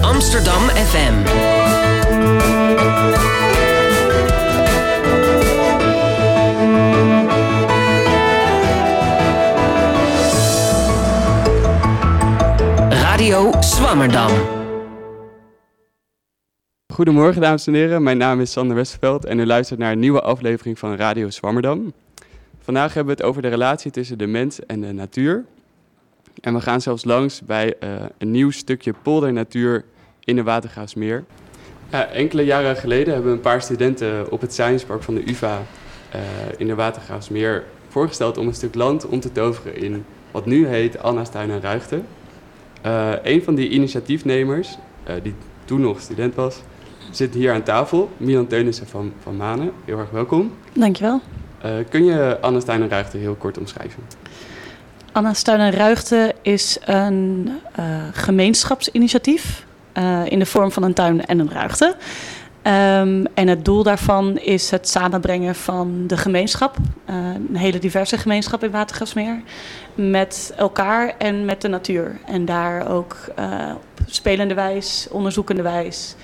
Amsterdam 0.00 0.68
FM. 0.68 1.14
Radio 12.90 13.52
Swammerdam. 13.60 14.30
Goedemorgen 16.92 17.40
dames 17.40 17.66
en 17.66 17.74
heren, 17.74 18.02
mijn 18.02 18.18
naam 18.18 18.40
is 18.40 18.52
Sander 18.52 18.76
Westerveld 18.76 19.24
en 19.24 19.38
u 19.38 19.46
luistert 19.46 19.78
naar 19.78 19.92
een 19.92 19.98
nieuwe 19.98 20.20
aflevering 20.20 20.78
van 20.78 20.94
Radio 20.94 21.30
Swammerdam. 21.30 21.92
Vandaag 22.60 22.94
hebben 22.94 23.14
we 23.14 23.20
het 23.20 23.30
over 23.30 23.42
de 23.42 23.48
relatie 23.48 23.90
tussen 23.90 24.18
de 24.18 24.26
mens 24.26 24.66
en 24.66 24.80
de 24.80 24.92
natuur. 24.92 25.44
En 26.40 26.54
we 26.54 26.60
gaan 26.60 26.80
zelfs 26.80 27.04
langs 27.04 27.40
bij 27.40 27.74
uh, 27.84 27.90
een 28.18 28.30
nieuw 28.30 28.50
stukje 28.50 28.94
poldernatuur 29.02 29.84
in 30.24 30.36
de 30.36 30.42
Watergraafsmeer. 30.42 31.24
Ja, 31.90 32.06
enkele 32.06 32.44
jaren 32.44 32.76
geleden 32.76 33.14
hebben 33.14 33.32
een 33.32 33.40
paar 33.40 33.62
studenten 33.62 34.30
op 34.30 34.40
het 34.40 34.52
Science 34.52 34.86
Park 34.86 35.02
van 35.02 35.14
de 35.14 35.30
UvA 35.30 35.62
uh, 36.14 36.20
in 36.56 36.66
de 36.66 36.74
Watergraafsmeer 36.74 37.64
voorgesteld 37.88 38.38
om 38.38 38.46
een 38.46 38.54
stuk 38.54 38.74
land 38.74 39.06
om 39.06 39.20
te 39.20 39.32
toveren 39.32 39.76
in 39.76 40.04
wat 40.30 40.46
nu 40.46 40.66
heet 40.66 41.02
Anna's 41.02 41.30
Tuin 41.30 41.50
en 41.50 41.60
Ruigte. 41.60 42.00
Een 43.22 43.42
van 43.42 43.54
die 43.54 43.68
initiatiefnemers, 43.68 44.76
die 45.22 45.34
toen 45.64 45.80
nog 45.80 46.00
student 46.00 46.34
was, 46.34 46.60
zit 47.10 47.34
hier 47.34 47.52
aan 47.52 47.62
tafel. 47.62 48.10
Milan 48.16 48.46
Teunissen 48.46 48.86
van, 48.86 49.12
van 49.22 49.36
Manen, 49.36 49.72
heel 49.84 49.98
erg 49.98 50.10
welkom. 50.10 50.52
Dankjewel. 50.72 51.20
Kun 51.88 52.04
je 52.04 52.38
Anna's 52.40 52.64
Tuin 52.64 52.82
en 52.82 52.88
Ruigte 52.88 53.16
heel 53.16 53.34
kort 53.34 53.58
omschrijven? 53.58 54.02
Anna's 55.12 55.42
Tuin 55.42 55.60
en 55.60 55.70
Ruigte 55.72 56.34
is 56.42 56.78
een 56.84 57.50
uh, 57.78 57.84
gemeenschapsinitiatief 58.12 59.66
uh, 59.94 60.20
in 60.24 60.38
de 60.38 60.46
vorm 60.46 60.72
van 60.72 60.82
een 60.82 60.94
tuin 60.94 61.26
en 61.26 61.38
een 61.38 61.50
ruigte. 61.50 61.96
Um, 62.62 63.26
en 63.34 63.48
het 63.48 63.64
doel 63.64 63.82
daarvan 63.82 64.38
is 64.38 64.70
het 64.70 64.88
samenbrengen 64.88 65.54
van 65.54 66.06
de 66.06 66.16
gemeenschap, 66.16 66.76
een 67.06 67.56
hele 67.56 67.78
diverse 67.78 68.18
gemeenschap 68.18 68.64
in 68.64 68.70
Watergasmeer, 68.70 69.42
met 69.94 70.52
elkaar 70.56 71.14
en 71.18 71.44
met 71.44 71.60
de 71.60 71.68
natuur. 71.68 72.18
En 72.26 72.44
daar 72.44 72.88
ook 72.90 73.16
op 73.74 74.00
spelende 74.06 74.54
wijs, 74.54 75.08
onderzoekende 75.10 75.62
wijs, 75.62 76.14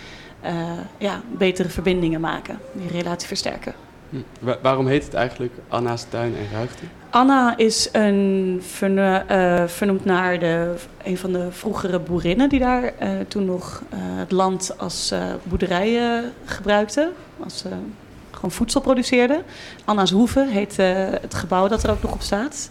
ja, 0.98 1.20
betere 1.38 1.68
verbindingen 1.68 2.20
maken, 2.20 2.58
die 2.72 2.90
relatie 2.90 3.28
versterken. 3.28 3.85
Hm. 4.10 4.16
Waarom 4.62 4.86
heet 4.86 5.04
het 5.04 5.14
eigenlijk 5.14 5.52
Anna's 5.68 6.04
Tuin 6.08 6.34
en 6.36 6.46
Ruigte? 6.52 6.84
Anna 7.10 7.56
is 7.56 7.88
een 7.92 8.62
uh, 8.82 9.66
vernoemd 9.66 10.04
naar 10.04 10.38
de, 10.38 10.74
een 11.04 11.18
van 11.18 11.32
de 11.32 11.46
vroegere 11.50 11.98
boerinnen 11.98 12.48
die 12.48 12.60
daar 12.60 12.82
uh, 12.82 13.08
toen 13.28 13.44
nog 13.44 13.82
uh, 13.82 13.98
het 14.00 14.32
land 14.32 14.74
als 14.78 15.14
boerderijen 15.42 16.32
gebruikten. 16.44 17.12
Als 17.42 17.58
ze 17.58 17.68
gewoon 18.30 18.50
voedsel 18.50 18.80
produceerden. 18.80 19.42
Anna's 19.84 20.10
Hoeve 20.10 20.46
heet 20.48 20.76
het 21.20 21.34
gebouw 21.34 21.68
dat 21.68 21.82
er 21.82 21.90
ook 21.90 22.02
nog 22.02 22.12
op 22.12 22.22
staat. 22.22 22.70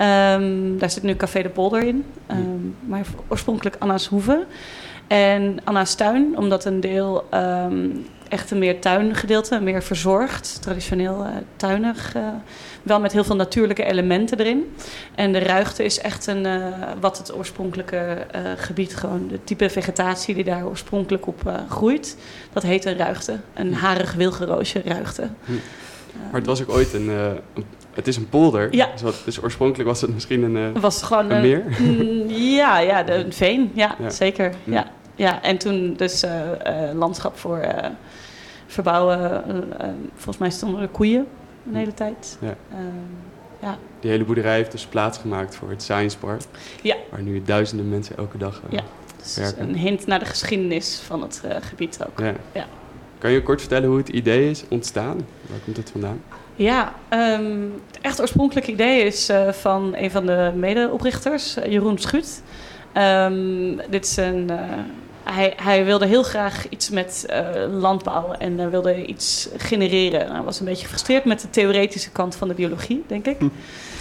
Um, 0.00 0.78
daar 0.78 0.90
zit 0.90 1.02
nu 1.02 1.16
Café 1.16 1.42
de 1.42 1.48
Polder 1.48 1.82
in. 1.82 2.04
Um, 2.30 2.76
maar 2.80 3.06
oorspronkelijk 3.28 3.76
Anna's 3.78 4.06
Hoeve. 4.06 4.46
En 5.06 5.58
Anna's 5.64 5.94
Tuin, 5.94 6.38
omdat 6.38 6.64
een 6.64 6.80
deel 6.80 7.24
um, 7.34 8.06
echt 8.28 8.50
een 8.50 8.58
meer 8.58 8.80
tuingedeelte, 8.80 9.60
meer 9.60 9.82
verzorgd, 9.82 10.58
traditioneel 10.62 11.24
uh, 11.24 11.30
tuinig. 11.56 12.16
Uh, 12.16 12.28
wel 12.82 13.00
met 13.00 13.12
heel 13.12 13.24
veel 13.24 13.36
natuurlijke 13.36 13.84
elementen 13.84 14.38
erin. 14.38 14.74
En 15.14 15.32
de 15.32 15.38
ruigte 15.38 15.84
is 15.84 15.98
echt 15.98 16.26
een, 16.26 16.44
uh, 16.44 16.66
wat 17.00 17.18
het 17.18 17.34
oorspronkelijke 17.34 18.26
gebied, 18.56 18.96
gewoon 18.96 19.28
de 19.28 19.44
type 19.44 19.70
vegetatie 19.70 20.34
die 20.34 20.44
daar 20.44 20.66
oorspronkelijk 20.66 21.26
op 21.26 21.52
groeit. 21.68 22.16
Dat 22.52 22.62
heet 22.62 22.84
een 22.84 22.96
ruigte. 22.96 23.38
Een 23.54 23.74
harig 23.74 24.12
wilgenroosje 24.12 24.82
ruigte. 24.84 25.28
Hm. 25.44 25.52
Maar 26.30 26.40
het 26.40 26.46
was 26.46 26.62
ook 26.62 26.70
ooit 26.70 26.92
een, 26.92 27.10
het 27.94 28.06
is 28.06 28.16
een 28.16 28.28
polder. 28.28 28.74
Ja. 28.74 28.88
Dus, 28.92 29.02
wat, 29.02 29.22
dus 29.24 29.42
oorspronkelijk 29.42 29.88
was 29.88 30.00
het 30.00 30.14
misschien 30.14 30.42
een, 30.42 30.80
was 30.80 31.02
gewoon 31.02 31.30
een 31.30 31.40
meer? 31.40 31.64
Een, 31.78 32.28
ja, 32.28 32.78
ja, 32.78 33.02
de, 33.02 33.12
een 33.24 33.32
veen. 33.32 33.70
Ja, 33.74 33.96
ja. 33.98 34.10
zeker. 34.10 34.52
Ja. 34.64 34.72
ja. 34.72 34.90
Ja. 35.16 35.42
en 35.42 35.58
toen 35.58 35.94
dus 35.94 36.24
uh, 36.24 36.30
uh, 36.30 36.92
landschap 36.94 37.38
voor 37.38 37.66
verbouwen. 38.66 39.44
volgens 40.14 40.38
mij 40.38 40.50
stonden 40.50 40.80
er 40.80 40.88
koeien 40.88 41.26
een 41.66 41.74
hele 41.74 41.94
tijd. 41.94 42.38
Ja. 42.40 42.56
ja. 43.62 43.78
Die 44.00 44.10
hele 44.10 44.24
boerderij 44.24 44.56
heeft 44.56 44.72
dus 44.72 44.86
plaatsgemaakt 44.86 45.54
voor 45.54 45.70
het 45.70 45.82
Science 45.82 46.18
Park. 46.18 46.40
Ja. 46.82 46.96
Waar 47.10 47.22
nu 47.22 47.42
duizenden 47.42 47.88
mensen 47.88 48.16
elke 48.16 48.38
dag 48.38 48.62
ja. 48.68 48.82
Dus 49.22 49.36
werken. 49.36 49.68
een 49.68 49.76
hint 49.76 50.06
naar 50.06 50.18
de 50.18 50.24
geschiedenis 50.24 51.00
van 51.06 51.22
het 51.22 51.42
gebied 51.60 51.98
ook. 52.06 52.18
Ja. 52.20 52.32
ja. 52.52 52.66
Kan 53.18 53.30
je 53.30 53.42
kort 53.42 53.60
vertellen 53.60 53.88
hoe 53.88 53.98
het 53.98 54.08
idee 54.08 54.50
is 54.50 54.64
ontstaan? 54.68 55.16
Waar 55.46 55.58
komt 55.64 55.76
het 55.76 55.90
vandaan? 55.90 56.22
Ja, 56.56 56.94
um, 57.10 57.72
het 57.86 58.00
echt 58.00 58.20
oorspronkelijke 58.20 58.72
idee 58.72 59.04
is 59.04 59.30
uh, 59.30 59.52
van 59.52 59.94
een 59.96 60.10
van 60.10 60.26
de 60.26 60.52
medeoprichters, 60.54 61.54
Jeroen 61.54 61.98
Schut. 61.98 62.42
Um, 62.94 63.80
dit 63.90 64.04
is 64.04 64.16
een, 64.16 64.50
hij, 65.34 65.52
hij, 65.62 65.84
wilde 65.84 66.06
heel 66.06 66.22
graag 66.22 66.68
iets 66.68 66.90
met 66.90 67.26
landbouw 67.70 68.32
en 68.32 68.70
wilde 68.70 69.04
iets 69.04 69.48
genereren. 69.56 70.32
Hij 70.32 70.42
was 70.42 70.58
een 70.58 70.66
beetje 70.66 70.82
gefrustreerd 70.82 71.24
met 71.24 71.40
de 71.40 71.50
theoretische 71.50 72.10
kant 72.10 72.36
van 72.36 72.48
de 72.48 72.54
biologie, 72.54 73.04
denk 73.06 73.26
ik. 73.26 73.36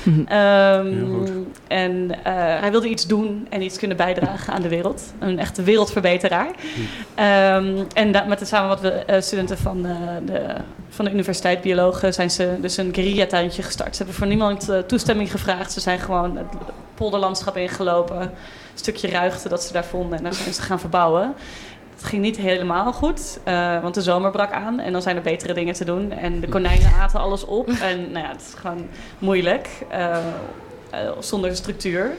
Um, 0.07 1.47
en 1.67 2.11
hij 2.23 2.71
wilde 2.71 2.89
iets 2.89 3.07
doen 3.07 3.47
en 3.49 3.61
iets 3.61 3.77
kunnen 3.77 3.97
bijdragen 3.97 4.53
aan 4.53 4.61
de 4.61 4.69
wereld. 4.69 5.13
Een 5.19 5.39
echte 5.39 5.63
wereldverbeteraar. 5.63 6.47
Um, 6.47 7.87
en 7.93 8.11
da- 8.11 8.23
met 8.23 8.47
samen 8.47 8.69
wat 8.69 8.81
we 8.81 9.17
studenten 9.19 9.57
van 9.57 9.81
de 10.25 10.55
van 10.95 11.05
de 11.05 11.11
universiteit 11.11 11.61
biologen 11.61 12.13
zijn 12.13 12.31
ze 12.31 12.57
dus 12.61 12.77
een 12.77 12.93
guerrilla-tuintje 12.93 13.61
gestart. 13.61 13.95
Ze 13.95 13.97
hebben 13.97 14.15
voor 14.15 14.27
niemand 14.27 14.69
uh, 14.69 14.77
toestemming 14.77 15.31
gevraagd. 15.31 15.71
Ze 15.71 15.79
zijn 15.79 15.99
gewoon 15.99 16.37
het 16.37 16.47
polderlandschap 16.93 17.57
ingelopen. 17.57 18.31
Stukje 18.75 19.09
ruigte 19.09 19.49
dat 19.49 19.63
ze 19.63 19.73
daar 19.73 19.85
vonden. 19.85 20.17
En 20.17 20.23
daar 20.23 20.33
zijn 20.33 20.53
ze 20.53 20.61
gaan 20.61 20.79
verbouwen. 20.79 21.33
Het 21.95 22.03
ging 22.03 22.21
niet 22.21 22.37
helemaal 22.37 22.93
goed, 22.93 23.39
uh, 23.47 23.81
want 23.81 23.93
de 23.93 24.01
zomer 24.01 24.31
brak 24.31 24.51
aan. 24.51 24.79
En 24.79 24.91
dan 24.91 25.01
zijn 25.01 25.15
er 25.15 25.21
betere 25.21 25.53
dingen 25.53 25.73
te 25.73 25.85
doen. 25.85 26.11
En 26.11 26.39
de 26.39 26.47
konijnen 26.47 26.93
aten 26.93 27.19
alles 27.19 27.45
op. 27.45 27.69
En 27.69 28.11
nou 28.11 28.25
ja, 28.25 28.31
het 28.31 28.41
is 28.41 28.53
gewoon 28.53 28.87
moeilijk. 29.19 29.69
Uh, 29.91 30.17
zonder 31.19 31.55
structuur 31.55 32.11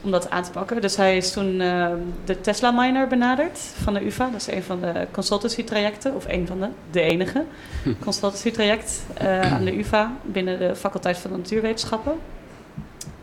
om 0.00 0.10
dat 0.10 0.30
aan 0.30 0.42
te 0.42 0.50
pakken. 0.50 0.80
Dus 0.80 0.96
hij 0.96 1.16
is 1.16 1.32
toen 1.32 1.60
uh, 1.60 1.88
de 2.24 2.40
Tesla 2.40 2.70
Miner 2.70 3.06
benaderd 3.06 3.58
van 3.58 3.94
de 3.94 4.06
UvA. 4.06 4.28
Dat 4.30 4.40
is 4.40 4.46
een 4.46 4.62
van 4.62 4.80
de 4.80 5.06
consultancy 5.10 5.64
trajecten, 5.64 6.14
of 6.14 6.24
een 6.28 6.46
van 6.46 6.60
de, 6.60 6.68
de 6.90 7.00
enige 7.00 7.44
consultancy 8.00 8.50
traject 8.50 9.02
uh, 9.22 9.52
aan 9.52 9.64
de 9.64 9.78
UvA 9.78 10.12
binnen 10.22 10.58
de 10.58 10.76
faculteit 10.76 11.18
van 11.18 11.30
de 11.30 11.36
natuurwetenschappen. 11.36 12.12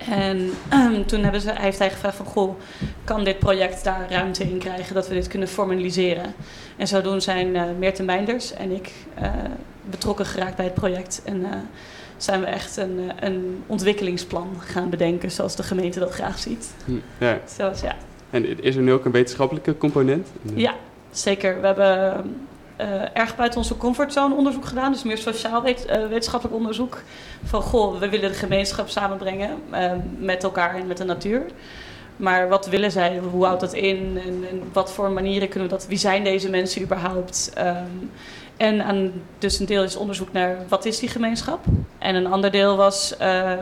En 0.10 0.52
um, 0.74 1.06
toen 1.06 1.24
hebben 1.24 1.42
ze, 1.42 1.52
hij 1.52 1.64
heeft 1.64 1.80
hij 1.80 1.90
gevraagd 1.90 2.16
van, 2.16 2.26
goh, 2.26 2.56
kan 3.04 3.24
dit 3.24 3.40
project 3.40 3.84
daar 3.84 4.06
ruimte 4.10 4.44
in 4.44 4.58
krijgen 4.58 4.96
dat 4.96 5.08
we 5.08 5.14
dit 5.14 5.28
kunnen 5.28 5.48
formaliseren? 5.48 6.34
En 6.78 6.88
zodoende 6.88 7.20
zijn 7.20 7.56
uh, 7.56 7.64
Meerten 7.80 8.06
Meinders 8.06 8.54
en 8.54 8.72
ik 8.72 8.92
betrokken 9.90 10.26
geraakt 10.26 10.56
bij 10.56 10.66
het 10.66 10.74
project. 10.74 11.22
En 11.26 11.46
zijn 12.18 12.40
we 12.40 12.46
echt 12.46 12.78
een, 12.78 13.12
een 13.20 13.64
ontwikkelingsplan 13.68 14.50
gaan 14.60 14.90
bedenken 14.90 15.32
zoals 15.32 15.56
de 15.56 15.64
gemeente 15.64 16.00
dat 16.00 16.12
graag 16.12 16.40
ziet. 16.40 16.74
Ja. 17.18 17.40
Zoals, 17.56 17.82
ja. 17.82 17.96
En 18.30 18.64
is 18.64 18.76
er 18.76 18.82
nu 18.82 18.94
ook 18.94 19.06
een 19.06 19.12
wetenschappelijke 19.12 19.78
component? 19.78 20.28
Ja, 20.54 20.74
zeker. 21.12 21.62
We 21.62 21.66
hebben 21.66 22.48
uh, 22.84 23.02
erg 23.14 23.36
buiten 23.36 23.60
onze 23.60 23.78
comfortzone 23.78 24.36
onderzoek 24.36 24.66
gedaan, 24.66 24.92
dus 24.92 25.04
meer 25.04 25.18
sociaal 25.18 25.62
wet, 25.62 25.86
uh, 25.90 26.08
wetenschappelijk 26.08 26.58
onderzoek. 26.58 27.02
Van 27.44 27.62
goh, 27.62 28.00
we 28.00 28.10
willen 28.10 28.32
de 28.32 28.38
gemeenschap 28.38 28.90
samenbrengen 28.90 29.50
uh, 29.74 29.92
met 30.18 30.44
elkaar 30.44 30.76
en 30.76 30.88
met 30.88 30.98
de 30.98 31.04
natuur. 31.04 31.46
Maar 32.16 32.50
wat 32.50 32.68
willen 32.68 32.92
zij? 32.92 33.20
Hoe 33.32 33.46
houdt 33.46 33.62
dat 33.62 33.74
in? 33.74 34.20
En, 34.26 34.46
en 34.50 34.62
wat 34.74 34.92
voor 34.92 35.12
manieren 35.12 35.50
kunnen 35.50 35.70
we 35.70 35.76
dat? 35.76 35.88
Wie 35.88 35.98
zijn 35.98 36.24
deze 36.24 36.50
mensen 36.50 36.82
überhaupt? 36.82 37.54
Um, 37.58 38.12
en 38.58 38.84
aan, 38.84 39.12
dus 39.38 39.60
een 39.60 39.66
deel 39.66 39.84
is 39.84 39.96
onderzoek 39.96 40.32
naar 40.32 40.58
wat 40.68 40.86
is 40.86 41.00
die 41.00 41.10
gemeenschap. 41.10 41.66
En 41.98 42.16
een 42.16 42.28
ander 42.28 42.52
deel 42.52 42.76
was 42.76 43.16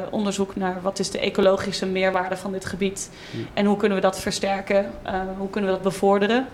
onderzoek 0.10 0.56
naar 0.56 0.80
wat 0.81 1.00
is 1.00 1.12
de 1.12 1.19
ecologische 1.19 1.86
meerwaarde 1.86 2.38
van 2.38 2.51
dit 2.51 2.66
gebied. 2.66 3.10
En 3.54 3.66
hoe 3.66 3.78
kunnen 3.78 3.98
we 3.98 4.04
dat 4.04 4.19
versterken? 4.19 4.92
Hoe 5.38 5.50
kunnen 5.50 5.69
we 5.69 5.75
dat 5.75 5.86
bevorderen? 5.86 6.48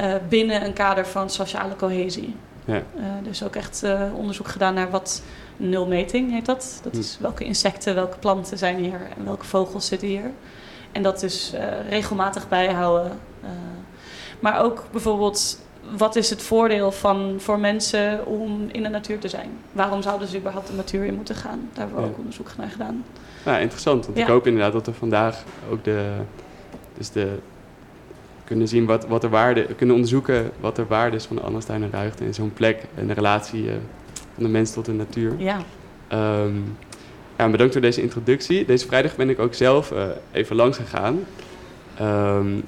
Uh, 0.00 0.14
binnen 0.28 0.64
een 0.64 0.72
kader 0.72 1.06
van 1.06 1.30
sociale 1.30 1.76
cohesie. 1.76 2.34
Ja. 2.64 2.82
dus 3.22 3.42
ook 3.44 3.56
echt 3.56 3.84
onderzoek 4.14 4.48
gedaan 4.48 4.74
naar 4.74 4.90
wat 4.90 5.22
nulmeting 5.56 6.30
heet 6.30 6.46
dat. 6.46 6.80
Dat 6.82 6.94
is 6.94 7.18
welke 7.20 7.44
insecten, 7.44 7.94
welke 7.94 8.18
planten 8.18 8.58
zijn 8.58 8.76
hier 8.76 9.00
en 9.16 9.24
welke 9.24 9.44
vogels 9.44 9.86
zitten 9.86 10.08
hier. 10.08 10.30
En 10.92 11.02
dat 11.02 11.20
dus 11.20 11.52
regelmatig 11.88 12.48
bijhouden. 12.48 13.12
maar 14.40 14.60
ook 14.60 14.84
bijvoorbeeld 14.90 15.58
wat 15.96 16.16
is 16.16 16.30
het 16.30 16.42
voordeel 16.42 16.92
van, 16.92 17.34
voor 17.38 17.58
mensen 17.58 18.26
om 18.26 18.68
in 18.72 18.82
de 18.82 18.88
natuur 18.88 19.18
te 19.18 19.28
zijn? 19.28 19.50
Waarom 19.72 20.02
zouden 20.02 20.28
ze 20.28 20.38
überhaupt 20.38 20.66
de 20.66 20.72
natuur 20.74 21.04
in 21.04 21.14
moeten 21.14 21.34
gaan? 21.34 21.68
Daar 21.72 21.78
hebben 21.78 21.96
we 21.96 22.02
Ja. 22.02 22.08
ook 22.08 22.18
onderzoek 22.18 22.48
naar 22.56 22.70
gedaan. 22.70 23.04
Ja, 23.44 23.58
interessant. 23.58 24.06
Want 24.06 24.18
ik 24.18 24.26
hoop 24.26 24.46
inderdaad 24.46 24.72
dat 24.72 24.86
er 24.86 24.94
vandaag 24.94 25.44
ook 25.70 25.84
de, 25.84 26.10
dus 26.98 27.10
de 27.10 27.38
kunnen 28.52 28.70
zien 28.70 28.86
wat, 28.86 29.06
wat 29.06 29.20
de 29.20 29.28
waarde, 29.28 29.66
kunnen 29.76 29.94
onderzoeken 29.94 30.50
wat 30.60 30.76
de 30.76 30.86
waarde 30.86 31.16
is 31.16 31.24
van 31.24 31.36
de 31.36 31.42
Annelstuin 31.42 31.82
en 31.82 31.90
Ruigte 31.90 32.24
in 32.24 32.34
zo'n 32.34 32.52
plek 32.52 32.84
en 32.94 33.06
de 33.06 33.12
relatie 33.12 33.68
eh, 33.68 33.74
van 34.34 34.42
de 34.42 34.48
mens 34.48 34.72
tot 34.72 34.84
de 34.84 34.92
natuur. 34.92 35.34
Ja, 35.38 35.58
Ehm, 36.08 36.56
ja, 37.38 37.50
bedankt 37.50 37.72
voor 37.72 37.82
deze 37.82 38.02
introductie. 38.02 38.64
Deze 38.64 38.86
vrijdag 38.86 39.16
ben 39.16 39.30
ik 39.30 39.38
ook 39.38 39.54
zelf 39.54 39.92
eh, 39.92 40.06
even 40.32 40.56
langs 40.56 40.78
gegaan. 40.78 41.20
Ehm, 41.98 42.60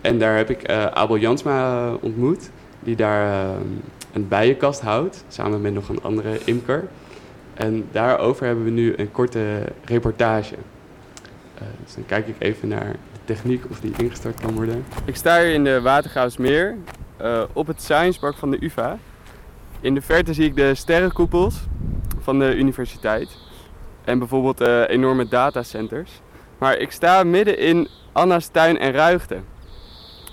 en 0.00 0.18
daar 0.18 0.36
heb 0.36 0.50
ik 0.50 0.62
eh, 0.62 0.86
Abel 0.86 1.16
Jansma 1.16 1.92
ontmoet, 2.00 2.50
die 2.80 2.96
daar 2.96 3.54
een 4.12 4.28
bijenkast 4.28 4.80
houdt, 4.80 5.24
samen 5.28 5.60
met 5.60 5.74
nog 5.74 5.88
een 5.88 6.02
andere 6.02 6.38
imker. 6.44 6.84
En 7.54 7.84
daarover 7.92 8.46
hebben 8.46 8.64
we 8.64 8.70
nu 8.70 8.94
een 8.96 9.12
korte 9.12 9.62
reportage. 9.84 10.54
Dus 11.84 11.94
dan 11.94 12.06
kijk 12.06 12.28
ik 12.28 12.34
even 12.38 12.68
naar 12.68 12.96
techniek 13.24 13.64
of 13.70 13.80
die 13.80 13.92
ingestart 13.96 14.40
kan 14.40 14.54
worden. 14.54 14.84
Ik 15.04 15.16
sta 15.16 15.40
hier 15.40 15.52
in 15.52 15.64
de 15.64 15.80
Watergraafsmeer 15.80 16.76
eh, 17.16 17.42
op 17.52 17.66
het 17.66 17.82
Science 17.82 18.18
Park 18.20 18.36
van 18.36 18.50
de 18.50 18.64
UvA. 18.64 18.98
In 19.80 19.94
de 19.94 20.00
verte 20.00 20.32
zie 20.34 20.44
ik 20.44 20.56
de 20.56 20.74
sterrenkoepels 20.74 21.54
van 22.20 22.38
de 22.38 22.54
universiteit. 22.56 23.36
En 24.04 24.18
bijvoorbeeld 24.18 24.60
eh, 24.60 24.88
enorme 24.88 25.28
datacenters. 25.28 26.10
Maar 26.58 26.78
ik 26.78 26.90
sta 26.90 27.22
midden 27.24 27.58
in 27.58 27.88
Anna's 28.12 28.46
tuin 28.48 28.78
en 28.78 28.92
ruigte. 28.92 29.36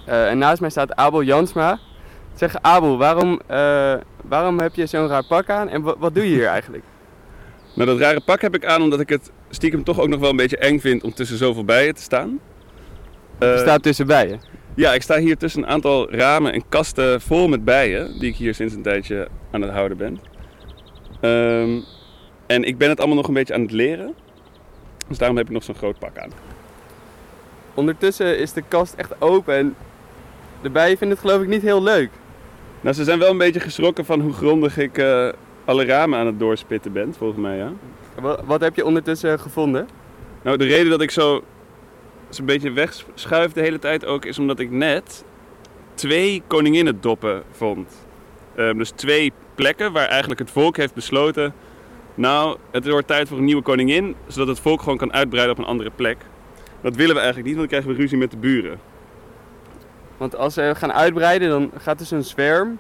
Eh, 0.06 0.30
en 0.30 0.38
naast 0.38 0.62
mij 0.62 0.70
staat 0.70 0.96
Abel 0.96 1.22
Jansma. 1.24 1.80
Zeg 2.36 2.56
Abel, 2.62 2.98
waarom, 2.98 3.40
eh, 3.48 3.94
waarom 4.24 4.60
heb 4.60 4.76
je 4.76 4.86
zo'n 4.86 5.08
raar 5.08 5.26
pak 5.26 5.50
aan 5.50 5.70
en 5.70 5.82
wa- 5.82 5.96
wat 5.98 6.16
doe 6.16 6.24
je 6.30 6.36
hier 6.36 6.48
eigenlijk? 6.48 6.84
Nou, 7.76 7.90
dat 7.90 8.00
rare 8.00 8.22
pak 8.22 8.42
heb 8.42 8.56
ik 8.56 8.66
aan 8.66 8.82
omdat 8.82 9.00
ik 9.00 9.10
het 9.10 9.32
stiekem 9.50 9.84
toch 9.84 10.00
ook 10.00 10.08
nog 10.08 10.20
wel 10.20 10.30
een 10.30 10.36
beetje 10.36 10.58
eng 10.58 10.80
vind 10.80 11.04
om 11.04 11.14
tussen 11.14 11.38
zoveel 11.38 11.66
bijen 11.66 11.96
te 11.96 12.02
staan. 12.02 12.40
Je 13.42 13.54
Eh, 13.54 13.58
staat 13.60 13.84
tussen 13.84 14.08
bijen. 14.08 14.40
Ja, 14.76 14.94
ik 14.94 15.02
sta 15.02 15.18
hier 15.20 15.38
tussen 15.38 15.64
een 15.64 15.70
aantal 15.70 16.12
ramen 16.14 16.54
en 16.54 16.64
kasten 16.70 17.22
vol 17.22 17.48
met 17.48 17.66
bijen, 17.66 18.20
die 18.20 18.30
ik 18.30 18.36
hier 18.36 18.56
sinds 18.56 18.74
een 18.74 18.82
tijdje 18.82 19.28
aan 19.52 19.62
het 19.62 19.72
houden 19.72 19.98
ben. 19.98 20.20
Ehm, 21.22 21.80
en 22.48 22.64
ik 22.64 22.78
ben 22.78 22.90
het 22.90 22.98
allemaal 23.00 23.18
nog 23.18 23.28
een 23.28 23.34
beetje 23.34 23.54
aan 23.54 23.62
het 23.62 23.72
leren. 23.72 24.14
Dus 25.08 25.18
daarom 25.18 25.38
heb 25.38 25.46
ik 25.46 25.52
nog 25.52 25.64
zo'n 25.64 25.76
groot 25.76 26.00
pak 26.00 26.18
aan. 26.18 26.30
Ondertussen 27.74 28.38
is 28.38 28.54
de 28.54 28.64
kast 28.68 28.94
echt 28.94 29.22
open 29.22 29.56
en 29.56 29.76
de 30.62 30.70
bijen 30.70 30.98
vinden 30.98 31.18
het 31.18 31.26
geloof 31.28 31.42
ik 31.42 31.48
niet 31.50 31.62
heel 31.62 31.84
leuk. 31.84 32.10
Nou, 32.82 32.96
ze 32.96 33.04
zijn 33.04 33.20
wel 33.20 33.30
een 33.30 33.38
beetje 33.38 33.60
geschrokken 33.60 34.06
van 34.06 34.20
hoe 34.22 34.34
grondig 34.34 34.78
ik 34.78 34.98
eh, 34.98 35.30
alle 35.66 35.86
ramen 35.86 36.20
aan 36.20 36.26
het 36.26 36.40
doorspitten 36.40 36.92
ben, 36.94 37.14
volgens 37.18 37.40
mij, 37.42 37.58
ja. 37.58 37.72
Wat, 38.22 38.42
wat 38.46 38.62
heb 38.62 38.76
je 38.76 38.86
ondertussen 38.86 39.40
gevonden? 39.40 39.88
Nou, 40.42 40.58
de 40.58 40.66
reden 40.66 40.90
dat 40.90 41.02
ik 41.02 41.12
zo 41.12 41.44
zo'n 42.36 42.46
beetje 42.46 42.72
wegschuif 42.72 43.52
de 43.52 43.62
hele 43.62 43.80
tijd 43.80 44.06
ook 44.06 44.26
is 44.26 44.40
omdat 44.40 44.60
ik 44.60 44.72
net 44.72 45.24
twee 45.94 46.44
koninginnendoppen 46.48 47.44
vond. 47.52 48.06
Ehm, 48.56 48.78
dus 48.78 48.90
twee 48.90 49.32
plekken 49.56 49.92
waar 49.92 50.08
eigenlijk 50.08 50.40
het 50.40 50.52
volk 50.52 50.78
heeft 50.78 50.94
besloten. 50.94 51.54
Nou, 52.16 52.58
het 52.72 52.88
wordt 52.88 53.08
tijd 53.08 53.28
voor 53.28 53.38
een 53.38 53.44
nieuwe 53.44 53.62
koningin, 53.62 54.16
zodat 54.28 54.48
het 54.48 54.60
volk 54.60 54.82
gewoon 54.82 54.98
kan 54.98 55.14
uitbreiden 55.14 55.56
op 55.56 55.62
een 55.62 55.70
andere 55.70 55.92
plek. 55.96 56.18
Dat 56.82 56.96
willen 56.96 57.16
we 57.16 57.22
eigenlijk 57.22 57.48
niet, 57.48 57.58
want 57.58 57.70
dan 57.70 57.80
krijgen 57.80 57.90
we 57.90 58.02
ruzie 58.02 58.18
met 58.18 58.32
de 58.32 58.38
buren. 58.38 58.80
Want 60.18 60.36
als 60.36 60.54
ze 60.54 60.74
gaan 60.76 60.94
uitbreiden, 60.94 61.50
dan 61.50 61.72
gaat 61.78 61.98
dus 62.00 62.12
een 62.12 62.24
zwerm 62.24 62.80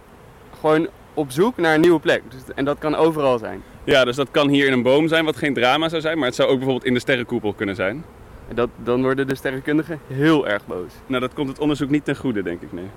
gewoon 0.59 0.88
op 1.13 1.31
zoek 1.31 1.57
naar 1.57 1.74
een 1.74 1.81
nieuwe 1.81 2.00
plek. 2.00 2.21
Dus, 2.30 2.42
en 2.56 2.65
dat 2.65 2.77
kan 2.77 2.95
overal 2.95 3.38
zijn. 3.38 3.63
Ja, 3.83 4.06
dus 4.06 4.15
dat 4.15 4.31
kan 4.31 4.50
hier 4.50 4.65
in 4.65 4.74
een 4.74 4.81
boom 4.81 5.07
zijn, 5.07 5.25
wat 5.25 5.38
geen 5.38 5.54
drama 5.54 5.89
zou 5.89 6.01
zijn, 6.01 6.18
maar 6.18 6.27
het 6.27 6.36
zou 6.36 6.50
ook 6.50 6.56
bijvoorbeeld 6.56 6.88
in 6.88 6.94
de 6.94 7.00
sterrenkoepel 7.00 7.54
kunnen 7.54 7.75
zijn. 7.75 8.04
En 8.51 8.57
dat, 8.57 8.69
dan 8.83 9.01
worden 9.01 9.27
de 9.27 9.36
sterrenkundigen 9.36 10.00
heel 10.07 10.48
erg 10.48 10.65
boos. 10.65 10.92
Nou, 11.07 11.21
dat 11.21 11.33
komt 11.33 11.50
het 11.50 11.59
onderzoek 11.59 11.89
niet 11.89 12.06
ten 12.06 12.15
goede, 12.15 12.44
denk 12.44 12.62
ik, 12.62 12.71
nee. 12.71 12.89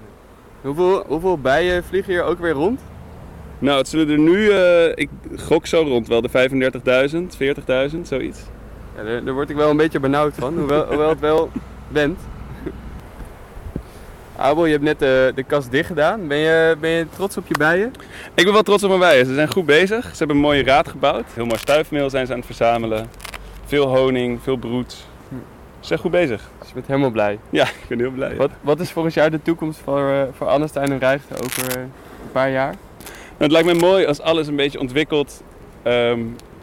Hoeveel, 0.61 1.05
hoeveel 1.07 1.39
bijen 1.39 1.85
vliegen 1.85 2.13
hier 2.13 2.23
ook 2.23 2.39
weer 2.39 2.53
rond? 2.53 2.81
Nou, 3.59 3.79
het 3.79 3.89
zullen 3.89 4.09
er 4.09 4.19
nu, 4.19 4.51
eh, 4.51 4.89
ik 4.95 5.09
gok 5.37 5.67
zo 5.67 5.83
rond 5.83 6.09
wel 6.09 6.21
de 6.21 6.29
35.000, 6.29 7.37
40.000, 7.37 8.01
zoiets. 8.09 8.41
Ja, 8.97 9.03
daar, 9.03 9.25
daar 9.25 9.35
word 9.35 9.51
ik 9.51 9.57
wel 9.57 9.71
een 9.71 9.77
beetje 9.77 10.01
benauwd 10.01 10.35
van, 10.35 10.59
hoewel, 10.59 10.87
hoewel 10.91 11.09
het 11.09 11.21
wel 11.21 11.51
bent. 11.89 12.19
Abel, 14.37 14.65
je 14.65 14.73
hebt 14.73 14.85
net 14.85 14.99
de, 14.99 15.33
de 15.35 15.43
kast 15.43 15.71
dicht 15.71 15.87
gedaan. 15.87 16.29
Ben 16.29 16.39
je, 16.39 16.77
ben 16.81 16.91
je 16.91 17.07
trots 17.17 17.37
op 17.37 17.47
je 17.47 17.59
bijen? 17.59 17.93
Ik 18.35 18.45
ben 18.45 18.53
wel 18.53 18.63
trots 18.63 18.83
op 18.83 18.89
mijn 18.89 19.01
bijen. 19.01 19.27
Ze 19.27 19.35
zijn 19.35 19.49
goed 19.49 19.67
bezig. 19.67 20.05
Ze 20.05 20.19
hebben 20.19 20.37
een 20.37 20.43
mooie 20.43 20.65
raad 20.65 20.89
gebouwd. 20.89 21.25
Heel 21.35 21.47
mooi 21.47 21.59
stuifmeel 21.59 22.11
zijn 22.11 22.27
ze 22.27 22.33
aan 22.33 22.39
het 22.39 22.47
verzamelen. 22.47 23.09
Veel 23.65 23.97
honing, 23.97 24.43
veel 24.43 24.57
broed. 24.57 25.13
Ze 25.85 25.91
zijn 25.91 26.03
goed 26.03 26.11
bezig. 26.11 26.51
Dus 26.59 26.69
je 26.69 26.75
bent 26.75 26.87
helemaal 26.87 27.11
blij. 27.11 27.39
Ja, 27.51 27.65
ik 27.65 27.85
ben 27.89 27.99
heel 27.99 28.11
blij. 28.11 28.37
Wat, 28.37 28.51
wat 28.61 28.81
is 28.81 28.91
volgens 28.91 29.15
jou 29.15 29.31
de 29.31 29.43
toekomst 29.43 29.81
voor, 29.81 30.11
eh 30.11 30.23
voor 30.33 30.47
Annestein 30.47 30.93
en 30.93 30.99
Rijgte 30.99 31.35
over 31.45 31.77
eh, 31.77 31.83
een 31.83 32.33
paar 32.33 32.51
jaar? 32.51 32.75
Nou, 33.05 33.37
het 33.39 33.51
lijkt 33.51 33.67
me 33.67 33.75
mooi 33.75 34.07
als 34.07 34.21
alles 34.21 34.47
een 34.47 34.57
beetje 34.57 34.81
ontwikkelt. 34.81 35.43
ehm, 35.83 36.21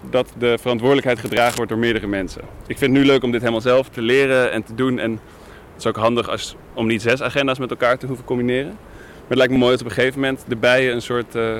dat 0.09 0.33
de 0.37 0.57
verantwoordelijkheid 0.61 1.19
gedragen 1.19 1.55
wordt 1.55 1.71
door 1.71 1.79
meerdere 1.79 2.07
mensen. 2.07 2.41
Ik 2.67 2.77
vind 2.77 2.91
het 2.91 3.01
nu 3.01 3.05
leuk 3.07 3.23
om 3.23 3.31
dit 3.31 3.39
helemaal 3.39 3.61
zelf 3.61 3.89
te 3.89 4.01
leren 4.01 4.51
en 4.51 4.63
te 4.63 4.75
doen. 4.75 4.99
En 4.99 5.11
het 5.11 5.19
is 5.77 5.85
ook 5.85 5.95
handig 5.95 6.29
als, 6.29 6.55
om 6.73 6.87
niet 6.87 7.01
zes 7.01 7.21
agenda's 7.21 7.59
met 7.59 7.69
elkaar 7.69 7.97
te 7.97 8.05
hoeven 8.05 8.25
combineren. 8.25 8.71
Maar 8.71 9.27
het 9.27 9.37
lijkt 9.37 9.53
me 9.53 9.59
mooi 9.59 9.71
dat 9.71 9.81
op 9.81 9.87
een 9.87 9.93
gegeven 9.93 10.19
moment 10.19 10.43
de 10.47 10.55
bijen 10.55 10.93
een 10.93 11.01
soort 11.01 11.35
eh, 11.35 11.57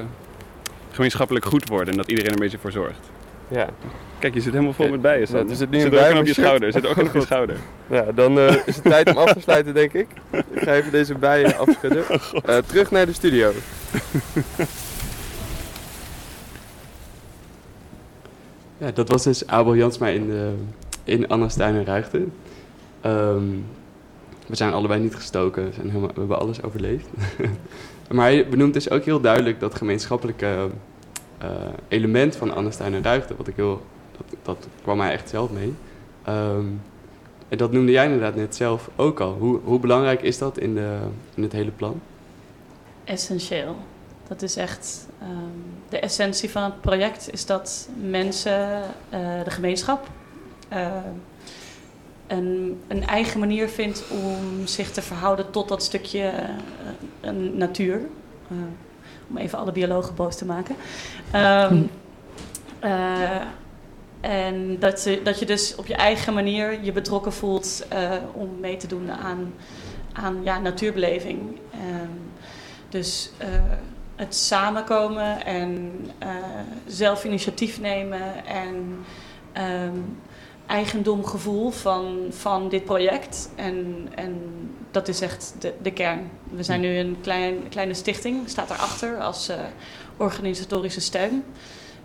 gemeenschappelijk 0.92 1.46
goed 1.46 1.69
worden. 1.69 1.90
En 1.90 1.98
dat 1.98 2.10
iedereen 2.10 2.30
er 2.31 2.36
een 2.38 2.44
beetje 2.44 2.58
voor 2.58 2.72
zorgt. 2.72 3.11
Ja. 3.51 3.69
Kijk, 4.19 4.33
je 4.33 4.42
zit 4.42 4.53
helemaal 4.53 4.74
vol 4.74 4.89
met 4.89 5.01
bijen. 5.01 5.27
Ja, 5.31 5.38
er 5.38 5.56
zit 5.56 5.69
nu 5.69 5.77
een 5.77 5.92
zit 5.92 6.09
ook 6.12 6.19
op 6.19 6.25
je 6.25 6.33
schouder. 6.33 6.71
Zit 6.71 6.88
ook 6.88 6.98
op 6.98 7.13
je 7.13 7.21
schouder. 7.21 7.57
Ja, 7.89 8.12
dan 8.15 8.39
eh, 8.39 8.56
is 8.65 8.75
het 8.75 8.83
tijd 8.83 9.09
om 9.09 9.18
af 9.18 9.33
te 9.33 9.39
sluiten, 9.39 9.74
denk 9.74 9.94
ik. 9.94 10.07
Ik 10.30 10.62
ga 10.62 10.74
even 10.74 10.92
deze 10.92 11.15
bijen 11.15 11.57
afschudden. 11.68 12.03
Eh, 12.45 12.57
terug 12.57 12.92
naar 12.92 13.06
de 13.06 13.13
studio. 13.13 13.51
Ja, 18.77 18.92
dat 18.92 19.09
was 19.09 19.24
dus 19.24 19.48
Abel 19.48 19.75
Jansma 19.75 20.07
in, 20.07 20.27
de, 20.27 20.53
in 21.03 21.27
Anna's 21.27 21.56
tuin 21.56 21.75
en 21.75 21.86
Ruigte. 21.86 22.24
Ehm, 23.01 23.44
we 24.48 24.56
zijn 24.56 24.74
allebei 24.74 25.01
niet 25.01 25.15
gestoken, 25.15 25.65
we, 25.65 25.74
zijn 25.74 25.88
helemaal, 25.88 26.12
we 26.13 26.19
hebben 26.19 26.39
alles 26.39 26.63
overleefd. 26.63 27.07
maar 28.09 28.25
hij 28.25 28.48
benoemt 28.50 28.74
dus 28.74 28.89
ook 28.89 29.03
heel 29.03 29.21
duidelijk 29.21 29.59
dat 29.59 29.75
gemeenschappelijke 29.75 30.69
eh, 31.41 31.49
element 31.88 32.35
van 32.35 32.71
en 32.79 33.03
Ruigte, 33.03 33.35
wat 33.35 33.47
ik 33.47 33.55
heel, 33.55 33.81
dat, 34.17 34.38
dat 34.41 34.67
kwam 34.81 35.00
hij 35.00 35.12
echt 35.12 35.29
zelf 35.29 35.50
mee. 35.51 35.74
Ehm, 36.24 36.65
en 37.50 37.57
dat 37.57 37.71
noemde 37.71 37.91
jij 37.91 38.05
inderdaad 38.05 38.36
net 38.36 38.55
zelf 38.55 38.89
ook 38.95 39.19
al. 39.19 39.33
Hoe, 39.33 39.60
hoe 39.63 39.79
belangrijk 39.79 40.21
is 40.21 40.38
dat 40.38 40.57
in, 40.57 40.75
de, 40.75 40.98
in 41.36 41.43
het 41.43 41.51
hele 41.51 41.71
plan? 41.71 42.01
essentieel. 43.03 43.75
Dat 44.27 44.41
is 44.41 44.55
echt 44.55 45.07
ehm, 45.21 45.29
de 45.89 46.00
essentie 46.00 46.50
van 46.50 46.63
het 46.63 46.81
project, 46.81 47.33
is 47.33 47.45
dat 47.45 47.89
mensen, 48.01 48.81
eh, 49.10 49.43
de 49.43 49.50
gemeenschap, 49.50 50.07
eh, 50.67 50.88
een, 52.27 52.81
een 52.88 53.05
eigen 53.05 53.39
manier 53.39 53.69
vindt 53.69 54.03
om 54.10 54.67
zich 54.67 54.91
te 54.91 55.01
verhouden 55.01 55.51
tot 55.51 55.69
dat 55.69 55.83
stukje 55.83 56.31
natuur. 57.53 58.01
Om 59.30 59.38
even 59.38 59.58
alle 59.60 59.72
biologen 59.72 60.16
boos 60.16 60.36
te 60.36 60.46
maken. 60.46 60.75
Ehm, 61.32 61.82
eh, 62.80 63.42
en 64.22 64.80
dat, 64.80 65.00
ze- 65.00 65.22
dat 65.24 65.40
je 65.40 65.46
dus 65.46 65.75
op 65.75 65.86
je 65.86 65.96
eigen 65.96 66.34
manier 66.34 66.84
je 66.84 66.92
betrokken 66.92 67.34
voelt 67.34 67.86
eh, 67.90 68.12
om 68.34 68.50
mee 68.60 68.78
te 68.78 68.88
doen 68.88 69.12
aan, 69.12 69.54
aan 70.13 70.40
ja, 70.44 70.60
natuurbeleving. 70.60 71.40
Ehm, 71.72 72.10
dus 72.90 73.32
eh, 73.38 73.48
het 74.16 74.36
samenkomen 74.36 75.46
en 75.46 75.92
zelf 76.88 77.24
initiatief 77.24 77.80
nemen 77.80 78.46
en 78.46 79.06
ehm, 79.54 79.96
eigendomgevoel 80.72 81.70
van, 81.70 82.18
van 82.30 82.70
dit 82.70 82.84
project. 82.84 83.50
En, 83.56 84.08
en 84.16 84.42
dat 84.92 85.08
is 85.08 85.22
echt 85.22 85.56
de, 85.60 85.74
de 85.82 85.92
kern. 85.92 86.30
We 86.51 86.63
zijn 86.63 86.82
nu 86.82 86.98
een 86.98 87.18
klein, 87.22 87.70
kleine 87.70 87.94
stichting, 87.94 88.50
staat 88.50 88.68
daarachter 88.68 89.20
als 89.20 89.50
eh, 89.50 89.60
organisatorische 90.18 91.01
steun. 91.01 91.44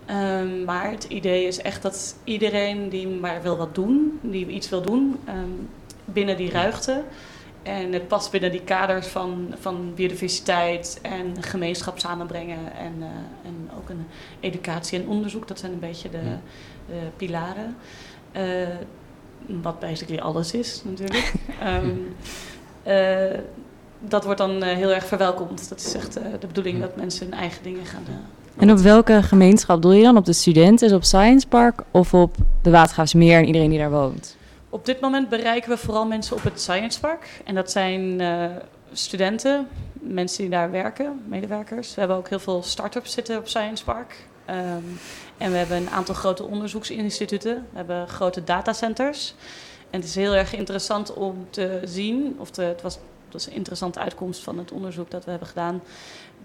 Ehm, 0.05 0.63
maar 0.63 0.91
het 0.91 1.03
idee 1.03 1.47
is 1.47 1.61
echt 1.61 1.81
dat 1.81 2.15
iedereen 2.23 2.89
die 2.89 3.07
maar 3.07 3.41
wil 3.41 3.57
wat 3.57 3.75
doen, 3.75 4.19
die 4.21 4.47
iets 4.47 4.69
wil 4.69 4.81
doen, 4.81 5.19
ehm, 5.25 5.49
binnen 6.05 6.37
die 6.37 6.51
ruigte. 6.51 7.03
En 7.63 7.93
het 7.93 8.07
past 8.07 8.31
binnen 8.31 8.51
die 8.51 8.61
kaders 8.61 9.07
van, 9.07 9.55
van 9.59 9.93
biodiversiteit 9.95 10.99
en 11.01 11.43
gemeenschap 11.43 11.99
samenbrengen. 11.99 12.73
En, 12.77 12.93
eh, 12.99 13.07
en 13.47 13.69
ook 13.77 13.89
een 13.89 14.05
educatie 14.39 14.99
en 14.99 15.07
onderzoek. 15.07 15.47
Dat 15.47 15.59
zijn 15.59 15.71
een 15.71 15.79
beetje 15.79 16.09
de, 16.09 16.37
de 16.87 16.99
pilaren. 17.17 17.75
Eh, 18.37 18.67
wat 19.61 19.79
basically 19.79 20.19
alles 20.19 20.53
is 20.53 20.81
natuurlijk. 20.85 21.33
Ehm, 21.59 21.89
eh, 22.83 23.39
dat 23.99 24.23
wordt 24.23 24.39
dan 24.39 24.63
eh, 24.63 24.75
heel 24.75 24.93
erg 24.93 25.05
verwelkomd. 25.05 25.69
Dat 25.69 25.79
is 25.79 25.93
echt 25.93 26.17
eh, 26.17 26.23
de 26.39 26.47
bedoeling 26.47 26.81
dat 26.81 26.95
mensen 26.95 27.29
hun 27.29 27.39
eigen 27.39 27.63
dingen 27.63 27.85
gaan 27.85 28.03
doen. 28.05 28.19
En 28.57 28.71
op 28.71 28.77
welke 28.77 29.23
gemeenschap 29.23 29.81
doe 29.81 29.95
je 29.95 30.03
dan? 30.03 30.17
Op 30.17 30.25
de 30.25 30.33
studenten, 30.33 30.93
op 30.93 31.03
Science 31.03 31.47
Park 31.47 31.81
of 31.91 32.13
op 32.13 32.35
de 32.61 32.69
Watergraafsmeer 32.69 33.37
en 33.37 33.45
iedereen 33.45 33.69
die 33.69 33.79
daar 33.79 33.91
woont? 33.91 34.37
Op 34.69 34.85
dit 34.85 34.99
moment 34.99 35.29
bereiken 35.29 35.69
we 35.69 35.77
vooral 35.77 36.05
mensen 36.05 36.35
op 36.35 36.43
het 36.43 36.61
Science 36.61 36.99
Park. 36.99 37.41
En 37.45 37.55
dat 37.55 37.71
zijn 37.71 38.21
eh, 38.21 38.45
studenten, 38.91 39.67
mensen 39.93 40.41
die 40.41 40.49
daar 40.49 40.71
werken, 40.71 41.21
medewerkers. 41.27 41.93
We 41.93 41.99
hebben 41.99 42.17
ook 42.17 42.29
heel 42.29 42.39
veel 42.39 42.63
start-ups 42.63 43.11
zitten 43.11 43.37
op 43.37 43.47
Science 43.47 43.83
Park. 43.83 44.15
Ehm, 44.47 44.83
en 45.37 45.51
we 45.51 45.57
hebben 45.57 45.77
een 45.77 45.89
aantal 45.89 46.15
grote 46.15 46.43
onderzoeksinstituten. 46.43 47.55
We 47.55 47.77
hebben 47.77 48.07
grote 48.07 48.43
datacenters. 48.43 49.33
En 49.89 49.99
het 49.99 50.09
is 50.09 50.15
heel 50.15 50.35
erg 50.35 50.53
interessant 50.53 51.13
om 51.13 51.47
te 51.49 51.81
zien, 51.83 52.35
of 52.39 52.55
het 52.55 52.81
was, 52.81 52.97
het 53.27 53.33
was 53.33 53.47
een 53.47 53.53
interessante 53.53 53.99
uitkomst 53.99 54.43
van 54.43 54.57
het 54.57 54.71
onderzoek 54.71 55.11
dat 55.11 55.23
we 55.23 55.29
hebben 55.29 55.47
gedaan, 55.47 55.81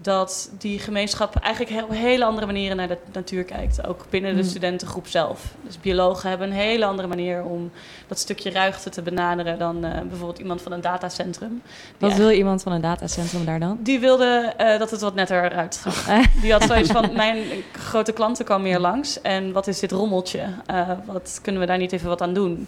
dat 0.01 0.49
die 0.57 0.79
gemeenschap 0.79 1.35
eigenlijk 1.35 1.83
op 1.83 1.89
hele 1.91 2.25
andere 2.25 2.45
manieren 2.45 2.77
naar 2.77 2.87
de 2.87 2.97
natuur 3.13 3.43
kijkt. 3.43 3.87
Ook 3.87 4.05
binnen 4.09 4.35
de 4.35 4.41
Mm. 4.41 4.47
studentengroep 4.47 5.07
zelf. 5.07 5.53
Dus 5.61 5.79
biologen 5.79 6.29
hebben 6.29 6.47
een 6.47 6.53
hele 6.53 6.85
andere 6.85 7.07
manier 7.07 7.43
om 7.43 7.71
dat 8.07 8.19
stukje 8.19 8.51
ruimte 8.51 8.89
te 8.89 9.01
benaderen 9.01 9.59
dan 9.59 9.83
eh, 9.85 10.01
bijvoorbeeld 10.01 10.39
iemand 10.39 10.61
van 10.61 10.71
een 10.71 10.81
datacentrum. 10.81 11.61
Wat 11.97 12.13
wil 12.13 12.29
iemand 12.31 12.63
van 12.63 12.71
een 12.71 12.81
datacentrum 12.81 13.45
daar 13.45 13.59
dan? 13.59 13.77
die 13.81 13.99
wilde 13.99 14.53
eh, 14.57 14.79
dat 14.79 14.91
het 14.91 15.01
wat 15.01 15.15
netter 15.15 15.43
eruit 15.43 15.75
zag. 15.83 16.05
Die 16.41 16.51
had 16.51 16.63
zoiets 16.63 16.91
van, 16.91 17.13
mijn 17.15 17.37
grote 17.71 18.11
klanten 18.11 18.45
komen 18.45 18.67
hier 18.67 18.79
langs. 18.79 19.21
En 19.21 19.51
wat 19.51 19.67
is 19.67 19.79
dit 19.79 19.91
rommeltje? 19.91 20.43
Eh, 20.65 20.89
wat 21.05 21.39
kunnen 21.41 21.61
we 21.61 21.67
daar 21.67 21.77
niet 21.77 21.91
even 21.91 22.07
wat 22.09 22.21
aan 22.21 22.33
doen? 22.33 22.67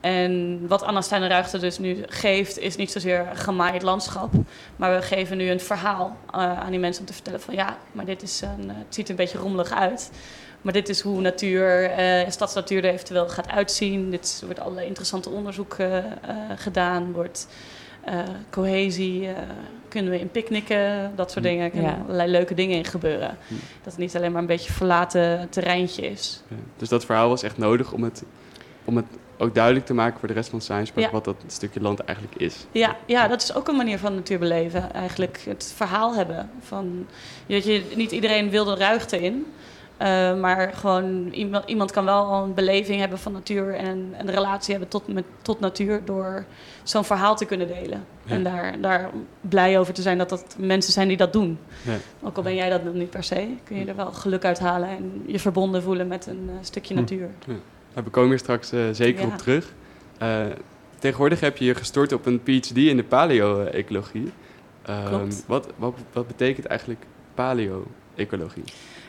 En 0.00 0.60
wat 0.68 0.82
Anna 0.82 1.00
Stijn 1.00 1.28
Ruigte 1.28 1.58
dus 1.58 1.78
nu 1.78 2.02
geeft, 2.06 2.58
is 2.58 2.76
niet 2.76 2.90
zozeer 2.90 3.26
gemaaid 3.34 3.82
landschap. 3.82 4.32
Maar 4.76 4.94
we 4.94 5.02
geven 5.02 5.36
nu 5.36 5.50
een 5.50 5.60
verhaal 5.60 6.16
eh, 6.32 6.60
aan 6.60 6.70
die 6.70 6.80
mensen 6.80 7.00
om 7.00 7.06
te 7.06 7.12
vertellen 7.12 7.40
van... 7.40 7.54
ja, 7.54 7.76
maar 7.92 8.04
dit 8.04 8.22
is 8.22 8.40
een, 8.40 8.70
eh, 8.70 8.76
het 8.76 8.94
ziet 8.94 9.04
er 9.04 9.10
een 9.10 9.16
beetje 9.16 9.38
rommelig 9.38 9.72
uit. 9.72 10.10
Maar 10.62 10.72
dit 10.72 10.88
is 10.88 11.00
hoe 11.00 11.20
natuur, 11.20 11.84
eh, 11.84 12.30
stadsnatuur 12.30 12.84
er 12.84 12.92
eventueel 12.92 13.28
gaat 13.28 13.48
uitzien. 13.48 14.10
Dit 14.10 14.42
wordt 14.44 14.60
allerlei 14.60 14.86
interessante 14.86 15.28
onderzoek 15.30 15.74
eh, 15.74 15.96
eh, 15.98 16.04
gedaan. 16.56 17.12
Wordt 17.12 17.48
cohesie, 18.50 19.28
kunnen 19.88 20.12
we 20.12 20.18
in 20.20 20.30
picknicken, 20.30 21.12
dat 21.16 21.30
soort 21.30 21.44
Hm. 21.44 21.50
dingen. 21.50 21.64
Er 21.64 21.70
kunnen 21.70 21.90
Ja. 21.90 22.02
allerlei 22.04 22.30
leuke 22.30 22.54
dingen 22.54 22.76
in 22.76 22.84
gebeuren. 22.84 23.36
Hm. 23.48 23.54
Dat 23.54 23.92
het 23.92 23.96
niet 23.96 24.16
alleen 24.16 24.32
maar 24.32 24.40
een 24.40 24.46
beetje 24.46 24.72
verlaten 24.72 25.48
terreintje 25.50 26.02
is. 26.10 26.42
Ja. 26.48 26.56
Dus 26.76 26.88
dat 26.88 27.04
verhaal 27.04 27.28
was 27.28 27.42
echt 27.42 27.58
nodig 27.58 27.92
om 27.92 28.02
het, 28.02 28.22
om 28.84 28.96
het 28.96 29.06
ook 29.40 29.54
duidelijk 29.54 29.86
te 29.86 29.94
maken 29.94 30.18
voor 30.18 30.28
de 30.28 30.34
rest 30.34 30.50
van 30.50 30.60
Science 30.60 30.92
Park 30.92 31.06
Ja. 31.06 31.12
wat 31.12 31.24
dat 31.24 31.36
stukje 31.46 31.80
land 31.80 32.00
eigenlijk 32.00 32.40
is. 32.40 32.66
Ja, 32.72 32.96
ja, 33.06 33.28
dat 33.28 33.42
is 33.42 33.54
ook 33.54 33.68
een 33.68 33.76
manier 33.76 33.98
van 33.98 34.14
natuur 34.14 34.38
beleven. 34.38 34.92
Eigenlijk 34.92 35.40
het 35.44 35.72
verhaal 35.76 36.14
hebben. 36.14 36.50
Van, 36.60 37.06
weet 37.46 37.64
je, 37.64 37.82
niet 37.96 38.10
iedereen 38.12 38.50
wil 38.50 38.64
de 38.64 38.74
ruigte 38.76 39.20
in. 39.20 39.46
eh, 39.96 40.34
maar 40.40 40.72
gewoon 40.74 41.28
iemand, 41.32 41.64
iemand 41.68 41.90
kan 41.90 42.04
wel 42.04 42.32
een 42.32 42.54
beleving 42.54 43.00
hebben 43.00 43.18
van 43.18 43.32
natuur 43.32 43.74
en 43.74 44.14
een 44.18 44.30
relatie 44.30 44.70
hebben 44.70 44.88
tot, 44.90 45.08
met, 45.12 45.24
tot 45.42 45.60
natuur 45.60 46.00
door 46.04 46.44
zo'n 46.82 47.04
verhaal 47.04 47.36
te 47.36 47.44
kunnen 47.44 47.66
delen. 47.66 48.04
Ja. 48.24 48.34
En 48.34 48.42
daar, 48.42 48.80
daar 48.80 49.10
blij 49.40 49.78
over 49.78 49.94
te 49.94 50.02
zijn 50.02 50.18
dat 50.18 50.28
dat 50.28 50.44
mensen 50.58 50.92
zijn 50.92 51.08
die 51.08 51.16
dat 51.16 51.32
doen. 51.32 51.58
Ja. 51.82 51.92
Ook 52.22 52.36
al 52.36 52.42
ben 52.42 52.54
jij 52.54 52.70
dat 52.70 52.84
nog 52.84 52.94
niet 52.94 53.10
per 53.10 53.22
se, 53.24 53.48
kun 53.64 53.76
je 53.78 53.84
er 53.86 53.96
wel 53.96 54.12
geluk 54.12 54.44
uit 54.44 54.58
halen 54.58 54.88
en 54.88 55.22
je 55.26 55.38
verbonden 55.38 55.82
voelen 55.82 56.06
met 56.06 56.26
een 56.26 56.46
eh, 56.48 56.54
stukje 56.60 56.94
Hm. 56.94 57.00
natuur. 57.00 57.30
We 57.94 58.10
komen 58.10 58.28
hier 58.28 58.38
straks 58.38 58.72
eh, 58.72 58.80
zeker 58.92 59.26
Ja. 59.26 59.32
op 59.32 59.38
terug. 59.38 59.72
Eh, 60.18 60.46
tegenwoordig 60.98 61.40
heb 61.40 61.56
je 61.56 61.64
je 61.64 61.74
gestort 61.74 62.12
op 62.12 62.26
een 62.26 62.42
PhD 62.42 62.76
in 62.76 62.96
de 62.96 63.04
paleo-ecologie. 63.04 64.32
Ehm, 64.82 65.30
wat, 65.46 65.66
wat, 65.76 65.94
wat 66.12 66.26
betekent 66.26 66.66
eigenlijk 66.66 67.04
paleo-ecologie? 67.34 68.64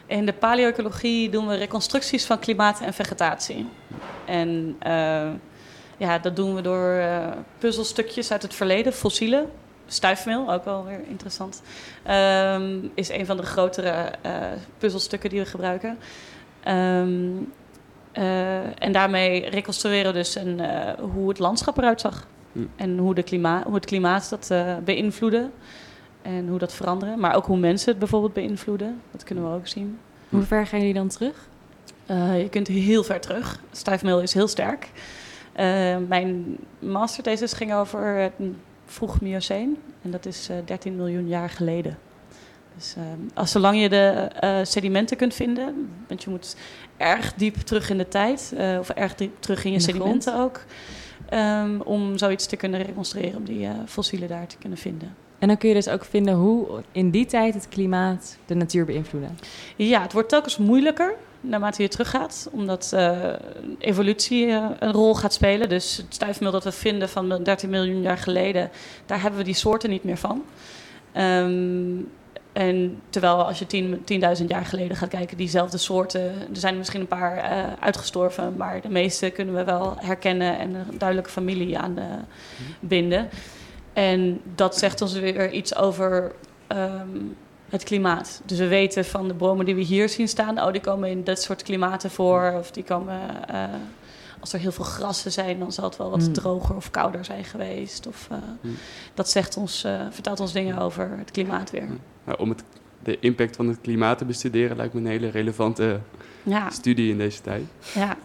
In 0.05 0.25
de 0.25 0.33
paleoecologie 0.33 1.29
doen 1.29 1.47
we 1.47 1.55
reconstructies 1.55 2.25
van 2.25 2.39
klimaat 2.39 2.81
en 2.81 2.93
vegetatie. 2.93 3.67
En 4.25 4.75
eh, 4.79 5.29
ja, 5.97 6.19
dat 6.19 6.35
doen 6.35 6.55
we 6.55 6.61
door 6.61 7.03
puzzelstukjes 7.57 8.31
uit 8.31 8.41
het 8.41 8.53
verleden, 8.53 8.93
fossielen. 8.93 9.49
Stuifmeel, 9.85 10.53
ook 10.53 10.65
wel 10.65 10.85
weer 10.85 11.01
interessant. 11.07 11.61
Ehm, 12.03 12.77
is 12.93 13.09
een 13.09 13.25
van 13.25 13.37
de 13.37 13.43
grotere 13.43 14.11
puzzelstukken 14.77 15.29
die 15.29 15.39
we 15.39 15.45
gebruiken. 15.45 15.97
Ehm, 16.63 17.33
eh, 18.11 18.83
en 18.83 18.91
daarmee 18.91 19.49
reconstrueren 19.49 20.11
we 20.11 20.17
dus 20.17 20.35
een, 20.35 20.59
eh, 20.59 20.93
hoe 20.99 21.29
het 21.29 21.39
landschap 21.39 21.77
eruit 21.77 22.01
zag. 22.01 22.27
Hm. 22.51 22.59
En 22.75 22.97
hoe, 22.97 23.15
de 23.15 23.23
klima 23.23 23.63
hoe 23.63 23.75
het 23.75 23.85
klimaat 23.85 24.29
dat 24.29 24.51
eh 24.51 24.77
beïnvloedde. 24.83 25.49
En 26.21 26.47
hoe 26.47 26.59
dat 26.59 26.73
veranderen. 26.73 27.19
Maar 27.19 27.35
ook 27.35 27.45
hoe 27.45 27.57
mensen 27.57 27.89
het 27.89 27.99
bijvoorbeeld 27.99 28.33
beïnvloeden. 28.33 29.01
Dat 29.11 29.23
kunnen 29.23 29.49
we 29.49 29.55
ook 29.55 29.67
zien. 29.67 29.99
Hoe 30.29 30.41
ver 30.43 30.67
gaan 30.67 30.79
jullie 30.79 30.93
dan 30.93 31.07
terug? 31.07 31.49
Eh, 32.05 32.41
je 32.41 32.49
kunt 32.49 32.67
heel 32.67 33.03
ver 33.03 33.19
terug. 33.19 33.59
Stuifmeel 33.71 34.21
is 34.21 34.33
heel 34.33 34.47
sterk. 34.47 34.89
Eh, 35.53 35.97
mijn 36.07 36.57
masterthesis 36.79 37.53
ging 37.53 37.73
over 37.73 38.15
het 38.15 38.33
vroeg 38.85 39.21
Mioceen. 39.21 39.77
En 40.01 40.11
dat 40.11 40.25
is 40.25 40.49
eh, 40.49 40.57
13 40.65 40.95
miljoen 40.95 41.27
jaar 41.27 41.49
geleden. 41.49 41.97
Dus 42.75 42.95
eh, 42.97 43.03
als 43.33 43.51
zolang 43.51 43.81
je 43.81 43.89
de 43.89 44.29
eh, 44.39 44.59
sedimenten 44.63 45.17
kunt 45.17 45.33
vinden, 45.33 45.89
want 46.07 46.23
je 46.23 46.29
moet 46.29 46.55
erg 47.01 47.33
diep 47.33 47.55
terug 47.55 47.89
in 47.89 47.97
de 47.97 48.07
tijd, 48.07 48.53
eh, 48.57 48.77
of 48.79 48.89
erg 48.89 49.15
diep 49.15 49.31
terug 49.39 49.63
in 49.63 49.71
je 49.71 49.77
In 49.77 49.83
sedimenten 49.83 50.39
ook, 50.39 50.63
ehm, 51.29 51.79
om 51.79 52.17
zoiets 52.17 52.45
te 52.45 52.55
kunnen 52.55 52.81
reconstrueren, 52.81 53.37
om 53.37 53.45
die 53.45 53.65
eh, 53.65 53.73
fossielen 53.85 54.27
daar 54.27 54.47
te 54.47 54.57
kunnen 54.57 54.77
vinden. 54.77 55.15
En 55.39 55.47
dan 55.47 55.57
kun 55.57 55.69
je 55.69 55.75
dus 55.75 55.87
ook 55.87 56.05
vinden 56.05 56.33
hoe 56.33 56.83
in 56.91 57.09
die 57.09 57.25
tijd 57.25 57.53
het 57.53 57.67
klimaat 57.69 58.37
de 58.45 58.55
natuur 58.55 58.85
beïnvloedde. 58.85 59.27
Ja, 59.75 60.01
het 60.01 60.13
wordt 60.13 60.29
telkens 60.29 60.57
moeilijker 60.57 61.13
naarmate 61.39 61.81
je 61.81 61.87
teruggaat, 61.87 62.49
omdat 62.51 62.95
evolutie 63.79 64.47
een 64.79 64.91
rol 64.91 65.15
gaat 65.15 65.33
spelen. 65.33 65.69
Dus 65.69 65.97
het 65.97 66.05
stuifmeel 66.09 66.51
dat 66.51 66.63
we 66.63 66.71
vinden 66.71 67.09
van 67.09 67.43
13 67.43 67.69
miljoen 67.69 68.01
jaar 68.01 68.17
geleden, 68.17 68.69
daar 69.05 69.21
hebben 69.21 69.39
we 69.39 69.45
die 69.45 69.53
soorten 69.53 69.89
niet 69.89 70.03
meer 70.03 70.17
van. 70.17 70.43
Ehm, 71.11 71.97
en 72.53 73.01
terwijl 73.09 73.45
als 73.45 73.59
je 73.59 73.67
10 73.67 73.97
10.000 74.39 74.45
jaar 74.47 74.65
geleden 74.65 74.97
gaat 74.97 75.09
kijken, 75.09 75.37
diezelfde 75.37 75.77
soorten, 75.77 76.21
er 76.21 76.35
zijn 76.51 76.73
er 76.73 76.79
misschien 76.79 77.01
een 77.01 77.07
paar 77.07 77.37
eh, 77.37 77.63
uitgestorven, 77.79 78.55
maar 78.57 78.81
de 78.81 78.89
meeste 78.89 79.29
kunnen 79.29 79.55
we 79.55 79.63
wel 79.63 79.95
herkennen 79.97 80.59
en 80.59 80.73
een 80.73 80.97
duidelijke 80.97 81.31
familie 81.31 81.77
aan 81.77 81.97
eh, 81.97 82.05
binden. 82.79 83.29
En 83.93 84.41
dat 84.55 84.77
zegt 84.77 85.01
ons 85.01 85.13
weer 85.13 85.51
iets 85.51 85.75
over 85.75 86.31
ehm, 86.67 87.17
het 87.69 87.83
klimaat. 87.83 88.41
Dus 88.45 88.57
we 88.57 88.67
weten 88.67 89.05
van 89.05 89.27
de 89.27 89.33
bomen 89.33 89.65
die 89.65 89.75
we 89.75 89.81
hier 89.81 90.09
zien 90.09 90.27
staan, 90.27 90.61
oh, 90.61 90.71
die 90.71 90.81
komen 90.81 91.09
in 91.09 91.23
dat 91.23 91.41
soort 91.41 91.63
klimaten 91.63 92.11
voor. 92.11 92.53
Of 92.57 92.71
die 92.71 92.83
komen, 92.83 93.19
eh, 93.47 93.63
als 94.41 94.53
er 94.53 94.59
heel 94.59 94.71
veel 94.71 94.85
grassen 94.85 95.31
zijn, 95.31 95.59
dan 95.59 95.71
zal 95.71 95.83
het 95.83 95.97
wel 95.97 96.09
wat 96.09 96.27
Mm. 96.27 96.33
droger 96.33 96.75
of 96.75 96.91
kouder 96.91 97.25
zijn 97.25 97.43
geweest. 97.43 98.07
Of, 98.07 98.27
eh, 98.31 98.37
Mm. 98.61 98.75
Dat 99.13 99.29
zegt 99.29 99.57
ons, 99.57 99.83
eh, 99.83 100.01
vertelt 100.09 100.39
ons 100.39 100.53
dingen 100.53 100.77
over 100.77 101.09
het 101.17 101.31
klimaat 101.31 101.71
weer. 101.71 101.87
Nou, 102.23 102.39
om 102.39 102.49
het, 102.49 102.63
de 103.03 103.17
impact 103.19 103.55
van 103.55 103.67
het 103.67 103.77
klimaat 103.81 104.17
te 104.17 104.25
bestuderen 104.25 104.77
lijkt 104.77 104.93
me 104.93 104.99
een 104.99 105.05
hele 105.05 105.29
relevante 105.29 105.99
Ja, 106.43 106.69
studie 106.69 107.11
in 107.11 107.17
deze 107.17 107.41
tijd. 107.41 107.63
ja. 107.93 108.17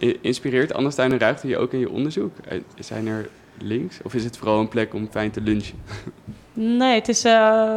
I- 0.00 0.18
inspireert 0.20 0.74
Anne 0.74 0.90
Stijn 0.90 1.12
en 1.12 1.18
Ruigte 1.18 1.48
je 1.48 1.58
ook 1.58 1.72
in 1.72 1.78
je 1.78 1.90
onderzoek? 1.90 2.32
Zijn 2.78 3.06
er 3.06 3.28
links? 3.58 3.98
Of 4.02 4.14
is 4.14 4.24
het 4.24 4.36
vooral 4.36 4.60
een 4.60 4.68
plek 4.68 4.94
om 4.94 5.08
fijn 5.10 5.30
te 5.30 5.40
lunchen? 5.40 5.78
Nee, 6.54 6.94
het 6.94 7.08
is 7.08 7.24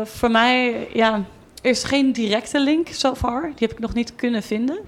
voor 0.04 0.32
mij, 0.32 0.88
ja, 0.94 1.14
er 1.62 1.70
is 1.70 1.84
geen 1.84 2.12
directe 2.14 2.60
link 2.60 2.88
so 2.88 3.16
far. 3.16 3.42
Die 3.42 3.54
heb 3.68 3.72
ik 3.72 3.80
nog 3.80 3.94
niet 3.94 4.16
kunnen 4.16 4.44
vinden. 4.44 4.80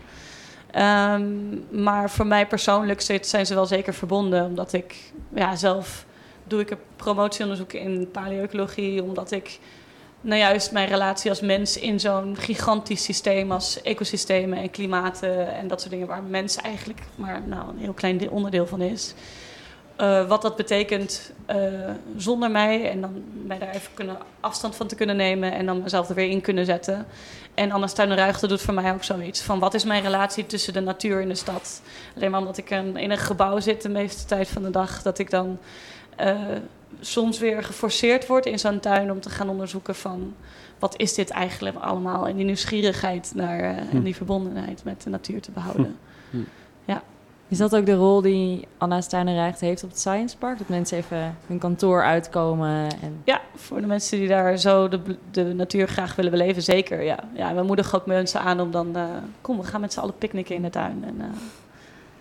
Ehm, 0.77 1.31
maar 1.69 2.09
voor 2.09 2.27
mij 2.27 2.47
persoonlijk 2.47 3.01
zijn 3.21 3.45
ze 3.45 3.53
wel 3.53 3.65
zeker 3.65 3.93
verbonden, 3.93 4.45
omdat 4.45 4.73
ik 4.73 4.95
ja, 5.35 5.55
zelf 5.55 6.05
doe 6.43 6.61
ik 6.61 6.69
een 6.69 6.77
promotieonderzoek 6.95 7.73
in 7.73 8.09
paleoecologie, 8.11 9.03
omdat 9.03 9.31
ik 9.31 9.59
nou 10.21 10.39
juist 10.39 10.71
mijn 10.71 10.87
relatie 10.87 11.29
als 11.29 11.41
mens 11.41 11.77
in 11.77 11.99
zo'n 11.99 12.35
gigantisch 12.37 13.03
systeem 13.03 13.51
als 13.51 13.81
ecosystemen 13.81 14.57
en 14.57 14.69
klimaten 14.71 15.53
en 15.55 15.67
dat 15.67 15.79
soort 15.79 15.91
dingen, 15.91 16.07
waar 16.07 16.23
mens 16.23 16.55
eigenlijk 16.55 16.99
maar 17.15 17.41
nou, 17.45 17.69
een 17.69 17.77
heel 17.77 17.93
klein 17.93 18.17
de- 18.17 18.31
onderdeel 18.31 18.67
van 18.67 18.81
is. 18.81 19.13
Eh, 19.97 20.27
wat 20.27 20.41
dat 20.41 20.55
betekent 20.55 21.31
eh, 21.45 21.57
zonder 22.17 22.51
mij 22.51 22.89
en 22.89 23.01
dan 23.01 23.23
mij 23.45 23.59
daar 23.59 23.73
even 23.73 23.93
kunnen 23.93 24.17
afstand 24.39 24.75
van 24.75 24.87
te 24.87 24.95
kunnen 24.95 25.15
nemen 25.15 25.51
en 25.51 25.65
dan 25.65 25.81
mezelf 25.81 26.09
er 26.09 26.15
weer 26.15 26.29
in 26.29 26.41
kunnen 26.41 26.65
zetten. 26.65 27.05
En 27.53 27.71
Anna 27.71 27.87
Ruigte 27.95 28.47
doet 28.47 28.61
voor 28.61 28.73
mij 28.73 28.93
ook 28.93 29.03
zoiets 29.03 29.41
van 29.41 29.59
wat 29.59 29.73
is 29.73 29.83
mijn 29.83 30.03
relatie 30.03 30.45
tussen 30.45 30.73
de 30.73 30.79
natuur 30.79 31.21
en 31.21 31.27
de 31.27 31.35
stad. 31.35 31.81
Alleen 32.15 32.31
maar 32.31 32.39
omdat 32.39 32.57
ik 32.57 32.69
een, 32.69 32.97
in 32.97 33.11
een 33.11 33.17
gebouw 33.17 33.59
zit 33.59 33.81
de 33.81 33.89
meeste 33.89 34.25
tijd 34.25 34.47
van 34.47 34.63
de 34.63 34.69
dag, 34.69 35.01
dat 35.01 35.19
ik 35.19 35.29
dan 35.29 35.59
eh, 36.15 36.35
soms 36.99 37.39
weer 37.39 37.63
geforceerd 37.63 38.27
word 38.27 38.45
in 38.45 38.59
zo'n 38.59 38.79
tuin 38.79 39.11
om 39.11 39.19
te 39.19 39.29
gaan 39.29 39.49
onderzoeken 39.49 39.95
van 39.95 40.35
wat 40.79 40.97
is 40.97 41.13
dit 41.13 41.29
eigenlijk 41.29 41.77
allemaal 41.77 42.27
en 42.27 42.35
die 42.35 42.45
nieuwsgierigheid 42.45 43.31
naar 43.35 43.59
en 43.91 44.03
die 44.03 44.15
verbondenheid 44.15 44.83
met 44.83 45.03
de 45.03 45.09
natuur 45.09 45.41
te 45.41 45.51
behouden. 45.51 45.97
Is 47.49 47.57
dat 47.57 47.75
ook 47.75 47.85
de 47.85 47.95
rol 47.95 48.21
die 48.21 48.67
Anna 48.77 49.01
Stuynerijcht 49.01 49.59
heeft 49.59 49.83
op 49.83 49.89
het 49.89 49.99
Science 49.99 50.37
Park? 50.37 50.57
Dat 50.57 50.67
mensen 50.67 50.97
even 50.97 51.35
hun 51.47 51.57
kantoor 51.57 52.03
uitkomen 52.03 52.89
en... 53.01 53.21
Ja, 53.23 53.41
voor 53.55 53.81
de 53.81 53.87
mensen 53.87 54.19
die 54.19 54.27
daar 54.27 54.57
zo 54.57 54.87
de, 54.87 54.99
de 55.31 55.43
natuur 55.43 55.87
graag 55.87 56.15
willen 56.15 56.31
beleven, 56.31 56.61
zeker. 56.61 57.03
Ja. 57.03 57.19
Ja, 57.33 57.55
we 57.55 57.63
moedigen 57.63 57.99
ook 57.99 58.05
mensen 58.05 58.41
aan 58.41 58.59
om 58.59 58.71
dan... 58.71 58.95
eh, 58.95 59.03
kom, 59.41 59.57
we 59.57 59.63
gaan 59.63 59.81
met 59.81 59.93
z'n 59.93 59.99
allen 59.99 60.17
picknicken 60.17 60.55
in 60.55 60.61
de 60.61 60.69
tuin. 60.69 61.03
En, 61.05 61.15
eh, 61.19 61.27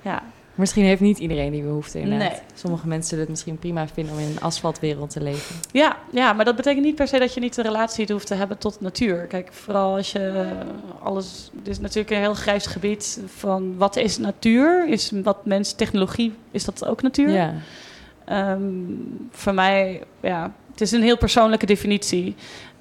ja. 0.03 0.23
Misschien 0.57 0.85
heeft 0.85 1.01
niet 1.01 1.19
iedereen 1.19 1.53
die 1.53 1.63
behoefte 1.63 2.01
inderdaad. 2.01 2.31
Nee. 2.31 2.41
Sommige 2.55 2.87
mensen 2.87 3.09
zullen 3.09 3.25
het 3.25 3.33
misschien 3.33 3.59
prima 3.59 3.89
vinden 3.89 4.15
om 4.15 4.21
in 4.21 4.27
een 4.27 4.41
asfaltwereld 4.41 5.11
te 5.11 5.23
leven. 5.23 5.57
Ja, 5.73 5.97
ja, 6.13 6.33
maar 6.33 6.45
dat 6.45 6.57
betekent 6.57 6.85
niet 6.85 6.95
per 6.95 7.09
se 7.09 7.19
dat 7.19 7.35
je 7.35 7.41
niet 7.41 7.57
een 7.57 7.65
relatie 7.65 8.13
hoeft 8.13 8.27
te 8.27 8.35
hebben 8.35 8.59
tot 8.59 8.81
natuur. 8.81 9.27
Kijk, 9.27 9.53
vooral 9.53 9.97
als 9.97 10.13
je 10.13 10.29
eh, 10.29 11.05
alles... 11.05 11.51
Het 11.59 11.69
is 11.69 11.81
natuurlijk 11.81 12.11
een 12.11 12.21
heel 12.21 12.35
grijs 12.35 12.67
gebied 12.67 13.21
van 13.27 13.77
wat 13.77 13.97
is 13.97 14.19
natuur? 14.19 14.89
Is 14.89 15.13
wat 15.23 15.47
mens, 15.47 15.73
technologie, 15.73 16.33
is 16.51 16.65
dat 16.65 16.87
ook 16.87 17.03
natuur? 17.03 17.31
Ja. 17.31 17.55
Ehm, 18.25 18.61
voor 19.31 19.55
mij, 19.55 20.03
ja, 20.21 20.53
het 20.71 20.81
is 20.81 20.93
een 20.93 21.03
heel 21.03 21.19
persoonlijke 21.19 21.67
definitie. 21.67 22.35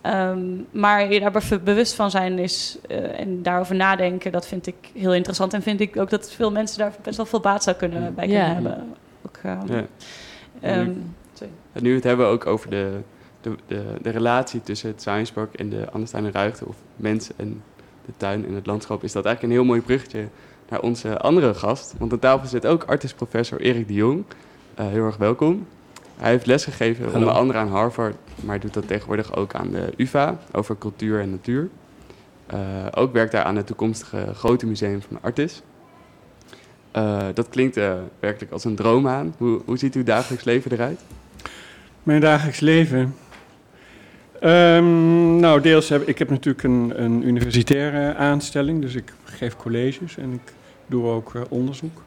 Ehm, 0.05 0.39
maar 0.71 1.13
je 1.13 1.19
daar 1.19 1.31
be- 1.31 1.59
bewust 1.63 1.93
van 1.93 2.12
zijn 2.12 2.39
is, 2.39 2.77
eh, 2.88 3.19
en 3.19 3.43
daarover 3.43 3.75
nadenken, 3.75 4.31
dat 4.31 4.47
vind 4.47 4.67
ik 4.67 4.75
heel 4.93 5.13
interessant. 5.13 5.53
En 5.53 5.62
vind 5.62 5.79
ik 5.79 5.97
ook 5.97 6.09
dat 6.09 6.31
veel 6.31 6.51
mensen 6.51 6.77
daar 6.79 6.93
best 7.03 7.17
wel 7.17 7.25
veel 7.25 7.39
baat 7.39 7.63
zou 7.63 7.75
kunnen, 7.75 8.15
bij 8.15 8.25
kunnen 8.27 8.45
Ja. 8.47 8.53
hebben. 8.53 8.93
Ook, 9.25 9.38
ehm, 9.43 9.74
Ja. 9.74 9.85
ehm, 10.62 10.91
En 11.74 11.83
nu 11.83 11.89
we 11.89 11.95
het 11.95 12.03
hebben 12.03 12.27
ook 12.27 12.45
over 12.45 12.69
de, 12.69 12.91
de, 13.41 13.55
de, 13.67 13.83
de 14.01 14.09
relatie 14.09 14.62
tussen 14.62 14.89
het 14.89 15.01
Science 15.01 15.33
Park 15.33 15.53
en 15.53 15.69
de 15.69 15.89
Andersteiner 15.91 16.31
Ruigte, 16.31 16.65
of 16.67 16.75
mensen 16.95 17.33
en 17.38 17.62
de 18.05 18.12
tuin 18.17 18.45
en 18.45 18.53
het 18.53 18.65
landschap, 18.65 19.03
is 19.03 19.12
dat 19.12 19.25
eigenlijk 19.25 19.55
een 19.55 19.59
heel 19.62 19.69
mooi 19.69 19.81
bruggetje 19.85 20.27
naar 20.69 20.81
onze 20.81 21.17
andere 21.19 21.53
gast. 21.53 21.93
Want 21.97 22.12
aan 22.12 22.19
tafel 22.19 22.47
zit 22.47 22.65
ook 22.65 22.83
artist-professor 22.83 23.59
Erik 23.62 23.88
de 23.88 23.93
Jong. 23.93 24.24
Eh, 24.75 24.88
heel 24.88 25.05
erg 25.05 25.17
welkom. 25.17 25.67
Hij 26.17 26.29
heeft 26.29 26.45
lesgegeven 26.45 27.13
onder 27.13 27.29
andere 27.29 27.60
aan 27.60 27.67
Harvard, 27.67 28.15
maar 28.36 28.60
doet 28.60 28.74
dat 28.74 28.88
tegenwoordig 28.88 29.36
ook 29.36 29.53
aan 29.53 29.69
de 29.69 29.93
UvA 29.98 30.38
over 30.51 30.77
cultuur 30.77 31.19
en 31.19 31.29
natuur. 31.29 31.69
Eh, 32.45 32.60
ook 32.91 33.13
werkt 33.13 33.31
hij 33.31 33.43
aan 33.43 33.55
het 33.55 33.67
toekomstige 33.67 34.34
grote 34.34 34.65
museum 34.65 35.01
van 35.01 35.17
Artis. 35.22 35.62
Eh, 36.91 37.25
dat 37.34 37.50
klinkt 37.50 37.77
eh, 37.77 37.93
werkelijk 38.19 38.51
als 38.51 38.63
een 38.63 38.75
droom 38.75 39.07
aan. 39.07 39.34
Hoe, 39.38 39.62
hoe 39.65 39.77
ziet 39.77 39.95
uw 39.95 40.03
dagelijks 40.03 40.43
leven 40.43 40.72
eruit? 40.72 41.00
Mijn 42.03 42.22
dagelijks 42.22 42.60
leven. 42.60 43.15
Ehm, 44.39 45.36
nou, 45.39 45.62
deels 45.62 45.89
heb 45.89 46.07
ik 46.07 46.17
heb 46.17 46.29
natuurlijk 46.29 46.63
een, 46.63 46.93
een 47.03 47.27
universitaire 47.27 48.15
aanstelling, 48.15 48.81
dus 48.81 48.95
ik 48.95 49.13
geef 49.24 49.55
colleges 49.55 50.17
en 50.17 50.34
ik 50.34 50.53
doe 50.88 51.05
ook 51.05 51.34
onderzoek. 51.50 52.01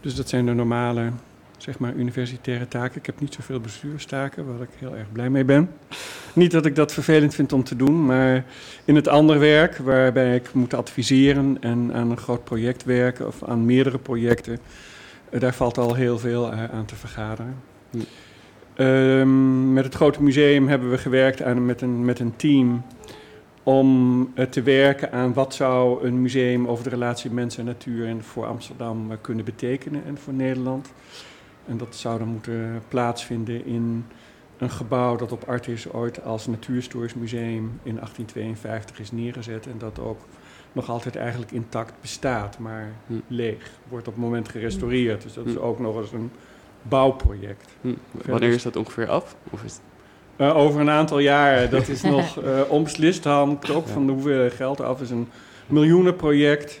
Dus 0.00 0.14
dat 0.14 0.28
zijn 0.28 0.46
de 0.46 0.52
normale, 0.52 1.10
zeg 1.62 1.78
maar, 1.78 1.94
universitaire 1.94 2.68
taken. 2.68 2.98
Ik 2.98 3.06
heb 3.06 3.20
niet 3.20 3.34
zoveel 3.34 3.60
bestuurstaken, 3.60 4.46
waar 4.46 4.62
ik 4.62 4.68
heel 4.78 4.96
erg 4.96 5.12
blij 5.12 5.30
mee 5.30 5.44
ben. 5.44 5.70
Niet 6.32 6.50
dat 6.50 6.66
ik 6.66 6.76
dat 6.76 6.92
vervelend 6.92 7.34
vind 7.34 7.52
om 7.52 7.64
te 7.64 7.76
doen, 7.76 8.06
maar 8.06 8.44
in 8.84 8.94
het 8.94 9.08
andere 9.08 9.38
werk, 9.38 9.76
waarbij 9.76 10.34
ik 10.34 10.52
moet 10.52 10.74
adviseren 10.74 11.56
en 11.60 11.90
aan 11.94 12.10
een 12.10 12.16
groot 12.16 12.44
project 12.44 12.84
werken 12.84 13.26
of 13.26 13.44
aan 13.44 13.64
meerdere 13.64 13.98
projecten, 13.98 14.58
eh, 15.30 15.40
daar 15.40 15.54
valt 15.54 15.78
al 15.78 15.94
heel 15.94 16.18
veel 16.18 16.52
eh, 16.52 16.64
aan 16.64 16.84
te 16.84 16.96
vergaderen. 16.96 17.54
Hm. 17.90 17.98
Ehm, 18.74 19.72
met 19.72 19.84
het 19.84 19.94
grote 19.94 20.22
museum 20.22 20.68
hebben 20.68 20.90
we 20.90 20.98
gewerkt 20.98 21.42
aan, 21.42 21.66
met, 21.66 21.80
een, 21.80 22.04
met 22.04 22.18
een 22.18 22.36
team 22.36 22.82
om 23.62 24.30
eh, 24.34 24.46
te 24.46 24.62
werken 24.62 25.12
aan 25.12 25.32
wat 25.32 25.54
zou 25.54 26.06
een 26.06 26.22
museum 26.22 26.66
over 26.66 26.84
de 26.84 26.90
relatie 26.90 27.30
mens 27.30 27.58
en 27.58 27.64
natuur 27.64 28.06
en 28.06 28.22
voor 28.22 28.46
Amsterdam 28.46 29.10
kunnen 29.20 29.44
betekenen 29.44 30.04
en 30.04 30.18
voor 30.18 30.32
Nederland. 30.32 30.92
En 31.66 31.76
dat 31.78 31.96
zou 31.96 32.18
dan 32.18 32.28
moeten 32.28 32.82
plaatsvinden 32.88 33.66
in 33.66 34.04
een 34.58 34.70
gebouw 34.70 35.16
dat 35.16 35.32
op 35.32 35.44
Artis 35.48 35.92
ooit 35.92 36.24
als 36.24 36.46
natuurhistorisch 36.46 37.14
museum 37.14 37.80
in 37.82 37.94
1852 37.94 38.98
is 39.00 39.12
neergezet 39.12 39.66
en 39.66 39.78
dat 39.78 39.98
ook 39.98 40.18
nog 40.72 40.88
altijd 40.90 41.16
eigenlijk 41.16 41.52
intact 41.52 41.92
bestaat, 42.00 42.58
maar 42.58 42.92
Hm. 43.06 43.12
leeg. 43.26 43.70
Wordt 43.88 44.08
op 44.08 44.14
het 44.14 44.22
moment 44.22 44.48
gerestaureerd, 44.48 45.22
dus 45.22 45.32
dat 45.34 45.46
is 45.46 45.54
Hm. 45.54 45.58
ook 45.60 45.78
nog 45.78 45.96
eens 45.96 46.12
een 46.12 46.30
bouwproject. 46.82 47.70
Hm, 47.80 47.92
Wanneer 48.26 48.52
is 48.52 48.62
dat 48.62 48.76
ongeveer 48.76 49.08
af? 49.08 49.36
Of 49.50 49.62
is 49.64 49.72
het- 49.72 49.80
Uh, 50.36 50.56
over 50.56 50.80
een 50.80 50.90
aantal 50.90 51.18
jaren, 51.18 51.70
dat 51.76 51.88
is 51.88 52.02
nog 52.02 52.42
uh, 52.44 52.60
onbeslist, 52.68 53.24
hangt 53.24 53.70
ook 53.70 53.86
Ja. 53.86 53.92
van 53.92 54.06
de 54.06 54.12
hoeveelheid 54.12 54.52
geld 54.52 54.80
af. 54.80 54.92
Het 54.98 55.00
is 55.00 55.10
een 55.10 55.28
miljoenenproject. 55.66 56.80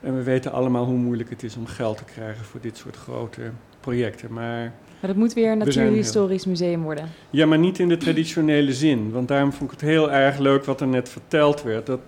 En 0.00 0.16
we 0.16 0.22
weten 0.22 0.52
allemaal 0.52 0.84
hoe 0.84 0.96
moeilijk 0.96 1.30
het 1.30 1.42
is 1.42 1.56
om 1.56 1.66
geld 1.66 1.96
te 1.96 2.04
krijgen 2.04 2.44
voor 2.44 2.60
dit 2.60 2.76
soort 2.76 2.96
grote 2.96 3.40
projecten. 3.80 4.32
Maar 4.32 4.72
Maar 5.00 5.10
dat 5.10 5.16
moet 5.16 5.32
weer 5.32 5.52
een 5.52 5.58
natuurhistorisch 5.58 6.46
museum 6.46 6.82
worden. 6.82 7.08
ja, 7.30 7.46
maar 7.46 7.58
niet 7.58 7.78
in 7.78 7.88
de 7.88 7.96
traditionele 7.96 8.72
zin. 8.72 9.10
Want 9.10 9.28
daarom 9.28 9.52
vond 9.52 9.72
ik 9.72 9.80
het 9.80 9.88
heel 9.88 10.12
erg 10.12 10.38
leuk 10.38 10.64
wat 10.64 10.80
er 10.80 10.86
net 10.88 11.08
verteld 11.08 11.62
werd. 11.62 11.86
Dat, 11.86 12.00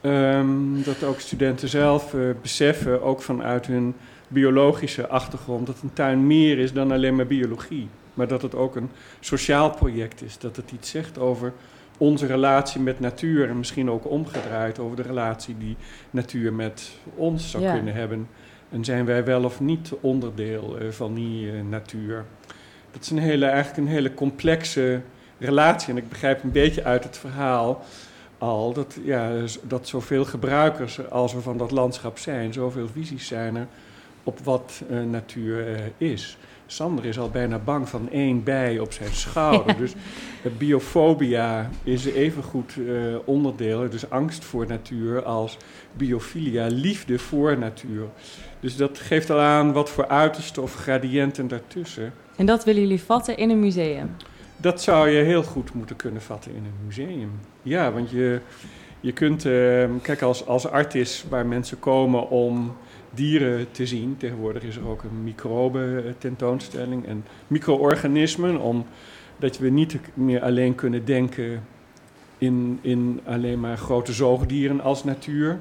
ehm, 0.00 0.82
dat 0.84 1.04
ook 1.04 1.20
studenten 1.20 1.68
zelf 1.68 2.14
eh, 2.14 2.20
beseffen, 2.42 3.02
ook 3.02 3.22
vanuit 3.22 3.66
hun 3.66 3.94
biologische 4.28 5.08
achtergrond, 5.08 5.66
dat 5.66 5.76
een 5.82 5.92
tuin 5.92 6.26
meer 6.26 6.58
is 6.58 6.72
dan 6.72 6.92
alleen 6.92 7.16
maar 7.16 7.26
biologie. 7.26 7.88
Maar 8.14 8.28
dat 8.28 8.42
het 8.42 8.54
ook 8.54 8.76
een 8.76 8.90
sociaal 9.20 9.70
project 9.70 10.22
is. 10.22 10.38
Dat 10.38 10.56
het 10.56 10.70
iets 10.72 10.90
zegt 10.90 11.18
over 11.18 11.52
onze 11.98 12.26
relatie 12.26 12.80
met 12.80 13.00
natuur. 13.00 13.48
En 13.48 13.58
misschien 13.58 13.90
ook 13.90 14.10
omgedraaid 14.10 14.78
over 14.78 14.96
de 14.96 15.02
relatie 15.02 15.54
die 15.58 15.76
natuur 16.10 16.52
met 16.52 16.90
ons 17.14 17.50
zou 17.50 17.62
Ja. 17.62 17.72
kunnen 17.74 17.94
hebben. 17.94 18.28
En 18.70 18.84
zijn 18.84 19.04
wij 19.04 19.24
wel 19.24 19.44
of 19.44 19.60
niet 19.60 19.92
onderdeel 20.00 20.78
eh, 20.78 20.88
van 20.88 21.14
die 21.14 21.50
eh, 21.50 21.60
natuur? 21.68 22.24
Dat 22.90 23.02
is 23.02 23.10
een 23.10 23.18
hele, 23.18 23.46
eigenlijk 23.46 23.86
een 23.86 23.94
hele 23.94 24.14
complexe 24.14 25.00
relatie. 25.38 25.90
En 25.90 25.96
ik 25.96 26.08
begrijp 26.08 26.42
een 26.42 26.52
beetje 26.52 26.84
uit 26.84 27.04
het 27.04 27.18
verhaal 27.18 27.84
al 28.38 28.72
dat, 28.72 28.98
ja, 29.04 29.30
dat 29.62 29.88
zoveel 29.88 30.24
gebruikers 30.24 31.10
als 31.10 31.34
er 31.34 31.42
van 31.42 31.58
dat 31.58 31.70
landschap 31.70 32.18
zijn, 32.18 32.52
zoveel 32.52 32.88
visies 32.88 33.26
zijn 33.26 33.56
er 33.56 33.66
op 34.22 34.38
wat 34.38 34.82
eh, 34.90 35.02
natuur 35.02 35.66
is. 35.96 36.38
Sander 36.70 37.04
is 37.04 37.18
al 37.18 37.30
bijna 37.30 37.58
bang 37.58 37.88
van 37.88 38.10
één 38.10 38.42
bij 38.44 38.78
op 38.78 38.92
zijn 38.92 39.12
schouder. 39.12 39.76
Dus 39.82 39.92
biofobia 40.58 41.70
is 41.82 42.04
evengoed 42.04 42.74
eh 42.88 42.94
onderdeel, 43.24 43.90
dus 43.90 44.10
angst 44.10 44.44
voor 44.44 44.66
natuur, 44.66 45.22
als 45.22 45.56
biofilia, 45.96 46.66
liefde 46.66 47.18
voor 47.18 47.58
natuur. 47.58 48.06
Dus 48.60 48.76
dat 48.76 48.98
geeft 48.98 49.30
al 49.30 49.38
aan 49.38 49.72
wat 49.72 49.90
voor 49.90 50.08
uitersten 50.08 50.62
of 50.62 50.74
gradiënten 50.74 51.48
daartussen. 51.48 52.12
En 52.36 52.46
dat 52.46 52.64
willen 52.64 52.82
jullie 52.82 53.02
vatten 53.02 53.36
in 53.36 53.50
een 53.50 53.60
museum. 53.60 54.16
Dat 54.56 54.82
zou 54.82 55.08
je 55.08 55.22
heel 55.22 55.42
goed 55.42 55.74
moeten 55.74 55.96
kunnen 55.96 56.22
vatten 56.22 56.54
in 56.54 56.64
een 56.64 56.86
museum. 56.86 57.30
Ja, 57.62 57.92
want 57.92 58.10
je, 58.10 58.40
je 59.00 59.12
kunt, 59.12 59.44
eh, 59.44 59.84
kijk, 60.02 60.22
als, 60.22 60.46
als 60.46 60.66
artis 60.66 61.24
waar 61.28 61.46
mensen 61.46 61.78
komen 61.78 62.30
om 62.30 62.76
dieren 63.10 63.70
te 63.70 63.86
zien. 63.86 64.16
Tegenwoordig 64.16 64.62
is 64.62 64.76
er 64.76 64.88
ook 64.88 65.02
een 65.02 65.24
microbe 65.24 66.14
tentoonstelling 66.18 67.06
en 67.06 67.24
micro-organismen, 67.46 68.60
omdat 68.60 69.58
we 69.58 69.68
niet 69.68 69.98
meer 70.14 70.42
alleen 70.42 70.74
kunnen 70.74 71.04
denken 71.04 71.62
in, 72.38 72.78
in 72.80 73.20
alleen 73.24 73.60
maar 73.60 73.76
grote 73.76 74.12
zoogdieren 74.12 74.80
als 74.80 75.04
natuur. 75.04 75.58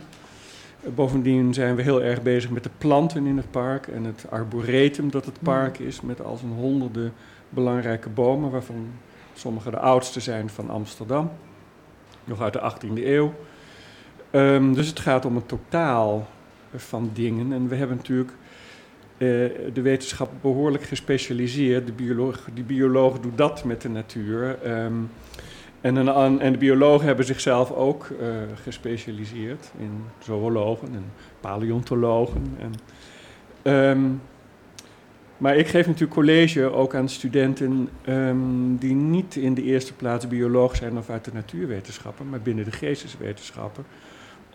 Bovendien 0.96 1.54
zijn 1.54 1.76
we 1.76 1.82
heel 1.82 2.04
erg 2.04 2.22
bezig 2.22 2.50
met 2.50 2.64
de 2.64 2.70
planten 2.78 3.26
in 3.26 3.38
het 3.38 3.52
park 3.52 3.88
en 3.88 4.04
het 4.04 4.26
arboretum 4.30 5.12
dat 5.12 5.26
het 5.26 5.42
park 5.42 5.80
is, 5.80 6.02
met 6.02 6.24
al 6.24 6.38
zijn 6.38 6.52
honderden 6.52 7.14
belangrijke 7.50 8.10
bomen, 8.10 8.52
waarvan 8.52 8.88
sommige 9.34 9.72
de 9.72 9.80
oudste 9.80 10.20
zijn 10.20 10.50
van 10.50 10.70
Amsterdam, 10.70 11.32
nog 12.24 12.42
uit 12.42 12.54
de 12.54 12.60
18e 12.60 13.06
eeuw. 13.06 13.34
Ehm, 14.32 14.74
dus 14.74 14.88
het 14.88 15.00
gaat 15.00 15.26
om 15.26 15.36
een 15.36 15.46
totaal 15.46 16.28
van 16.80 17.10
dingen. 17.14 17.54
En 17.54 17.68
we 17.68 17.76
hebben 17.76 17.98
natuurlijk 17.98 18.32
eh, 18.32 19.28
de 19.74 19.82
wetenschap 19.82 20.32
behoorlijk 20.42 20.84
gespecialiseerd. 20.84 21.86
De 21.86 21.92
bioloog, 21.92 22.48
die 22.54 22.64
bioloog 22.64 23.20
doet 23.20 23.38
dat 23.38 23.64
met 23.64 23.82
de 23.82 23.90
natuur. 23.90 24.58
Ehm, 24.64 24.94
en, 25.82 25.96
een, 25.96 26.40
en 26.40 26.52
de 26.52 26.58
biologen 26.58 27.08
hebben 27.08 27.26
zichzelf 27.26 27.72
ook 27.72 28.08
eh, 28.20 28.28
gespecialiseerd 28.64 29.72
in 29.78 30.04
zoologen 30.20 30.88
en 30.88 31.06
paleontologen. 31.40 32.58
En, 32.60 32.74
ehm, 33.62 34.02
maar 35.38 35.56
ik 35.56 35.68
geef 35.68 35.86
natuurlijk 35.86 36.14
college 36.14 36.72
ook 36.72 36.96
aan 36.96 37.10
studenten 37.10 37.90
ehm, 38.02 38.76
die 38.80 38.94
niet 38.94 39.36
in 39.36 39.54
de 39.54 39.64
eerste 39.64 39.94
plaats 39.94 40.28
bioloog 40.28 40.76
zijn 40.76 40.98
of 40.98 41.10
uit 41.10 41.26
de 41.26 41.34
natuurwetenschappen, 41.34 42.30
maar 42.30 42.42
binnen 42.42 42.66
de 42.66 42.72
geesteswetenschappen. 42.72 43.86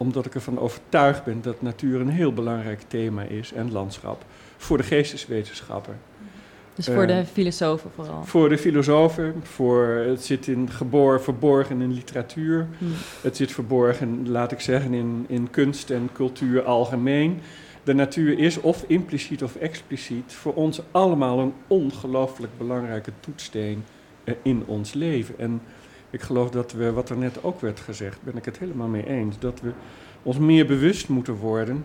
Omdat 0.02 0.26
ik 0.26 0.34
ervan 0.34 0.58
overtuigd 0.58 1.24
ben 1.24 1.42
dat 1.42 1.62
natuur 1.62 2.00
een 2.00 2.08
heel 2.08 2.32
belangrijk 2.32 2.80
thema 2.88 3.22
is 3.22 3.52
en 3.52 3.72
landschap 3.72 4.24
voor 4.56 4.76
de 4.76 4.82
geesteswetenschappen. 4.82 5.96
Dus 6.74 6.86
voor 6.86 7.02
Eh, 7.02 7.16
de 7.16 7.24
filosofen 7.24 7.90
vooral. 7.94 8.24
Voor 8.24 8.48
de 8.48 8.58
filosofen, 8.58 9.34
voor, 9.42 9.86
het 9.86 10.24
zit 10.24 10.46
in 10.46 10.70
geboor, 10.70 11.22
verborgen 11.22 11.80
in 11.80 11.92
literatuur. 11.92 12.66
Hm. 12.78 12.84
Het 13.20 13.36
zit 13.36 13.52
verborgen, 13.52 14.28
laat 14.28 14.52
ik 14.52 14.60
zeggen, 14.60 14.94
in, 14.94 15.24
in 15.28 15.50
kunst 15.50 15.90
en 15.90 16.08
cultuur 16.12 16.62
algemeen. 16.62 17.40
De 17.84 17.94
natuur 17.94 18.38
is 18.38 18.60
of 18.60 18.84
impliciet 18.86 19.42
of 19.42 19.56
expliciet 19.56 20.32
voor 20.32 20.54
ons 20.54 20.80
allemaal 20.90 21.38
een 21.38 21.52
ongelooflijk 21.66 22.58
belangrijke 22.58 23.12
toetssteen 23.20 23.84
eh, 24.24 24.34
in 24.42 24.62
ons 24.66 24.92
leven. 24.92 25.38
En 25.38 25.60
ik 26.12 26.20
geloof 26.20 26.51
dat 26.51 26.72
we, 26.72 26.92
wat 26.92 27.09
er 27.11 27.16
net 27.16 27.44
ook 27.44 27.61
werd 27.61 27.81
gezegd, 27.81 28.22
ben 28.22 28.37
ik 28.37 28.44
het 28.44 28.59
helemaal 28.59 28.88
mee 28.88 29.07
eens, 29.07 29.38
dat 29.38 29.61
we 29.61 29.72
ons 30.22 30.38
meer 30.38 30.66
bewust 30.66 31.09
moeten 31.09 31.35
worden 31.35 31.85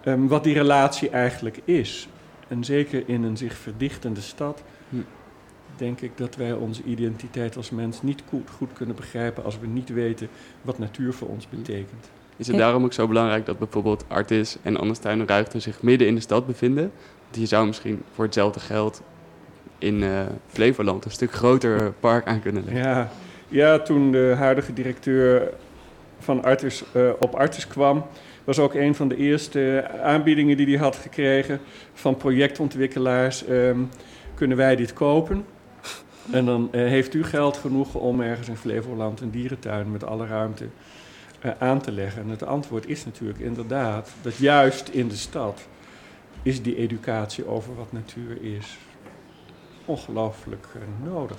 ehm, 0.00 0.26
wat 0.26 0.44
die 0.44 0.54
relatie 0.54 1.10
eigenlijk 1.10 1.60
is. 1.64 2.08
En 2.48 2.64
zeker 2.64 3.02
in 3.06 3.22
een 3.22 3.36
zich 3.36 3.54
verdichtende 3.54 4.20
stad, 4.20 4.62
Hm. 4.88 4.96
denk 5.76 6.00
ik 6.00 6.10
dat 6.14 6.36
wij 6.36 6.52
onze 6.52 6.82
identiteit 6.82 7.56
als 7.56 7.70
mens 7.70 8.02
niet 8.02 8.22
goed, 8.28 8.50
goed 8.50 8.72
kunnen 8.72 8.96
begrijpen 8.96 9.44
als 9.44 9.58
we 9.58 9.66
niet 9.66 9.88
weten 9.88 10.28
wat 10.62 10.78
natuur 10.78 11.12
voor 11.12 11.28
ons 11.28 11.48
betekent. 11.48 12.10
Is 12.36 12.46
het 12.46 12.56
daarom 12.56 12.84
ook 12.84 12.92
zo 12.92 13.06
belangrijk 13.06 13.46
dat 13.46 13.58
bijvoorbeeld 13.58 14.04
Artis 14.08 14.56
en 14.62 14.76
Anderstuin 14.76 15.20
en 15.20 15.26
Ruigten 15.26 15.62
zich 15.62 15.82
midden 15.82 16.06
in 16.06 16.14
de 16.14 16.20
stad 16.20 16.46
bevinden? 16.46 16.92
Want 17.22 17.36
je 17.36 17.46
zou 17.46 17.66
misschien 17.66 18.02
voor 18.14 18.24
hetzelfde 18.24 18.60
geld 18.60 19.02
in 19.78 20.02
eh, 20.02 20.20
Flevoland 20.46 21.04
een 21.04 21.10
stuk 21.10 21.32
groter 21.32 21.92
park 21.92 22.26
aan 22.26 22.40
kunnen 22.40 22.64
leggen. 22.64 22.82
Ja, 22.82 23.10
ja 23.50 23.78
toen 23.78 24.12
de 24.12 24.34
huidige 24.36 24.72
directeur 24.72 25.52
van 26.18 26.44
Artis 26.44 26.82
eh, 26.92 27.10
op 27.20 27.34
Artis 27.34 27.66
kwam, 27.66 28.04
was 28.44 28.58
ook 28.58 28.74
een 28.74 28.94
van 28.94 29.08
de 29.08 29.16
eerste 29.16 29.90
aanbiedingen 30.02 30.56
die 30.56 30.66
hij 30.66 30.76
had 30.76 30.96
gekregen 30.96 31.60
van 31.92 32.16
projectontwikkelaars. 32.16 33.46
ehm, 33.46 33.80
kunnen 34.34 34.56
wij 34.56 34.76
dit 34.76 34.92
kopen? 34.92 35.44
En 36.30 36.44
dan 36.44 36.68
eh, 36.72 36.80
heeft 36.80 37.14
u 37.14 37.24
geld 37.24 37.56
genoeg 37.56 37.94
om 37.94 38.20
ergens 38.20 38.48
in 38.48 38.56
Flevoland 38.56 39.20
een 39.20 39.30
dierentuin 39.30 39.90
met 39.90 40.04
alle 40.04 40.26
ruimte 40.26 40.66
eh, 41.40 41.50
aan 41.58 41.80
te 41.80 41.92
leggen. 41.92 42.22
En 42.22 42.28
het 42.28 42.46
antwoord 42.46 42.86
is 42.86 43.04
natuurlijk 43.04 43.38
inderdaad 43.38 44.10
dat 44.22 44.36
juist 44.36 44.88
in 44.88 45.08
de 45.08 45.16
stad 45.16 45.68
is 46.42 46.62
die 46.62 46.76
educatie 46.76 47.46
over 47.46 47.74
wat 47.74 47.92
natuur 47.92 48.42
is 48.42 48.78
ongelooflijk 49.84 50.66
nodig. 51.04 51.38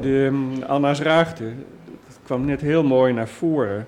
De 0.00 0.08
um, 0.08 0.62
Anna's 0.62 1.00
Ruigte, 1.00 1.44
dat 2.06 2.18
kwam 2.22 2.44
net 2.44 2.60
heel 2.60 2.84
mooi 2.84 3.12
naar 3.12 3.28
voren. 3.28 3.86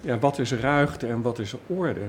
Ja, 0.00 0.18
wat 0.18 0.38
is 0.38 0.52
ruigte 0.52 1.06
en 1.06 1.22
wat 1.22 1.38
is 1.38 1.54
orde? 1.66 2.00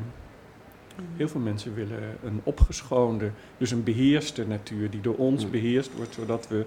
Heel 1.17 1.27
veel 1.27 1.41
mensen 1.41 1.73
willen 1.75 2.17
een 2.25 2.41
opgeschoonde, 2.43 3.29
dus 3.57 3.71
een 3.71 3.83
beheerste 3.83 4.47
natuur 4.47 4.89
die 4.89 5.01
door 5.01 5.15
ons 5.15 5.49
beheerst 5.49 5.91
wordt, 5.95 6.13
zodat 6.13 6.47
we... 6.47 6.65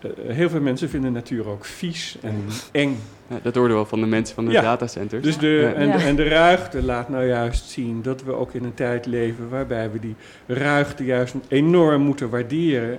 eh, 0.00 0.10
heel 0.34 0.48
veel 0.50 0.60
mensen 0.60 0.88
vinden 0.88 1.12
natuur 1.12 1.48
ook 1.48 1.64
vies 1.64 2.16
en 2.22 2.34
eng. 2.72 2.98
Ja, 3.26 3.38
dat 3.42 3.54
hoorden 3.54 3.72
we 3.72 3.76
wel 3.82 3.86
van 3.90 4.00
de 4.00 4.06
mensen 4.06 4.34
van 4.34 4.44
de 4.44 4.50
Ja. 4.50 4.60
datacenters. 4.62 5.22
Dus 5.22 5.38
de, 5.38 5.46
Ja. 5.46 5.72
en, 5.72 5.88
Ja. 5.88 5.98
en 5.98 6.16
de 6.16 6.28
ruigte 6.28 6.82
laat 6.82 7.08
nou 7.08 7.26
juist 7.26 7.68
zien 7.68 8.02
dat 8.02 8.22
we 8.22 8.32
ook 8.32 8.52
in 8.52 8.64
een 8.64 8.74
tijd 8.74 9.06
leven 9.06 9.48
waarbij 9.48 9.90
we 9.90 9.98
die 10.00 10.14
ruigte 10.46 11.04
juist 11.04 11.34
enorm 11.48 12.02
moeten 12.02 12.30
waarderen. 12.30 12.98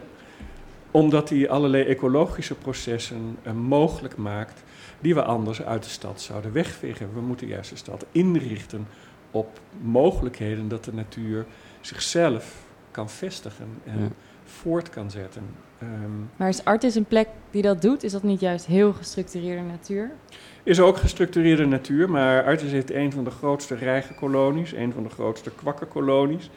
Omdat 0.93 1.27
die 1.27 1.49
allerlei 1.49 1.84
ecologische 1.84 2.56
processen 2.56 3.38
eh, 3.43 3.53
mogelijk 3.53 4.17
maakt 4.17 4.63
die 4.99 5.13
we 5.15 5.23
anders 5.23 5.62
uit 5.62 5.84
de 5.84 5.89
stad 5.89 6.21
zouden 6.21 6.51
wegvegen. 6.51 7.10
We 7.13 7.21
moeten 7.21 7.47
juist 7.47 7.69
de 7.69 7.75
stad 7.75 8.06
inrichten 8.12 8.88
op 9.32 9.60
mogelijkheden 9.82 10.67
dat 10.67 10.84
de 10.84 10.93
natuur 10.93 11.45
zichzelf 11.82 12.63
kan 12.91 13.10
vestigen 13.10 13.67
en 13.86 13.99
Ja. 13.99 14.08
voort 14.43 14.89
kan 14.89 15.12
zetten. 15.12 15.43
Ehm, 15.79 15.89
Maar 16.36 16.49
is 16.49 16.65
Artis 16.65 16.95
een 16.95 17.06
plek 17.06 17.27
die 17.51 17.62
dat 17.62 17.82
doet? 17.82 18.03
Is 18.03 18.12
dat 18.12 18.23
niet 18.23 18.39
juist 18.39 18.65
heel 18.65 18.93
gestructureerde 18.93 19.62
natuur? 19.62 20.12
is 20.63 20.79
ook 20.79 20.97
gestructureerde 20.97 21.65
natuur, 21.65 22.10
maar 22.10 22.43
Artis 22.43 22.71
heeft 22.71 22.91
een 22.91 23.12
van 23.12 23.23
de 23.23 23.29
grootste 23.29 23.75
reigenkolonies, 23.75 24.73
een 24.73 24.93
van 24.93 25.03
de 25.03 25.10
grootste 25.10 25.51
kwakkerkolonies. 25.51 26.49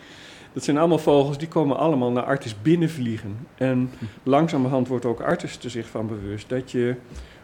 Dat 0.56 0.64
zijn 0.64 0.78
allemaal 0.78 0.98
vogels 0.98 1.38
die 1.38 1.48
komen 1.48 1.76
allemaal 1.76 2.10
naar 2.12 2.24
Artis 2.24 2.62
binnenvliegen. 2.62 3.36
En 3.54 3.90
langzamerhand 4.22 4.88
wordt 4.88 5.04
ook 5.04 5.20
Artis 5.20 5.58
er 5.64 5.70
zich 5.70 5.86
van 5.88 6.06
bewust 6.06 6.48
dat 6.48 6.70
je 6.70 6.94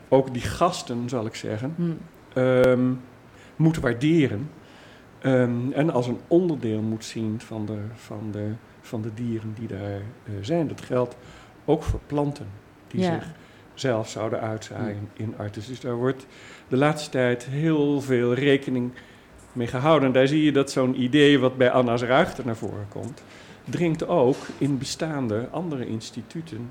ook 0.09 0.33
die 0.33 0.43
gasten, 0.43 1.09
zal 1.09 1.27
ik 1.27 1.35
zeggen, 1.35 1.75
Hm. 1.77 1.93
ehm, 2.39 2.93
moet 3.57 3.77
waarderen. 3.79 4.51
Ehm, 5.19 5.73
en 5.73 5.91
als 5.91 6.07
een 6.07 6.19
onderdeel 6.29 6.81
moet 6.81 7.05
zien 7.05 7.41
van 7.41 7.67
de, 7.67 7.79
van 7.95 8.29
de, 8.31 8.49
van 8.81 9.03
de 9.03 9.15
dieren 9.15 9.55
die 9.59 9.69
daar 9.69 9.81
eh, 10.25 10.33
zijn. 10.41 10.69
Dat 10.69 10.81
geldt 10.81 11.17
ook 11.65 11.83
voor 11.83 12.01
planten 12.07 12.47
die 12.89 13.01
Ja. 13.01 13.13
zich 13.15 13.31
zelf 13.75 14.09
zouden 14.09 14.41
uitzaaien 14.41 15.09
in 15.13 15.35
Artis. 15.39 15.67
Dus 15.67 15.81
daar 15.81 15.97
wordt 15.97 16.27
de 16.69 16.77
laatste 16.77 17.11
tijd 17.11 17.45
heel 17.45 18.01
veel 18.01 18.35
rekening 18.35 18.93
mee 19.53 19.67
gehouden. 19.67 20.09
En 20.09 20.15
daar 20.15 20.27
zie 20.27 20.45
je 20.45 20.53
dat 20.53 20.71
zo'n 20.71 21.03
idee 21.03 21.39
wat 21.39 21.57
bij 21.57 21.71
Anna's 21.71 22.03
Ruigte 22.03 22.43
naar 22.45 22.57
voren 22.57 22.87
komt, 22.89 23.23
dringt 23.65 24.09
ook 24.09 24.37
in 24.59 24.79
bestaande 24.79 25.49
andere 25.51 25.87
instituten 25.87 26.71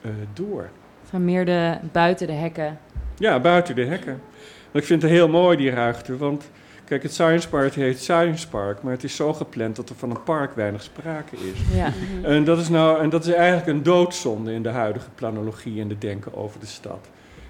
eh, 0.00 0.10
door. 0.32 0.70
Van 1.02 1.24
meer 1.24 1.44
de, 1.44 1.78
buiten 1.92 2.26
de 2.26 2.32
hekken. 2.32 2.78
Ja, 3.18 3.40
buiten 3.40 3.74
de 3.74 3.84
hekken. 3.84 4.20
En 4.72 4.80
ik 4.80 4.84
vind 4.84 5.02
het 5.02 5.10
heel 5.10 5.28
mooi, 5.28 5.56
die 5.56 5.70
ruigte. 5.70 6.16
Want 6.16 6.50
kijk, 6.84 7.02
het 7.02 7.12
Science 7.12 7.48
Park 7.48 7.74
heet 7.74 7.98
Science 7.98 8.48
Park. 8.48 8.82
Maar 8.82 8.92
het 8.92 9.04
is 9.04 9.16
zo 9.16 9.32
gepland 9.32 9.76
dat 9.76 9.88
er 9.88 9.96
van 9.96 10.10
een 10.10 10.22
park 10.22 10.54
weinig 10.54 10.82
sprake 10.82 11.36
is. 11.36 11.76
Ja. 11.76 11.92
En 12.22 12.44
dat 12.44 12.58
is, 12.58 12.68
nou, 12.68 13.00
en 13.00 13.08
dat 13.08 13.26
is 13.26 13.32
eigenlijk 13.32 13.66
een 13.66 13.82
doodzonde 13.82 14.52
in 14.52 14.62
de 14.62 14.68
huidige 14.68 15.10
planologie 15.14 15.80
en 15.80 15.88
de 15.88 15.98
denken 15.98 16.34
over 16.34 16.60
de 16.60 16.66
stad. 16.66 17.08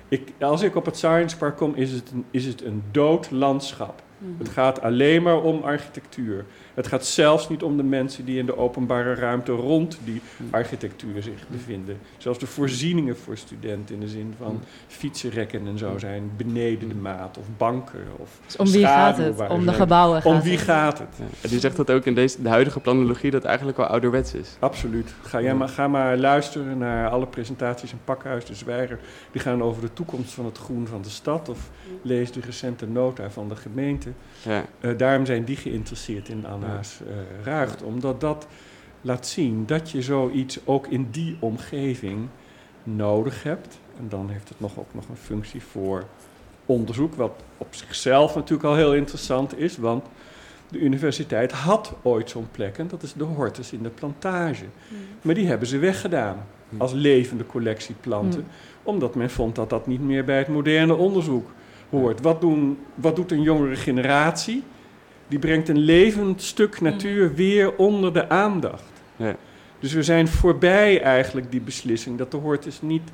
Ik, 0.08 0.32
als 0.40 0.62
ik 0.62 0.76
op 0.76 0.84
het 0.84 0.96
Science 0.96 1.36
Park 1.36 1.56
kom, 1.56 1.74
is 1.74 1.90
het 1.90 2.10
een, 2.10 2.24
is 2.30 2.44
het 2.44 2.64
een 2.64 2.82
dood 2.90 3.30
landschap. 3.30 4.02
Het 4.38 4.48
gaat 4.48 4.80
alleen 4.80 5.22
maar 5.22 5.42
om 5.42 5.62
architectuur. 5.62 6.44
Het 6.74 6.86
gaat 6.86 7.06
zelfs 7.06 7.48
niet 7.48 7.62
om 7.62 7.76
de 7.76 7.82
mensen 7.82 8.24
die 8.24 8.38
in 8.38 8.46
de 8.46 8.56
openbare 8.56 9.14
ruimte 9.14 9.52
rond 9.52 9.98
die 10.04 10.20
architectuur 10.50 11.22
zich 11.22 11.48
bevinden. 11.48 11.98
Zelfs 12.18 12.38
de 12.38 12.46
voorzieningen 12.46 13.16
voor 13.16 13.36
studenten 13.36 13.94
in 13.94 14.00
de 14.00 14.08
zin 14.08 14.34
van 14.38 14.60
fietsenrekken 14.86 15.66
en 15.66 15.78
zo 15.78 15.98
zijn 15.98 16.30
beneden 16.36 16.88
de 16.88 16.94
maat. 16.94 17.38
Of 17.38 17.44
banken 17.56 18.00
of 18.16 18.30
Dus 18.46 18.56
om 18.56 18.70
wie 18.70 18.86
gaat 18.86 19.16
het? 19.16 19.48
Om 19.48 19.66
de 19.66 19.72
gebouwen 19.72 20.22
gaat 20.22 20.32
Om 20.32 20.40
wie 20.40 20.58
gaat 20.58 20.98
het? 20.98 21.08
Ja. 21.16 21.24
En 21.40 21.56
u 21.56 21.58
zegt 21.58 21.76
dat 21.76 21.90
ook 21.90 22.04
in 22.04 22.14
deze, 22.14 22.42
de 22.42 22.48
huidige 22.48 22.80
planologie 22.80 23.30
dat 23.30 23.44
eigenlijk 23.44 23.76
wel 23.76 23.86
ouderwets 23.86 24.34
is. 24.34 24.56
Absoluut. 24.58 25.14
Ga, 25.22 25.40
jij 25.40 25.54
maar, 25.54 25.68
ga 25.68 25.88
maar 25.88 26.16
luisteren 26.16 26.78
naar 26.78 27.08
alle 27.08 27.26
presentaties 27.26 27.92
in 27.92 27.98
Pakhuis 28.04 28.44
de 28.44 28.54
Zwijger. 28.54 28.98
Die 29.32 29.40
gaan 29.40 29.62
over 29.62 29.82
de 29.82 29.92
toekomst 29.92 30.32
van 30.32 30.44
het 30.44 30.58
groen 30.58 30.86
van 30.86 31.02
de 31.02 31.10
stad. 31.10 31.48
Of 31.48 31.70
lees 32.02 32.32
de 32.32 32.40
recente 32.40 32.86
nota 32.86 33.30
van 33.30 33.48
de 33.48 33.56
gemeente. 33.56 34.08
Ja. 34.42 34.64
Eh, 34.80 34.90
daarom 34.96 35.26
zijn 35.26 35.44
die 35.44 35.56
geïnteresseerd 35.56 36.28
in 36.28 36.46
Eh 36.64 37.44
ruigt. 37.44 37.82
Omdat 37.82 38.20
dat 38.20 38.46
laat 39.00 39.26
zien 39.26 39.66
dat 39.66 39.90
je 39.90 40.02
zoiets 40.02 40.58
ook 40.64 40.86
in 40.86 41.08
die 41.10 41.36
omgeving 41.38 42.28
nodig 42.82 43.42
hebt. 43.42 43.78
En 43.98 44.08
dan 44.08 44.30
heeft 44.30 44.48
het 44.48 44.60
nog 44.60 44.78
ook 44.78 44.94
nog 44.94 45.08
een 45.08 45.16
functie 45.16 45.62
voor 45.62 46.04
onderzoek. 46.66 47.14
Wat 47.14 47.42
op 47.58 47.74
zichzelf 47.74 48.34
natuurlijk 48.34 48.68
al 48.68 48.76
heel 48.76 48.94
interessant 48.94 49.58
is. 49.58 49.76
Want 49.76 50.04
de 50.68 50.78
universiteit 50.78 51.52
had 51.52 51.94
ooit 52.02 52.30
zo'n 52.30 52.48
plek. 52.50 52.78
En 52.78 52.88
dat 52.88 53.02
is 53.02 53.12
de 53.12 53.24
Hortus 53.24 53.72
in 53.72 53.82
de 53.82 53.88
plantage. 53.88 54.64
Maar 55.22 55.34
die 55.34 55.46
hebben 55.46 55.68
ze 55.68 55.78
weggedaan 55.78 56.46
als 56.76 56.92
levende 56.92 57.46
collectie 57.46 57.94
planten. 58.00 58.40
Mm. 58.40 58.46
Omdat 58.82 59.14
men 59.14 59.30
vond 59.30 59.54
dat 59.54 59.70
dat 59.70 59.86
niet 59.86 60.00
meer 60.00 60.24
bij 60.24 60.38
het 60.38 60.48
moderne 60.48 60.94
onderzoek 60.94 61.50
hoort. 61.90 62.20
Wat, 62.20 62.40
doen, 62.40 62.78
wat 62.94 63.16
doet 63.16 63.32
een 63.32 63.42
jongere 63.42 63.76
generatie? 63.76 64.62
Die 65.28 65.38
brengt 65.38 65.68
een 65.68 65.78
levend 65.78 66.42
stuk 66.42 66.80
natuur 66.80 67.34
weer 67.34 67.76
onder 67.76 68.12
de 68.12 68.28
aandacht. 68.28 68.82
Ja. 69.16 69.36
Dus 69.78 69.92
we 69.92 70.02
zijn 70.02 70.28
voorbij 70.28 71.02
eigenlijk 71.02 71.50
die 71.50 71.60
beslissing 71.60 72.18
dat 72.18 72.30
de 72.30 72.36
Hortus 72.36 72.82
niet 72.82 73.10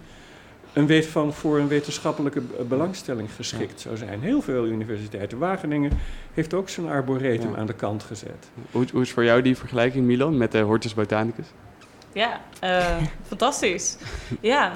een 0.73 0.87
weet 0.87 1.07
van 1.07 1.33
voor 1.33 1.59
een 1.59 1.69
wetenschappelijke 1.69 2.41
belangstelling 2.69 3.29
geschikt 3.37 3.81
zou 3.81 3.97
zijn. 3.97 4.21
Heel 4.21 4.43
veel 4.43 4.67
universiteiten. 4.67 5.39
Wageningen 5.39 5.93
heeft 6.35 6.55
ook 6.55 6.69
zijn 6.69 6.89
arboretum 6.89 7.51
Ja. 7.51 7.57
aan 7.57 7.67
de 7.67 7.73
kant 7.73 8.03
gezet. 8.03 8.49
Hoe, 8.71 8.87
hoe 8.93 9.03
is 9.03 9.11
voor 9.11 9.25
jou 9.25 9.43
die 9.43 9.57
vergelijking, 9.57 10.07
Milan, 10.07 10.37
met 10.37 10.53
de 10.53 10.59
Hortus 10.59 10.95
Botanicus? 10.95 11.47
Ja, 12.13 12.41
eh, 12.61 12.97
fantastisch. 13.29 13.97
Ja. 14.41 14.73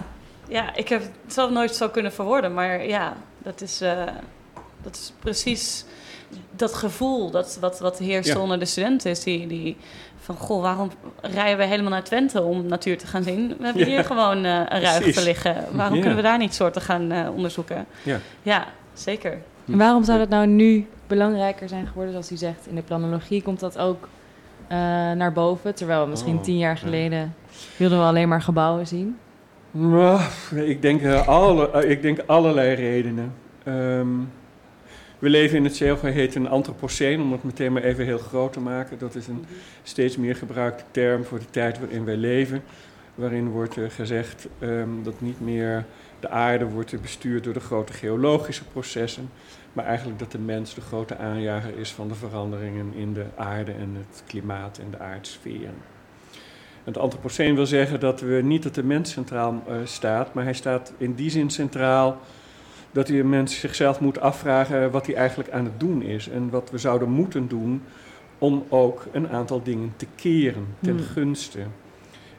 ja, 0.48 0.74
ik 0.76 0.88
heb 0.88 1.00
het 1.02 1.32
zelf 1.32 1.50
nooit 1.50 1.74
zo 1.74 1.88
kunnen 1.88 2.12
verwoorden, 2.12 2.54
maar 2.54 2.86
ja, 2.86 3.16
dat 3.38 3.60
is, 3.60 3.80
eh, 3.80 4.06
dat 4.82 4.94
is 4.94 5.12
precies 5.18 5.84
dat 6.56 6.74
gevoel 6.74 7.30
dat, 7.30 7.58
wat, 7.60 7.78
wat 7.80 7.98
heerst 7.98 8.28
Ja. 8.32 8.38
onder 8.38 8.58
de 8.58 8.64
studenten. 8.64 9.10
Is 9.10 9.22
die, 9.22 9.46
die 9.46 9.76
van, 10.20 10.36
goh, 10.36 10.62
waarom 10.62 10.90
rijden 11.20 11.58
we 11.58 11.64
helemaal 11.64 11.90
naar 11.90 12.04
Twente 12.04 12.42
om 12.42 12.66
natuur 12.66 12.98
te 12.98 13.06
gaan 13.06 13.22
zien? 13.22 13.48
We 13.58 13.64
hebben 13.64 13.82
Ja. 13.82 13.88
hier 13.88 14.04
gewoon 14.04 14.44
eh, 14.44 14.52
een 14.52 14.80
ruigte 14.80 15.00
Precies. 15.02 15.24
liggen. 15.24 15.54
Waarom 15.72 15.94
Ja. 15.94 16.00
kunnen 16.00 16.16
we 16.16 16.22
daar 16.22 16.38
niet 16.38 16.54
soorten 16.54 16.82
gaan 16.82 17.10
eh, 17.12 17.28
onderzoeken? 17.34 17.86
Ja. 18.02 18.18
ja, 18.42 18.66
zeker. 18.92 19.38
En 19.66 19.78
waarom 19.78 20.04
zou 20.04 20.18
dat 20.18 20.28
nou 20.28 20.46
nu 20.46 20.86
belangrijker 21.06 21.68
zijn 21.68 21.86
geworden, 21.86 22.12
zoals 22.12 22.32
u 22.32 22.36
zegt? 22.36 22.66
In 22.66 22.74
de 22.74 22.82
planologie 22.82 23.42
komt 23.42 23.60
dat 23.60 23.78
ook 23.78 24.08
eh, 24.68 24.76
naar 25.12 25.32
boven. 25.32 25.74
Terwijl 25.74 26.04
we 26.04 26.10
misschien 26.10 26.36
Oh, 26.36 26.42
tien 26.42 26.58
jaar 26.58 26.74
ja. 26.74 26.80
geleden 26.80 27.34
wilden 27.76 27.98
we 27.98 28.04
alleen 28.04 28.28
maar 28.28 28.42
gebouwen 28.42 28.86
zien. 28.86 29.16
Ik 30.54 30.82
denk, 30.82 31.04
alle, 31.26 31.86
ik 31.86 32.02
denk 32.02 32.18
allerlei 32.26 32.74
redenen. 32.74 33.34
Ehm, 33.64 34.08
we 35.24 35.30
leven 35.30 35.56
in 35.56 35.64
het 35.64 36.02
heet 36.02 36.34
een 36.34 36.48
antropoceen, 36.48 37.20
om 37.20 37.32
het 37.32 37.42
meteen 37.42 37.72
maar 37.72 37.82
even 37.82 38.04
heel 38.04 38.18
groot 38.18 38.52
te 38.52 38.60
maken. 38.60 38.98
Dat 38.98 39.14
is 39.14 39.26
een 39.26 39.44
steeds 39.82 40.16
meer 40.16 40.36
gebruikte 40.36 40.84
term 40.90 41.24
voor 41.24 41.38
de 41.38 41.50
tijd 41.50 41.78
waarin 41.78 42.04
wij 42.04 42.16
leven. 42.16 42.62
Waarin 43.14 43.48
wordt 43.48 43.76
eh, 43.76 43.84
gezegd 43.88 44.48
ehm, 44.58 44.88
dat 45.02 45.20
niet 45.20 45.40
meer 45.40 45.84
de 46.20 46.28
aarde 46.28 46.64
wordt 46.64 47.00
bestuurd 47.00 47.44
door 47.44 47.52
de 47.52 47.60
grote 47.60 47.92
geologische 47.92 48.64
processen. 48.64 49.30
Maar 49.72 49.84
eigenlijk 49.84 50.18
dat 50.18 50.32
de 50.32 50.38
mens 50.38 50.74
de 50.74 50.80
grote 50.80 51.16
aanjager 51.16 51.78
is 51.78 51.90
van 51.90 52.08
de 52.08 52.14
veranderingen 52.14 52.92
in 52.94 53.12
de 53.12 53.26
aarde 53.36 53.72
en 53.72 53.94
het 54.08 54.22
klimaat 54.26 54.78
en 54.78 54.90
de 54.90 54.98
aardsfeer. 54.98 55.70
Het 56.84 56.98
antropoceen 56.98 57.54
wil 57.54 57.66
zeggen 57.66 58.00
dat 58.00 58.20
we 58.20 58.40
niet 58.42 58.62
dat 58.62 58.74
de 58.74 58.84
mens 58.84 59.10
centraal 59.10 59.62
uh, 59.68 59.74
staat, 59.84 60.34
maar 60.34 60.44
hij 60.44 60.54
staat 60.54 60.92
in 60.98 61.14
die 61.14 61.30
zin 61.30 61.50
centraal 61.50 62.20
dat 62.94 63.06
die 63.06 63.24
mens 63.24 63.60
zichzelf 63.60 64.00
moet 64.00 64.20
afvragen 64.20 64.90
wat 64.90 65.06
hij 65.06 65.14
eigenlijk 65.14 65.50
aan 65.50 65.64
het 65.64 65.80
doen 65.80 66.02
is 66.02 66.28
en 66.28 66.50
wat 66.50 66.70
we 66.70 66.78
zouden 66.78 67.10
moeten 67.10 67.48
doen 67.48 67.82
om 68.38 68.64
ook 68.68 69.06
een 69.12 69.28
aantal 69.28 69.62
dingen 69.62 69.92
te 69.96 70.06
keren 70.14 70.66
ten 70.80 70.96
Hmm. 70.96 71.06
gunste. 71.06 71.58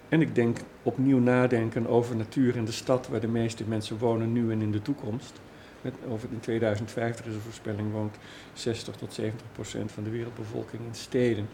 En 0.10 0.22
ik 0.22 0.36
denk 0.36 0.58
opnieuw 0.84 1.20
nadenken 1.20 1.88
over 1.88 2.16
natuur 2.16 2.56
in 2.56 2.66
de 2.66 2.72
stad 2.72 3.08
waar 3.08 3.20
de 3.20 3.28
meeste 3.28 3.64
mensen 3.68 3.98
wonen 3.98 4.32
nu 4.32 4.52
en 4.52 4.62
in 4.62 4.72
de 4.72 4.82
toekomst. 4.82 5.34
Met, 5.82 5.94
over 6.10 6.28
in 6.32 6.40
2050 6.40 7.26
is 7.26 7.34
de 7.34 7.40
voorspelling 7.40 7.92
woont 7.92 8.16
60 8.54 8.96
tot 8.96 9.14
70 9.14 9.48
procent 9.52 9.92
van 9.92 10.04
de 10.04 10.10
wereldbevolking 10.10 10.82
in 10.88 10.96
steden. 10.96 11.48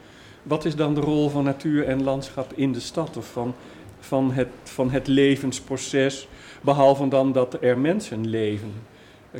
Wat 0.43 0.65
is 0.65 0.75
dan 0.75 0.93
de 0.93 1.01
rol 1.01 1.29
van 1.29 1.43
natuur 1.43 1.87
en 1.87 2.03
landschap 2.03 2.53
in 2.53 2.71
de 2.71 2.79
stad 2.79 3.17
of 3.17 3.31
van, 3.31 3.55
van, 4.01 4.31
het, 4.31 4.47
van 4.63 4.91
het 4.91 5.07
levensproces, 5.07 6.27
behalve 6.61 7.07
dan 7.07 7.31
dat 7.31 7.57
er 7.61 7.77
mensen 7.77 8.29
leven? 8.29 8.73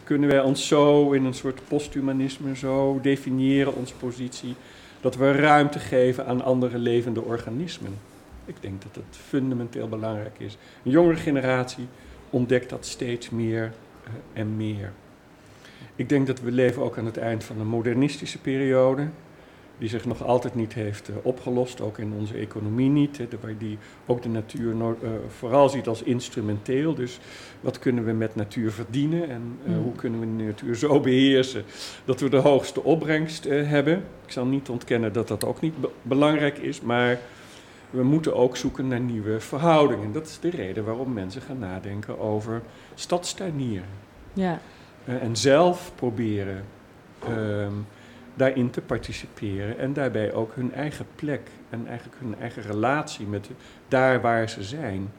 Kunnen 0.04 0.30
wij 0.30 0.42
ons 0.42 0.68
zo 0.68 1.12
in 1.12 1.26
een 1.26 1.34
soort 1.34 1.62
posthumanisme 1.68 2.56
zo 2.56 3.00
definiëren, 3.02 3.76
onze 3.76 3.96
positie, 3.96 4.56
dat 5.02 5.16
we 5.16 5.32
ruimte 5.32 5.80
geven 5.80 6.26
aan 6.26 6.44
andere 6.44 6.78
levende 6.78 7.22
organismen? 7.22 7.98
Ik 8.46 8.56
denk 8.60 8.82
dat 8.82 8.94
dat 8.94 9.18
fundamenteel 9.28 9.90
belangrijk 9.90 10.36
is. 10.38 10.58
Een 10.84 10.92
jongere 10.92 11.18
generatie 11.18 11.88
ontdekt 12.30 12.70
dat 12.70 12.86
steeds 12.86 13.30
meer 13.30 13.72
eh, 14.04 14.12
en 14.34 14.56
meer. 14.58 14.92
Ik 15.96 16.10
denk 16.10 16.28
dat 16.28 16.40
we 16.40 16.52
leven 16.52 16.82
ook 16.82 16.98
aan 16.98 17.06
het 17.06 17.18
eind 17.18 17.44
van 17.44 17.60
een 17.60 17.68
modernistische 17.68 18.38
periode, 18.38 19.08
die 19.82 19.90
zich 19.90 20.06
nog 20.06 20.24
altijd 20.24 20.56
niet 20.56 20.74
heeft 20.74 21.10
eh, 21.10 21.16
opgelost, 21.22 21.82
ook 21.82 21.98
in 21.98 22.14
onze 22.20 22.34
economie 22.34 22.90
niet, 22.90 23.18
hè, 23.18 23.28
waar 23.42 23.58
die 23.58 23.78
ook 24.06 24.22
de 24.22 24.30
natuur 24.30 24.72
eh, 24.82 25.10
vooral 25.38 25.70
ziet 25.70 25.88
als 25.88 26.04
instrumenteel. 26.04 26.94
Dus 26.96 27.20
wat 27.62 27.80
kunnen 27.80 28.06
we 28.06 28.12
met 28.12 28.36
natuur 28.36 28.72
verdienen 28.72 29.30
en 29.30 29.58
eh, 29.66 29.72
Mm. 29.72 29.82
hoe 29.84 29.94
kunnen 29.96 30.20
we 30.20 30.26
de 30.38 30.44
natuur 30.44 30.76
zo 30.76 31.00
beheersen 31.00 31.64
dat 32.06 32.20
we 32.20 32.30
de 32.30 32.38
hoogste 32.38 32.84
opbrengst 32.84 33.44
hebben? 33.44 34.04
Ik 34.26 34.32
zal 34.32 34.46
niet 34.46 34.70
ontkennen 34.70 35.14
dat 35.14 35.28
dat 35.28 35.46
ook 35.46 35.62
niet 35.62 35.82
be- 35.82 35.90
belangrijk 36.02 36.58
is, 36.58 36.82
maar 36.82 37.20
we 37.90 38.04
moeten 38.04 38.36
ook 38.36 38.58
zoeken 38.58 38.88
naar 38.88 39.00
nieuwe 39.00 39.40
verhoudingen. 39.40 40.12
Dat 40.12 40.28
is 40.28 40.40
de 40.40 40.50
reden 40.50 40.84
waarom 40.86 41.14
mensen 41.14 41.42
gaan 41.42 41.60
nadenken 41.60 42.20
over 42.20 42.62
stadstuinieren. 42.96 43.88
Ja. 44.34 44.60
En 45.06 45.36
zelf 45.36 45.92
proberen 45.96 46.64
ehm, 47.28 47.74
daarin 48.42 48.70
te 48.70 48.82
participeren 48.82 49.78
en 49.80 49.94
daarbij 49.94 50.34
ook 50.34 50.52
hun 50.56 50.74
eigen 50.74 51.06
plek 51.16 51.42
en 51.70 51.88
eigenlijk 51.88 52.18
hun 52.20 52.36
eigen 52.40 52.62
relatie 52.62 53.26
met 53.26 53.44
de- 53.46 53.54
daar 53.88 54.22
waar 54.22 54.50
ze 54.50 54.64
zijn 54.64 55.12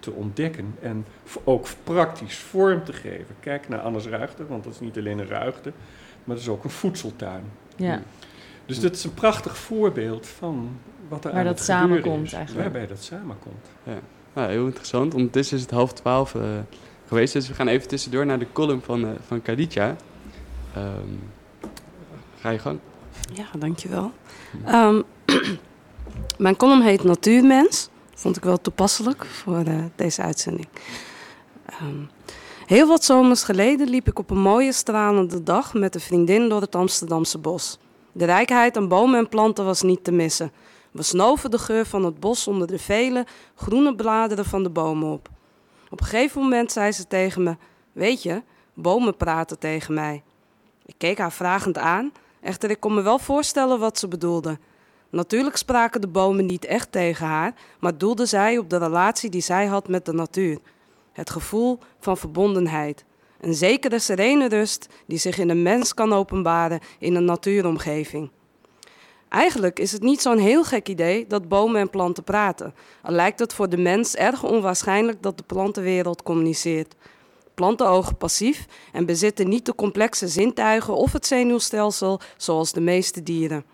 te 0.00 0.10
ontdekken 0.12 0.74
en 0.80 1.06
ook 1.44 1.66
praktisch 1.84 2.36
vorm 2.38 2.84
te 2.84 2.92
geven. 2.92 3.34
Kijk 3.40 3.68
naar 3.68 3.78
Annes 3.80 4.06
Ruigte, 4.06 4.46
want 4.46 4.64
dat 4.64 4.72
is 4.72 4.80
niet 4.80 4.98
alleen 4.98 5.18
een 5.18 5.26
ruigte, 5.28 5.72
maar 6.24 6.34
dat 6.36 6.44
is 6.44 6.48
ook 6.50 6.64
een 6.64 6.70
voedseltuin. 6.70 7.44
ja. 7.76 8.02
Dus 8.66 8.80
dat 8.80 8.94
is 8.94 9.04
een 9.04 9.14
prachtig 9.14 9.56
voorbeeld 9.56 10.26
van 10.26 10.78
wat 11.08 11.24
er 11.24 11.30
Waar 11.30 11.38
aan 11.40 11.46
dat 11.46 11.58
het 11.58 11.64
gebeuren 11.68 11.88
samenkomt 11.96 12.26
is, 12.26 12.32
eigenlijk. 12.32 12.68
Waarbij 12.68 12.88
dat 12.88 13.02
samenkomt. 13.04 13.66
Nou, 14.34 14.50
heel 14.50 14.64
interessant. 14.66 15.14
Ondertussen 15.14 15.56
is 15.56 15.62
het 15.62 15.70
half 15.70 15.92
twaalf 15.92 16.34
eh, 16.34 16.42
geweest, 17.08 17.32
dus 17.32 17.48
we 17.48 17.54
gaan 17.54 17.68
even 17.68 17.88
tussendoor 17.88 18.26
naar 18.26 18.38
de 18.38 18.46
column 18.52 18.82
van, 18.82 19.04
eh 19.04 19.10
van 19.26 19.42
Khadija. 19.42 19.96
Ehm, 20.74 20.92
ga 22.40 22.50
je 22.50 22.58
gang. 22.58 22.78
Ja, 23.34 23.46
dankjewel. 23.58 24.12
Ehm 24.64 25.02
mijn 26.38 26.56
column 26.56 26.82
heet 26.82 27.04
Natuurmens. 27.04 27.88
Vond 28.14 28.36
ik 28.36 28.44
wel 28.44 28.60
toepasselijk 28.60 29.24
voor 29.24 29.62
eh, 29.64 29.84
deze 29.96 30.22
uitzending. 30.22 30.68
Ehm, 31.66 32.02
heel 32.66 32.86
wat 32.86 33.04
zomers 33.04 33.42
geleden 33.42 33.88
liep 33.88 34.08
ik 34.08 34.18
op 34.18 34.30
een 34.30 34.40
mooie 34.40 34.72
stralende 34.72 35.42
dag 35.42 35.74
met 35.74 35.94
een 35.94 36.00
vriendin 36.00 36.48
door 36.48 36.60
het 36.60 36.74
Amsterdamse 36.74 37.38
bos. 37.38 37.78
De 38.12 38.24
rijkheid 38.24 38.76
aan 38.76 38.88
bomen 38.88 39.18
en 39.18 39.28
planten 39.28 39.64
was 39.64 39.82
niet 39.82 40.04
te 40.04 40.12
missen. 40.12 40.52
We 40.90 41.02
snoven 41.02 41.50
de 41.50 41.58
geur 41.58 41.86
van 41.86 42.04
het 42.04 42.20
bos 42.20 42.48
onder 42.48 42.66
de 42.66 42.78
vele 42.78 43.26
groene 43.54 43.94
bladeren 43.94 44.44
van 44.44 44.62
de 44.62 44.70
bomen 44.70 45.12
op. 45.12 45.28
Op 45.90 46.00
een 46.00 46.06
gegeven 46.06 46.40
moment 46.40 46.72
zei 46.72 46.92
ze 46.92 47.06
tegen 47.06 47.42
me: 47.42 47.56
Weet 47.92 48.22
je, 48.22 48.42
bomen 48.74 49.16
praten 49.16 49.58
tegen 49.58 49.94
mij. 49.94 50.22
Ik 50.86 50.94
keek 50.98 51.18
haar 51.18 51.32
vragend 51.32 51.78
aan 51.78 52.12
Echter, 52.46 52.70
ik 52.70 52.80
kon 52.80 52.94
me 52.94 53.02
wel 53.02 53.18
voorstellen 53.18 53.78
wat 53.78 53.98
ze 53.98 54.08
bedoelde. 54.08 54.58
Natuurlijk 55.10 55.56
spraken 55.56 56.00
de 56.00 56.08
bomen 56.08 56.46
niet 56.46 56.64
echt 56.64 56.92
tegen 56.92 57.26
haar, 57.26 57.54
maar 57.80 57.98
doelde 57.98 58.26
zij 58.26 58.58
op 58.58 58.70
de 58.70 58.78
relatie 58.78 59.30
die 59.30 59.40
zij 59.40 59.66
had 59.66 59.88
met 59.88 60.04
de 60.04 60.12
natuur. 60.12 60.58
Het 61.12 61.30
gevoel 61.30 61.78
van 61.98 62.16
verbondenheid. 62.16 63.04
Een 63.40 63.54
zekere 63.54 63.98
serene 63.98 64.48
rust 64.48 64.86
die 65.06 65.18
zich 65.18 65.38
in 65.38 65.50
een 65.50 65.62
mens 65.62 65.94
kan 65.94 66.12
openbaren 66.12 66.80
in 66.98 67.14
een 67.14 67.24
natuuromgeving. 67.24 68.30
Eigenlijk 69.28 69.78
is 69.78 69.92
het 69.92 70.02
niet 70.02 70.20
zo'n 70.20 70.38
heel 70.38 70.64
gek 70.64 70.88
idee 70.88 71.26
dat 71.26 71.48
bomen 71.48 71.80
en 71.80 71.90
planten 71.90 72.24
praten. 72.24 72.74
Al 73.02 73.12
lijkt 73.12 73.38
het 73.38 73.54
voor 73.54 73.68
de 73.68 73.78
mens 73.78 74.14
erg 74.14 74.42
onwaarschijnlijk 74.42 75.22
dat 75.22 75.36
de 75.36 75.44
plantenwereld 75.46 76.22
communiceert. 76.22 76.94
Planten 77.56 77.88
ogen 77.88 78.16
passief 78.16 78.66
en 78.92 79.06
bezitten 79.06 79.48
niet 79.48 79.66
de 79.66 79.74
complexe 79.74 80.28
zintuigen 80.28 80.94
of 80.94 81.12
het 81.12 81.26
zenuwstelsel 81.26 82.20
zoals 82.36 82.72
de 82.72 82.80
meeste 82.80 83.22
dieren. 83.22 83.64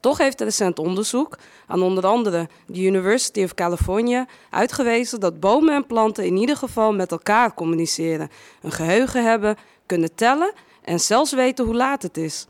Toch 0.00 0.18
heeft 0.18 0.40
recent 0.40 0.78
onderzoek 0.78 1.38
aan 1.66 1.82
onder 1.82 2.06
andere 2.06 2.48
de 2.66 2.80
University 2.82 3.42
of 3.42 3.54
California 3.54 4.26
uitgewezen 4.50 5.20
dat 5.20 5.40
bomen 5.40 5.74
en 5.74 5.86
planten 5.86 6.26
in 6.26 6.36
ieder 6.36 6.56
geval 6.56 6.92
met 6.92 7.12
elkaar 7.12 7.54
communiceren, 7.54 8.30
een 8.62 8.72
geheugen 8.72 9.24
hebben, 9.24 9.56
kunnen 9.86 10.14
tellen 10.14 10.52
en 10.82 11.00
zelfs 11.00 11.32
weten 11.32 11.64
hoe 11.64 11.74
laat 11.74 12.02
het 12.02 12.16
is. 12.16 12.46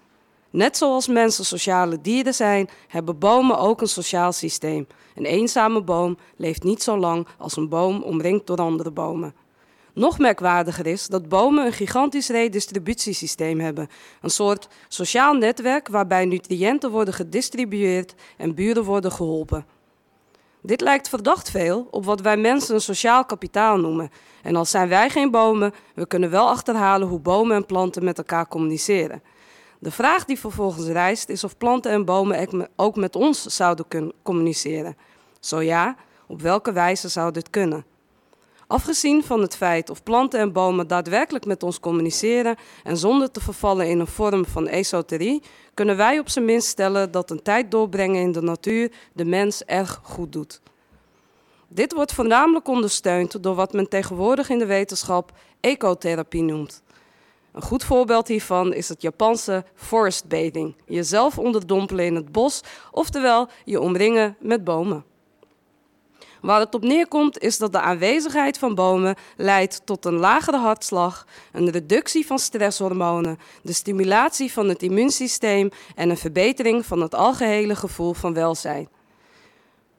Net 0.51 0.77
zoals 0.77 1.09
mensen 1.09 1.45
sociale 1.45 2.01
dieren 2.01 2.35
zijn, 2.35 2.69
hebben 2.89 3.19
bomen 3.19 3.59
ook 3.59 3.81
een 3.81 3.89
sociaal 3.89 4.33
systeem. 4.33 4.87
Een 5.15 5.25
eenzame 5.25 5.83
boom 5.83 6.19
leeft 6.37 6.63
niet 6.63 6.83
zo 6.83 6.99
lang 6.99 7.27
als 7.39 7.57
een 7.57 7.69
boom 7.69 8.03
omringd 8.03 8.47
door 8.47 8.57
andere 8.57 8.91
bomen. 8.91 9.42
Nog 9.95 10.19
merkwaardiger 10.19 10.87
is 10.87 11.07
dat 11.07 11.29
bomen 11.29 11.67
een 11.67 11.73
gigantisch 11.73 12.29
redistributiesysteem 12.29 13.61
hebben. 13.61 13.89
Een 14.21 14.31
soort 14.31 14.69
sociaal 14.89 15.35
netwerk 15.35 15.89
waarbij 15.89 16.25
nutriënten 16.25 16.91
worden 16.91 17.15
gedistribueerd 17.15 18.15
en 18.37 18.55
buren 18.55 18.85
worden 18.85 19.13
geholpen. 19.13 19.67
Dit 20.63 20.81
lijkt 20.81 21.09
verdacht 21.09 21.51
veel 21.51 21.89
op 21.91 22.05
wat 22.05 22.21
wij 22.21 22.37
mensen 22.37 22.75
een 22.75 22.81
sociaal 22.81 23.25
kapitaal 23.25 23.77
noemen. 23.77 24.11
En 24.43 24.57
al 24.57 24.65
zijn 24.65 24.89
wij 24.89 25.11
geen 25.11 25.31
bomen, 25.31 25.73
we 25.95 26.07
kunnen 26.07 26.31
wel 26.31 26.49
achterhalen 26.49 27.09
hoe 27.09 27.21
bomen 27.21 27.57
en 27.57 27.67
planten 27.67 28.05
met 28.05 28.19
elkaar 28.19 28.49
communiceren. 28.49 29.23
De 29.79 29.91
vraag 29.91 30.25
die 30.25 30.39
vervolgens 30.39 30.87
rijst 30.87 31.29
is 31.29 31.45
of 31.45 31.57
planten 31.57 31.93
en 31.93 32.05
bomen 32.05 32.69
ook 32.77 32.97
met 32.97 33.17
ons 33.17 33.43
zouden 33.47 33.89
kunnen 33.89 34.13
communiceren. 34.23 34.97
Zo 35.41 35.61
ja, 35.61 35.97
op 36.27 36.41
welke 36.41 36.73
wijze 36.73 37.09
zou 37.09 37.33
dit 37.33 37.51
kunnen? 37.51 37.85
Afgezien 38.73 39.25
van 39.25 39.41
het 39.41 39.57
feit 39.57 39.91
of 39.91 40.03
planten 40.03 40.41
en 40.41 40.53
bomen 40.53 40.87
daadwerkelijk 40.87 41.45
met 41.45 41.63
ons 41.63 41.81
communiceren 41.81 42.57
en 42.85 42.97
zonder 42.97 43.31
te 43.31 43.41
vervallen 43.41 43.89
in 43.89 44.01
een 44.01 44.07
vorm 44.07 44.45
van 44.45 44.67
esoterie, 44.67 45.43
kunnen 45.75 45.97
wij 45.97 46.19
op 46.19 46.29
zijn 46.29 46.45
minst 46.45 46.69
stellen 46.69 47.11
dat 47.11 47.31
een 47.31 47.43
tijd 47.43 47.71
doorbrengen 47.71 48.23
in 48.23 48.33
de 48.33 48.43
natuur 48.43 48.93
de 49.13 49.25
mens 49.25 49.65
erg 49.65 50.01
goed 50.03 50.33
doet. 50.33 50.61
Dit 51.69 51.93
wordt 51.93 52.13
voornamelijk 52.13 52.69
ondersteund 52.69 53.43
door 53.43 53.55
wat 53.55 53.73
men 53.73 53.89
tegenwoordig 53.89 54.49
in 54.49 54.59
de 54.59 54.67
wetenschap 54.67 55.33
ecotherapie 55.61 56.43
noemt. 56.43 56.83
Een 57.53 57.63
goed 57.63 57.85
voorbeeld 57.85 58.29
hiervan 58.29 58.75
is 58.75 58.89
het 58.89 59.03
Japanse 59.03 59.65
forest 59.75 60.29
bathing, 60.29 60.77
jezelf 60.87 61.39
onderdompelen 61.39 62.05
in 62.05 62.15
het 62.15 62.33
bos, 62.33 62.61
oftewel 62.91 63.49
je 63.65 63.81
omringen 63.81 64.37
met 64.41 64.65
bomen. 64.65 65.12
Waar 66.43 66.61
het 66.61 66.75
op 66.75 66.83
neerkomt 66.83 67.39
is 67.39 67.59
dat 67.59 67.73
de 67.73 67.81
aanwezigheid 67.81 68.59
van 68.59 68.75
bomen 68.75 69.15
leidt 69.37 69.81
tot 69.85 70.05
een 70.05 70.17
lagere 70.17 70.57
hartslag, 70.57 71.27
een 71.53 71.71
reductie 71.71 72.27
van 72.27 72.39
stresshormonen, 72.39 73.39
de 73.63 73.73
stimulatie 73.73 74.53
van 74.53 74.69
het 74.69 74.83
immuunsysteem 74.83 75.71
en 75.95 76.11
een 76.11 76.17
verbetering 76.17 76.87
van 76.87 77.01
het 77.01 77.15
algehele 77.15 77.77
gevoel 77.77 78.13
van 78.13 78.35
welzijn. 78.35 78.89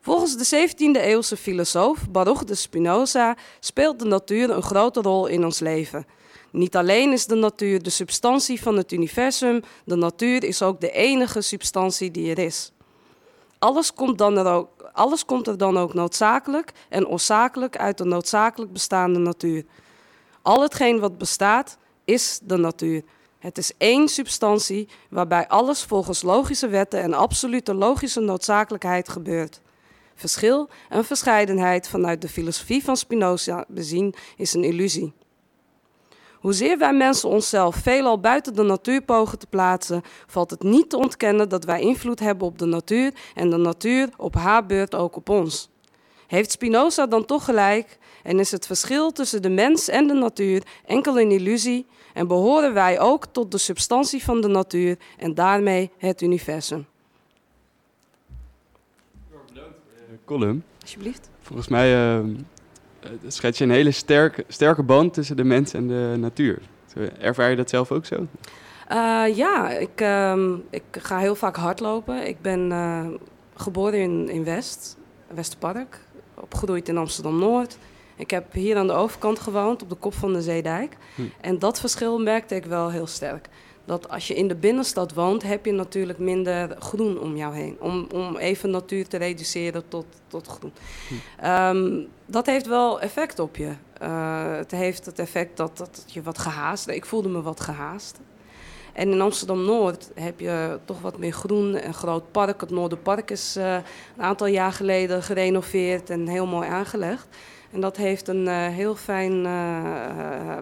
Volgens 0.02 0.38
de 0.38 0.68
17e 0.70 1.02
eeuwse 1.02 1.38
filosoof 1.38 2.10
Baruch 2.10 2.44
de 2.44 2.56
Spinoza 2.56 3.38
speelt 3.60 4.00
de 4.00 4.06
natuur 4.06 4.50
een 4.50 4.64
grote 4.64 5.02
rol 5.02 5.28
in 5.28 5.44
ons 5.44 5.60
leven. 5.60 6.06
Niet 6.52 6.76
alleen 6.76 7.12
is 7.12 7.26
de 7.26 7.36
natuur 7.36 7.82
de 7.82 7.90
substantie 7.90 8.62
van 8.62 8.78
het 8.78 8.92
universum, 8.92 9.62
de 9.86 9.96
natuur 9.96 10.44
is 10.44 10.62
ook 10.62 10.82
de 10.82 10.92
enige 10.92 11.42
substantie 11.42 12.12
die 12.12 12.32
er 12.32 12.40
is. 12.40 12.72
Alles 13.60 13.94
komt, 13.94 14.18
dan 14.18 14.38
er 14.38 14.46
ook, 14.46 14.70
alles 14.94 15.26
komt 15.26 15.48
er 15.48 15.58
dan 15.58 15.78
ook 15.78 15.94
noodzakelijk 15.94 16.72
en 16.90 17.08
oorzakelijk 17.08 17.78
uit 17.78 17.98
de 17.98 18.04
noodzakelijk 18.04 18.74
bestaande 18.74 19.20
natuur. 19.20 19.66
Al 20.42 20.62
hetgeen 20.62 21.00
wat 21.00 21.18
bestaat, 21.18 21.78
is 22.06 22.40
de 22.44 22.58
natuur. 22.58 23.04
Het 23.40 23.58
is 23.58 23.72
één 23.78 24.08
substantie 24.08 24.90
waarbij 25.10 25.48
alles 25.48 25.84
volgens 25.84 26.22
logische 26.22 26.68
wetten 26.68 27.02
en 27.02 27.14
absolute 27.14 27.74
logische 27.74 28.20
noodzakelijkheid 28.20 29.10
gebeurt. 29.10 29.62
Verschil 30.16 30.70
en 30.90 31.06
verscheidenheid 31.06 31.88
vanuit 31.88 32.22
de 32.22 32.30
filosofie 32.30 32.84
van 32.84 32.98
Spinoza 32.98 33.66
bezien 33.68 34.16
is 34.38 34.54
een 34.54 34.64
illusie. 34.64 35.14
Hoezeer 36.44 36.78
wij 36.78 36.94
mensen 36.94 37.30
onszelf 37.30 37.76
veelal 37.76 38.20
buiten 38.20 38.54
de 38.54 38.64
natuur 38.64 39.02
pogen 39.02 39.40
te 39.40 39.48
plaatsen, 39.48 40.02
valt 40.28 40.50
het 40.50 40.64
niet 40.64 40.90
te 40.90 40.98
ontkennen 40.98 41.50
dat 41.50 41.64
wij 41.64 41.82
invloed 41.82 42.20
hebben 42.20 42.48
op 42.48 42.60
de 42.60 42.66
natuur 42.66 43.14
en 43.36 43.50
de 43.50 43.58
natuur 43.58 44.10
op 44.18 44.36
haar 44.36 44.66
beurt 44.66 44.96
ook 44.96 45.16
op 45.16 45.30
ons. 45.30 45.70
Heeft 46.28 46.52
Spinoza 46.52 47.08
dan 47.08 47.26
toch 47.26 47.46
gelijk 47.46 47.98
en 48.24 48.40
is 48.40 48.52
het 48.52 48.66
verschil 48.66 49.12
tussen 49.12 49.42
de 49.42 49.50
mens 49.50 49.88
en 49.88 50.08
de 50.08 50.14
natuur 50.14 50.64
enkel 50.86 51.20
een 51.20 51.32
illusie 51.32 51.86
en 52.14 52.28
behoren 52.28 52.74
wij 52.74 53.00
ook 53.00 53.26
tot 53.26 53.52
de 53.52 53.58
substantie 53.58 54.24
van 54.24 54.42
de 54.42 54.48
natuur 54.48 54.98
en 55.18 55.34
daarmee 55.34 55.92
het 55.98 56.22
universum? 56.22 56.86
column. 60.26 60.64
Alsjeblieft. 60.82 61.30
Volgens 61.42 61.68
mij 61.68 62.18
uh, 62.18 62.26
schets 63.28 63.58
je 63.58 63.64
een 63.64 63.72
hele 63.72 63.92
sterke, 63.92 64.46
sterke 64.48 64.84
band 64.84 65.14
tussen 65.14 65.38
de 65.38 65.44
mens 65.44 65.74
en 65.74 65.88
de 65.88 66.16
natuur. 66.18 66.62
Ervaar 67.20 67.50
je 67.50 67.56
dat 67.56 67.70
zelf 67.70 67.92
ook 67.92 68.06
zo? 68.06 68.28
Uh, 68.92 69.36
ja, 69.36 69.70
ik, 69.70 70.02
uh, 70.02 70.54
ik 70.70 70.84
ga 70.92 71.18
heel 71.18 71.36
vaak 71.36 71.56
hardlopen. 71.56 72.28
Ik 72.28 72.42
ben 72.42 72.70
uh, 72.72 73.08
geboren 73.56 74.00
in, 74.00 74.30
in 74.30 74.44
West, 74.44 74.98
Westerpark, 75.34 76.00
opgegroeid 76.36 76.90
in 76.90 76.98
Amsterdam-Noord. 76.98 77.78
Ik 78.16 78.32
heb 78.32 78.54
hier 78.54 78.78
aan 78.78 78.88
de 78.88 78.94
overkant 78.94 79.40
gewoond, 79.40 79.82
op 79.82 79.90
de 79.90 79.96
kop 79.96 80.14
van 80.14 80.34
de 80.34 80.42
Zeedijk. 80.42 80.98
Hm. 81.16 81.22
En 81.42 81.60
dat 81.60 81.80
verschil 81.80 82.20
merkte 82.20 82.56
ik 82.56 82.66
wel 82.66 82.92
heel 82.92 83.08
sterk 83.08 83.50
dat 83.86 84.10
als 84.10 84.28
je 84.28 84.36
in 84.36 84.48
de 84.48 84.56
binnenstad 84.56 85.14
woont, 85.14 85.44
heb 85.44 85.66
je 85.66 85.72
natuurlijk 85.72 86.20
minder 86.20 86.76
groen 86.80 87.20
om 87.20 87.36
jou 87.36 87.56
heen. 87.56 87.78
Om, 87.80 88.08
om 88.14 88.38
even 88.38 88.70
natuur 88.70 89.08
te 89.08 89.18
reduceren 89.18 89.88
tot, 89.88 90.06
tot 90.28 90.48
groen. 90.48 90.74
Hm. 91.08 91.46
Um, 91.46 92.08
dat 92.26 92.46
heeft 92.46 92.68
wel 92.68 93.02
effect 93.02 93.40
op 93.40 93.56
je. 93.56 93.72
Uh, 94.02 94.56
het 94.56 94.72
heeft 94.72 95.06
het 95.06 95.20
effect 95.20 95.58
dat, 95.58 95.78
dat 95.78 96.04
je 96.08 96.22
wat 96.22 96.38
gehaast... 96.38 96.88
Ik 96.88 97.06
voelde 97.06 97.30
me 97.30 97.42
wat 97.42 97.60
gehaast. 97.60 98.20
En 98.94 99.12
in 99.12 99.22
Amsterdam-Noord 99.22 100.10
heb 100.16 100.40
je 100.40 100.80
toch 100.86 101.02
wat 101.02 101.18
meer 101.18 101.34
groen. 101.34 101.86
Een 101.86 101.94
groot 101.94 102.32
park. 102.32 102.62
Het 102.62 102.70
Noorderpark 102.70 103.32
is 103.32 103.58
uh, 103.58 103.74
een 103.74 104.24
aantal 104.24 104.48
jaar 104.48 104.72
geleden 104.72 105.24
gerenoveerd 105.24 106.10
en 106.10 106.28
heel 106.28 106.46
mooi 106.46 106.68
aangelegd. 106.68 107.28
En 107.74 107.82
dat 107.82 107.98
heeft 107.98 108.28
een 108.28 108.46
uh, 108.46 108.68
heel 108.68 108.96
fijn 108.96 109.46
uh, 109.46 110.58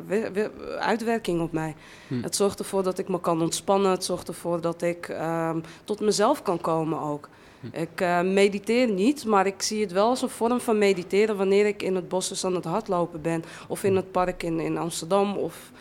uitwerking 0.80 1.42
op 1.42 1.52
mij. 1.52 1.76
Hm. 2.08 2.22
Het 2.22 2.36
zorgt 2.36 2.60
ervoor 2.60 2.84
dat 2.84 2.98
ik 2.98 3.08
me 3.08 3.20
kan 3.20 3.42
ontspannen. 3.42 3.92
Het 3.92 4.04
zorgt 4.04 4.28
ervoor 4.28 4.62
dat 4.62 4.82
ik 4.82 5.08
um, 5.08 5.64
tot 5.84 6.00
mezelf 6.00 6.42
kan 6.42 6.62
komen 6.62 7.00
ook. 7.00 7.30
Hm. 7.60 7.68
Ik 7.72 8.02
uh, 8.02 8.22
mediteer 8.22 8.92
niet, 8.92 9.26
maar 9.26 9.46
ik 9.46 9.62
zie 9.62 9.82
het 9.82 9.92
wel 9.92 10.10
als 10.10 10.22
een 10.22 10.30
vorm 10.30 10.60
van 10.60 10.78
mediteren 10.78 11.38
wanneer 11.38 11.66
ik 11.66 11.84
in 11.84 11.96
het 11.96 12.08
bos 12.08 12.30
dus 12.30 12.46
aan 12.46 12.56
het 12.56 12.66
hardlopen 12.66 13.22
ben. 13.22 13.44
Of 13.68 13.84
in 13.84 13.96
het 13.96 14.12
park 14.12 14.44
in, 14.44 14.60
in 14.60 14.78
Amsterdam 14.78 15.38
of 15.38 15.72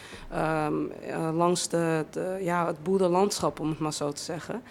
um, 0.66 0.92
langs 1.36 1.68
de, 1.68 2.04
de, 2.10 2.38
ja, 2.40 2.66
het 2.66 2.82
boerenlandschap, 2.82 3.60
om 3.60 3.68
het 3.68 3.78
maar 3.78 3.92
zo 3.92 4.12
te 4.12 4.22
zeggen. 4.22 4.62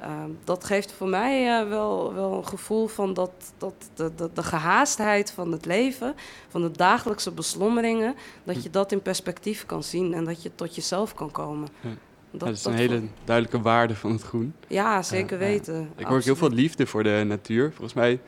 Uh, 0.00 0.24
dat 0.44 0.64
geeft 0.64 0.92
voor 0.92 1.08
mij 1.08 1.62
uh, 1.62 1.68
wel, 1.68 2.14
wel 2.14 2.36
een 2.36 2.46
gevoel 2.46 2.86
van 2.86 3.14
dat, 3.14 3.30
dat 3.58 3.74
de, 3.94 4.14
de, 4.16 4.30
de, 4.32 4.42
gehaastheid 4.42 5.30
van 5.30 5.52
het 5.52 5.64
leven, 5.64 6.14
van 6.48 6.62
de 6.62 6.70
dagelijkse 6.70 7.30
beslommeringen, 7.30 8.14
dat 8.44 8.62
je 8.62 8.70
dat 8.70 8.92
in 8.92 9.02
perspectief 9.02 9.66
kan 9.66 9.82
zien 9.82 10.14
en 10.14 10.24
dat 10.24 10.42
je 10.42 10.50
tot 10.54 10.74
jezelf 10.74 11.14
kan 11.14 11.30
komen. 11.30 11.68
Ja. 11.80 11.88
Dat, 12.30 12.40
dat, 12.40 12.56
is 12.56 12.64
een 12.64 12.72
hele 12.72 13.02
duidelijke 13.24 13.60
waarde 13.60 13.94
van 13.94 14.12
het 14.12 14.22
groen. 14.22 14.54
Ja, 14.66 15.02
zeker 15.02 15.38
weten. 15.38 15.90
Ik 15.96 16.06
hoor 16.06 16.16
ook 16.16 16.22
heel 16.22 16.36
veel 16.36 16.50
liefde 16.50 16.86
voor 16.86 17.02
de 17.02 17.24
natuur. 17.26 17.68
Volgens 17.68 17.94
mij 17.94 18.20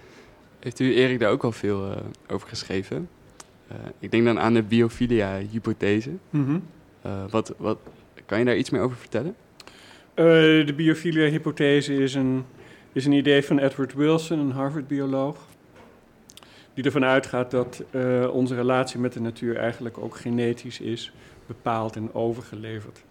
heeft 0.58 0.80
u, 0.80 0.94
Erik, 0.94 1.18
daar 1.18 1.30
ook 1.30 1.44
al 1.44 1.52
veel 1.52 1.90
uh, 1.90 1.96
over 2.28 2.48
geschreven. 2.48 3.08
ik 3.98 4.10
denk 4.10 4.24
dan 4.24 4.38
aan 4.38 4.54
de 4.54 4.62
biofilia-hypothese. 4.62 6.10
Mm 6.30 6.44
-hmm. 6.44 6.62
wat, 7.30 7.54
wat, 7.56 7.78
kan 8.26 8.38
je 8.38 8.44
daar 8.44 8.56
iets 8.56 8.70
meer 8.70 8.82
over 8.82 8.96
vertellen? 8.96 9.34
Uh, 10.20 10.26
de 10.66 10.72
biofilia-hypothese 10.76 11.94
is 11.94 12.14
een, 12.14 12.44
is 12.92 13.06
een 13.06 13.12
idee 13.12 13.44
van 13.44 13.58
Edward 13.58 13.94
Wilson, 13.94 14.38
een 14.38 14.50
Harvard-bioloog. 14.50 15.46
Die 16.74 16.84
ervan 16.84 17.04
uitgaat 17.04 17.50
dat 17.50 17.84
uh, 17.90 18.30
onze 18.32 18.54
relatie 18.54 19.00
met 19.00 19.12
de 19.12 19.20
natuur 19.20 19.56
eigenlijk 19.56 19.98
ook 19.98 20.16
genetisch 20.16 20.80
is 20.80 21.12
bepaald 21.46 21.96
en 21.96 22.14
overgeleverd. 22.14 23.02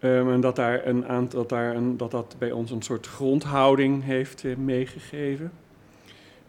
Um, 0.00 0.32
en 0.32 0.40
dat, 0.40 0.56
daar 0.56 0.86
een 0.86 1.06
aantal, 1.06 1.40
dat, 1.40 1.48
daar 1.48 1.76
een, 1.76 1.96
dat 1.96 2.10
dat 2.10 2.36
bij 2.38 2.52
ons 2.52 2.70
een 2.70 2.82
soort 2.82 3.06
grondhouding 3.06 4.04
heeft 4.04 4.44
uh, 4.44 4.56
meegegeven. 4.56 5.52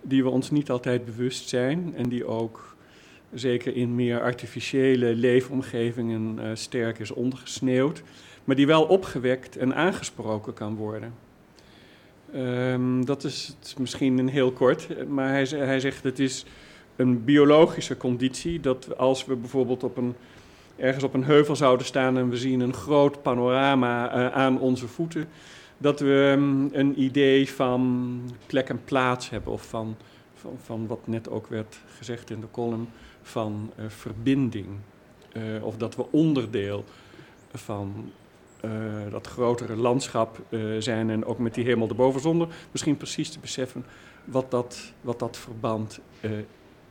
Die 0.01 0.23
we 0.23 0.29
ons 0.29 0.51
niet 0.51 0.69
altijd 0.69 1.05
bewust 1.05 1.49
zijn 1.49 1.93
en 1.97 2.09
die 2.09 2.25
ook 2.25 2.75
zeker 3.33 3.75
in 3.75 3.95
meer 3.95 4.21
artificiële 4.21 5.15
leefomgevingen 5.15 6.57
sterk 6.57 6.99
is 6.99 7.12
ondergesneeuwd 7.12 8.03
maar 8.43 8.56
die 8.56 8.67
wel 8.67 8.84
opgewekt 8.84 9.58
en 9.58 9.75
aangesproken 9.75 10.53
kan 10.53 10.75
worden. 10.75 11.13
Um, 12.36 13.06
dat 13.06 13.23
is, 13.23 13.56
misschien 13.77 14.17
een 14.17 14.27
heel 14.27 14.51
kort, 14.51 15.08
maar 15.08 15.29
hij, 15.29 15.43
hij 15.43 15.79
zegt 15.79 16.03
het 16.03 16.19
is 16.19 16.45
een 16.95 17.23
biologische 17.23 17.97
conditie 17.97 18.60
dat 18.60 18.97
als 18.97 19.25
we 19.25 19.36
bijvoorbeeld 19.36 19.84
op 19.84 19.97
een, 19.97 20.15
ergens 20.75 21.03
op 21.03 21.13
een 21.13 21.23
heuvel 21.23 21.56
zouden 21.56 21.86
staan 21.86 22.17
en 22.17 22.29
we 22.29 22.38
zien 22.38 22.60
een 22.60 22.73
groot 22.73 23.21
panorama 23.21 24.15
uh, 24.15 24.27
aan 24.27 24.60
onze 24.60 24.88
voeten, 24.88 25.27
dat 25.77 25.99
we 25.99 26.34
um, 26.38 26.69
een 26.71 27.01
idee 27.01 27.49
van 27.49 28.21
plek 28.45 28.69
en 28.69 28.84
plaats 28.86 29.29
hebben 29.29 29.53
of 29.53 29.65
van, 29.65 29.95
van, 30.36 30.58
van 30.63 30.88
wat 30.88 31.08
net 31.08 31.29
ook 31.29 31.47
werd 31.47 31.79
gezegd 31.97 32.29
in 32.29 32.39
de 32.39 32.51
column, 32.51 32.89
van 33.21 33.71
uh, 33.79 33.86
verbinding. 33.88 34.67
Uh, 35.34 35.63
of 35.63 35.77
dat 35.77 35.95
we 35.95 36.06
onderdeel 36.12 36.84
van 37.53 38.12
dat 39.10 39.28
grotere 39.28 39.76
landschap 39.76 40.41
uh, 40.49 40.76
zijn 40.80 41.10
en 41.10 41.26
ook 41.26 41.38
met 41.38 41.54
die 41.54 41.65
hemel 41.65 41.89
erboven, 41.89 42.21
zonder 42.21 42.47
misschien 42.71 42.97
precies 42.97 43.30
te 43.30 43.39
beseffen 43.39 43.86
wat 44.26 44.52
dat, 44.52 44.93
wat 45.02 45.19
dat 45.19 45.38
verband 45.38 45.99
uh, 46.21 46.32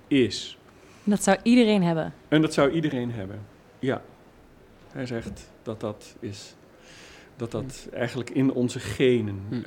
is. 0.09 0.59
Dat 1.05 1.23
zou 1.23 1.39
iedereen 1.43 1.83
hebben. 1.83 2.15
En 2.29 2.43
dat 2.43 2.55
zou 2.55 2.71
iedereen 2.71 3.13
hebben, 3.13 3.41
ja. 3.79 4.03
Hij 4.93 5.07
zegt 5.07 5.51
dat 5.63 5.81
dat 5.81 6.17
is. 6.21 6.55
Dat 7.37 7.51
dat 7.51 7.89
eigenlijk 7.93 8.31
in 8.31 8.53
onze 8.53 8.79
genen 8.79 9.41
hm. 9.49 9.61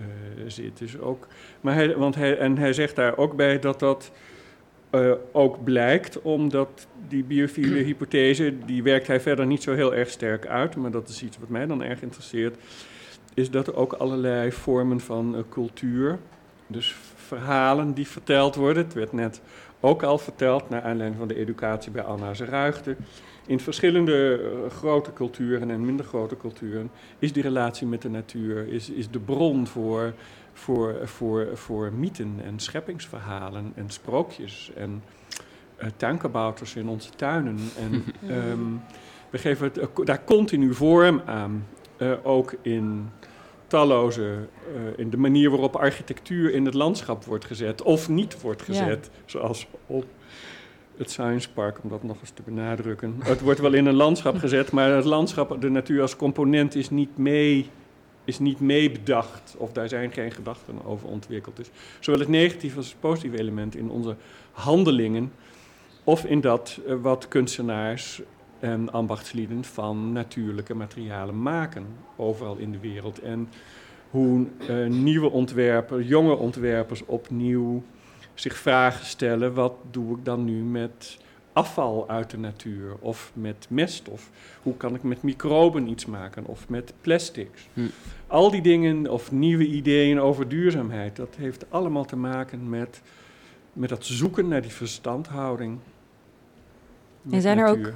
zit. 0.48 0.78
Dus 0.78 1.00
ook, 1.00 1.28
maar 1.62 1.74
hij, 1.74 1.98
want 1.98 2.15
hij, 2.15 2.38
en 2.38 2.58
hij 2.58 2.74
zegt 2.74 2.96
daar 2.96 3.18
ook 3.18 3.36
bij 3.36 3.60
dat 3.60 3.80
dat 3.80 4.12
uh, 5.02 5.12
ook 5.32 5.64
blijkt, 5.64 6.22
omdat 6.22 6.88
die 7.08 7.24
biofiele 7.24 7.80
hypothese, 7.90 8.54
die 8.66 8.84
werkt 8.84 9.08
hij 9.08 9.20
verder 9.20 9.46
niet 9.46 9.64
zo 9.64 9.74
heel 9.74 9.96
erg 9.96 10.10
sterk 10.10 10.48
uit, 10.48 10.76
maar 10.76 10.92
dat 10.92 11.10
is 11.10 11.24
iets 11.24 11.38
wat 11.38 11.50
mij 11.50 11.66
dan 11.66 11.84
erg 11.84 12.02
interesseert, 12.02 12.56
is 13.34 13.52
dat 13.52 13.68
er 13.68 13.76
ook 13.76 13.94
allerlei 13.94 14.52
vormen 14.52 15.00
van 15.00 15.36
uh, 15.36 15.42
cultuur, 15.50 16.18
dus 16.68 16.96
verhalen 17.16 17.94
die 17.94 18.08
verteld 18.08 18.56
worden, 18.56 18.84
het 18.84 18.94
werd 18.94 19.14
net 19.14 19.42
ook 19.80 20.04
al 20.04 20.18
verteld 20.18 20.70
naar 20.70 20.82
aanleiding 20.82 21.20
van 21.20 21.28
de 21.28 21.36
educatie 21.36 21.92
bij 21.92 22.04
Anna 22.04 22.34
Zeruigte, 22.34 22.96
in 23.48 23.60
verschillende 23.60 24.40
uh, 24.40 24.72
grote 24.72 25.14
culturen 25.14 25.72
en 25.72 25.86
minder 25.86 26.06
grote 26.06 26.38
culturen 26.38 26.92
is 27.20 27.34
die 27.34 27.44
relatie 27.44 27.88
met 27.88 28.02
de 28.02 28.10
natuur, 28.10 28.68
is, 28.68 28.90
is 28.90 29.10
de 29.10 29.20
bron 29.20 29.68
voor 29.68 30.14
voor, 30.56 30.96
voor, 31.04 31.48
voor 31.54 31.94
mythen 31.94 32.39
en 32.44 32.60
scheppingsverhalen 32.60 33.72
en 33.76 33.89
sprookjes 33.89 34.72
en 34.76 35.04
uh, 35.82 35.88
tuinkabouters 35.97 36.76
in 36.76 36.88
onze 36.88 37.10
tuinen. 37.10 37.60
En 37.80 38.03
um, 38.49 38.82
we 39.32 39.38
geven 39.38 39.66
het, 39.66 39.78
uh, 39.78 40.06
daar 40.06 40.24
continu 40.24 40.74
vorm 40.74 41.22
aan, 41.26 41.68
uh, 41.97 42.12
ook 42.24 42.56
in 42.62 43.10
talloze, 43.68 44.47
in 44.95 45.10
de 45.10 45.18
manier 45.18 45.49
waarop 45.49 45.76
architectuur 45.76 46.53
in 46.53 46.66
het 46.66 46.74
landschap 46.74 47.24
wordt 47.24 47.45
gezet 47.45 47.82
of 47.82 48.10
niet 48.10 48.41
wordt 48.41 48.62
gezet, 48.62 49.10
ja. 49.12 49.22
zoals 49.26 49.68
op 49.86 50.06
het 50.97 51.12
Science 51.12 51.51
Park, 51.51 51.84
om 51.84 51.89
dat 51.89 52.03
nog 52.03 52.20
eens 52.20 52.30
te 52.30 52.41
benadrukken. 52.45 53.16
Het 53.20 53.41
wordt 53.41 53.60
wel 53.60 53.74
in 53.74 53.86
een 53.86 53.95
landschap 53.95 54.38
gezet, 54.38 54.72
maar 54.72 54.91
het 54.91 55.06
landschap, 55.06 55.62
de 55.62 55.70
natuur 55.70 56.01
als 56.01 56.16
component 56.16 56.76
is 56.76 56.89
niet 56.89 57.18
mee 57.18 57.70
is 58.26 58.39
niet 58.39 58.59
meebedacht 58.59 59.55
of 59.57 59.71
daar 59.71 59.89
zijn 59.89 60.11
geen 60.11 60.32
gedachten 60.32 60.86
over 60.86 61.07
ontwikkeld. 61.07 61.55
Dus 61.55 61.69
zowel 61.99 62.19
het 62.19 62.30
negatieve 62.30 62.78
als 62.78 62.89
het 62.89 62.99
positieve 62.99 63.39
element 63.39 63.76
in 63.76 63.89
onze 63.89 64.15
handelingen 64.51 65.32
of 66.03 66.26
in 66.26 66.41
dat 66.41 66.80
uh, 66.88 66.95
wat 67.01 67.28
kunstenaars 67.28 68.21
en 68.59 68.91
ambachtslieden 68.91 69.63
van 69.63 70.11
natuurlijke 70.11 70.73
materialen 70.73 71.41
maken 71.41 71.86
overal 72.15 72.55
in 72.55 72.71
de 72.71 72.80
wereld. 72.80 73.19
En 73.19 73.49
hoe 74.09 74.47
uh, 74.69 74.88
nieuwe 74.88 75.30
ontwerpers, 75.30 76.07
jonge 76.07 76.36
ontwerpers 76.36 77.05
opnieuw 77.05 77.84
zich 78.34 78.55
vragen 78.55 79.05
stellen: 79.05 79.53
wat 79.53 79.73
doe 79.91 80.17
ik 80.17 80.26
dan 80.26 80.43
nu 80.43 80.63
met 80.63 81.17
afval 81.56 82.10
uit 82.10 82.30
de 82.30 82.38
natuur 82.38 82.95
of 82.99 83.32
met 83.34 83.68
mest 83.70 84.10
of 84.10 84.30
hoe 84.64 84.78
kan 84.78 84.95
ik 84.95 85.03
met 85.03 85.24
microben 85.24 85.88
iets 85.88 86.06
maken 86.06 86.45
of 86.45 86.70
met 86.70 86.93
plastics. 87.01 87.68
Hm. 87.74 87.82
Al 88.28 88.51
die 88.51 88.62
dingen 88.62 89.12
of 89.12 89.32
nieuwe 89.32 89.66
ideeën 89.66 90.20
over 90.20 90.49
duurzaamheid, 90.49 91.16
dat 91.16 91.36
heeft 91.38 91.66
allemaal 91.70 92.06
te 92.06 92.16
maken 92.16 92.70
met, 92.70 93.01
met 93.74 93.89
dat 93.89 94.06
zoeken 94.06 94.47
naar 94.47 94.62
die 94.62 94.72
verstandhouding. 94.72 95.80
met 97.22 97.41
zijn 97.41 97.58
er 97.58 97.68
ook 97.68 97.93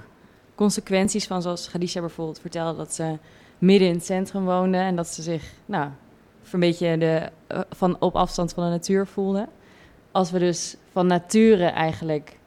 consequenties 0.56 1.28
van, 1.28 1.42
zoals 1.42 1.70
Khadija 1.70 2.00
bijvoorbeeld 2.00 2.40
vertelde, 2.40 2.78
dat 2.78 2.94
ze 2.94 3.18
midden 3.58 3.88
in 3.88 3.94
het 3.94 4.06
centrum 4.06 4.46
woonde 4.46 4.78
en 4.78 4.96
dat 4.96 5.08
ze 5.08 5.22
zich, 5.22 5.54
nou, 5.66 5.90
een 6.52 6.60
beetje 6.60 6.98
de, 6.98 7.30
eh, 7.48 7.60
van 7.70 7.96
op 8.00 8.16
afstand 8.16 8.54
van 8.54 8.64
de 8.64 8.70
natuur 8.70 9.08
voelde. 9.08 9.48
Als 10.12 10.32
we 10.32 10.40
dus 10.40 10.76
van 10.92 11.08
nature 11.08 11.66
eigenlijk 11.66 12.39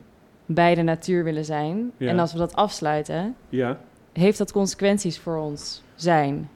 bij 0.47 0.75
de 0.75 0.83
natuur 0.83 1.25
willen 1.25 1.45
zijn 1.45 1.93
Ja. 1.97 2.09
en 2.09 2.19
als 2.19 2.33
we 2.33 2.39
dat 2.39 2.55
afsluiten, 2.55 3.37
Ja. 3.49 3.81
heeft 4.13 4.39
dat 4.39 4.53
consequenties 4.53 5.19
voor 5.19 5.37
ons 5.37 5.83
zijn. 5.95 6.49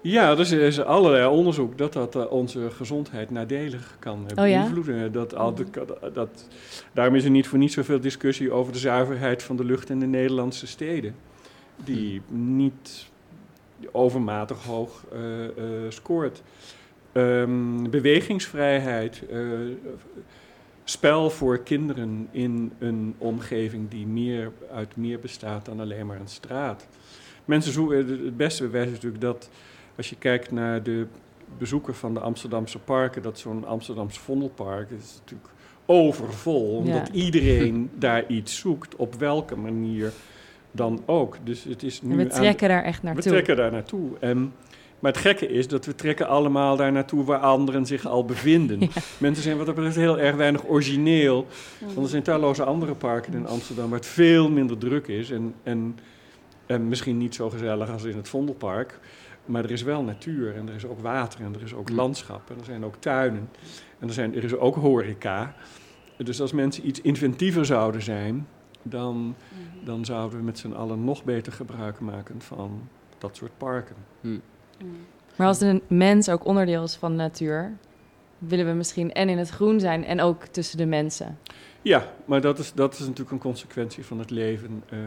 Ja, 0.00 0.30
er 0.30 0.40
is, 0.40 0.50
er 0.50 0.60
is 0.60 0.80
allerlei 0.80 1.26
onderzoek 1.26 1.78
dat 1.78 1.92
dat 1.92 2.16
eh, 2.16 2.32
onze 2.32 2.70
gezondheid 2.70 3.30
nadelig 3.30 3.96
kan 3.98 4.16
eh, 4.26 4.30
Oh 4.30 4.34
beïnvloeden. 4.34 5.12
De- 5.12 5.26
dat, 5.26 6.14
dat, 6.14 6.48
daarom 6.92 7.14
is 7.14 7.24
er 7.24 7.30
niet 7.30 7.46
voor 7.48 7.58
niet 7.58 7.72
zoveel 7.72 8.00
discussie 8.00 8.52
over 8.52 8.72
de 8.72 8.78
zuiverheid 8.78 9.42
van 9.42 9.56
de 9.56 9.64
lucht 9.64 9.90
in 9.90 9.98
de 10.00 10.06
Nederlandse 10.06 10.66
steden. 10.66 11.14
Die 11.84 12.22
niet 12.28 13.10
overmatig 13.92 14.64
hoog 14.64 15.04
eh, 15.12 15.44
eh, 15.44 15.50
scoort. 15.88 16.42
Ehm, 17.12 17.90
bewegingsvrijheid, 17.90 19.22
eh, 19.30 19.38
spel 20.84 21.30
voor 21.30 21.58
kinderen 21.58 22.28
in 22.30 22.72
een 22.78 23.14
omgeving 23.18 23.88
die 23.90 24.06
meer, 24.06 24.52
uit 24.72 24.96
meer 24.96 25.18
bestaat 25.18 25.64
dan 25.64 25.80
alleen 25.80 26.06
maar 26.06 26.20
een 26.20 26.28
straat. 26.28 26.86
Mensen 27.44 27.72
zoeken, 27.72 27.96
het 28.24 28.36
beste 28.36 28.62
bewijs 28.62 28.86
is 28.86 28.92
natuurlijk 28.92 29.22
dat 29.22 29.50
als 29.96 30.10
je 30.10 30.16
kijkt 30.16 30.50
naar 30.50 30.82
de 30.82 31.06
bezoeker 31.58 31.94
van 31.94 32.14
de 32.14 32.20
Amsterdamse 32.20 32.78
parken, 32.78 33.22
dat 33.22 33.38
zo'n 33.38 33.64
Amsterdamse 33.66 34.20
Vondelpark 34.20 34.90
is 34.90 35.14
natuurlijk 35.18 35.50
overvol, 35.86 36.76
omdat 36.76 37.06
Ja. 37.06 37.12
iedereen 37.12 37.90
daar 37.94 38.26
iets 38.26 38.58
zoekt, 38.58 38.96
op 38.96 39.14
welke 39.14 39.56
manier 39.56 40.12
dan 40.70 41.02
ook. 41.06 41.36
Dus 41.44 41.64
het 41.64 41.82
is 41.82 42.02
nu 42.02 42.10
En 42.10 42.16
we 42.16 42.22
aan- 42.22 42.40
trekken 42.40 42.68
daar 42.68 42.82
echt 42.84 43.00
we 43.00 43.06
naartoe. 43.06 43.22
trekken 43.32 43.56
daar 43.56 43.70
naartoe. 43.72 44.10
En, 44.20 44.52
maar 45.02 45.12
het 45.12 45.20
gekke 45.20 45.48
is 45.48 45.68
dat 45.68 45.84
we 45.84 45.94
trekken 45.94 46.28
allemaal 46.28 46.76
daar 46.76 46.92
naartoe 46.92 47.24
waar 47.24 47.38
anderen 47.38 47.86
zich 47.86 48.06
al 48.06 48.24
bevinden. 48.24 48.80
Ja. 48.80 48.88
Mensen 49.18 49.42
zijn 49.42 49.56
wat 49.56 49.66
dat 49.66 49.74
betreft 49.74 49.96
heel 49.96 50.18
erg 50.18 50.36
weinig 50.36 50.68
origineel. 50.68 51.46
Want 51.80 51.98
er 51.98 52.08
zijn 52.08 52.22
talloze 52.22 52.64
andere 52.64 52.94
parken 52.94 53.32
in 53.32 53.46
Amsterdam 53.46 53.88
waar 53.88 53.98
het 53.98 54.08
veel 54.08 54.50
minder 54.50 54.78
druk 54.78 55.06
is. 55.06 55.30
En, 55.30 55.54
en, 55.62 55.98
en 56.66 56.88
misschien 56.88 57.18
niet 57.18 57.34
zo 57.34 57.50
gezellig 57.50 57.90
als 57.90 58.04
in 58.04 58.16
het 58.16 58.28
Vondelpark. 58.28 58.98
Maar 59.44 59.64
er 59.64 59.70
is 59.70 59.82
wel 59.82 60.02
natuur 60.02 60.56
en 60.56 60.68
er 60.68 60.74
is 60.74 60.86
ook 60.86 61.00
water 61.00 61.40
en 61.40 61.54
er 61.54 61.62
is 61.62 61.74
ook 61.74 61.90
landschap 61.90 62.50
en 62.50 62.58
er 62.58 62.64
zijn 62.64 62.84
ook 62.84 62.96
tuinen. 62.98 63.48
En 63.98 64.08
er, 64.08 64.14
zijn, 64.14 64.36
er 64.36 64.44
is 64.44 64.54
ook 64.54 64.74
horeca. 64.74 65.54
Dus 66.16 66.40
als 66.40 66.52
mensen 66.52 66.86
iets 66.86 67.00
inventiever 67.00 67.66
zouden 67.66 68.02
zijn, 68.02 68.48
dan, 68.82 69.34
dan 69.84 70.04
zouden 70.04 70.38
we 70.38 70.44
met 70.44 70.58
z'n 70.58 70.72
allen 70.72 71.04
nog 71.04 71.24
beter 71.24 71.52
gebruik 71.52 72.00
maken 72.00 72.40
van 72.40 72.88
dat 73.18 73.36
soort 73.36 73.58
parken. 73.58 73.96
Maar 75.36 75.46
als 75.46 75.60
een 75.60 75.82
mens 75.86 76.28
ook 76.28 76.44
onderdeel 76.44 76.82
is 76.82 76.94
van 76.94 77.10
de 77.10 77.16
natuur, 77.16 77.72
willen 78.38 78.66
we 78.66 78.72
misschien 78.72 79.12
en 79.12 79.28
in 79.28 79.38
het 79.38 79.48
groen 79.48 79.80
zijn 79.80 80.04
en 80.04 80.20
ook 80.20 80.44
tussen 80.46 80.78
de 80.78 80.86
mensen. 80.86 81.38
Ja, 81.82 82.12
maar 82.24 82.40
dat 82.40 82.58
is, 82.58 82.72
dat 82.72 82.92
is 82.92 82.98
natuurlijk 83.00 83.30
een 83.30 83.38
consequentie 83.38 84.04
van 84.04 84.18
het 84.18 84.30
leven 84.30 84.82
eh, 84.88 84.98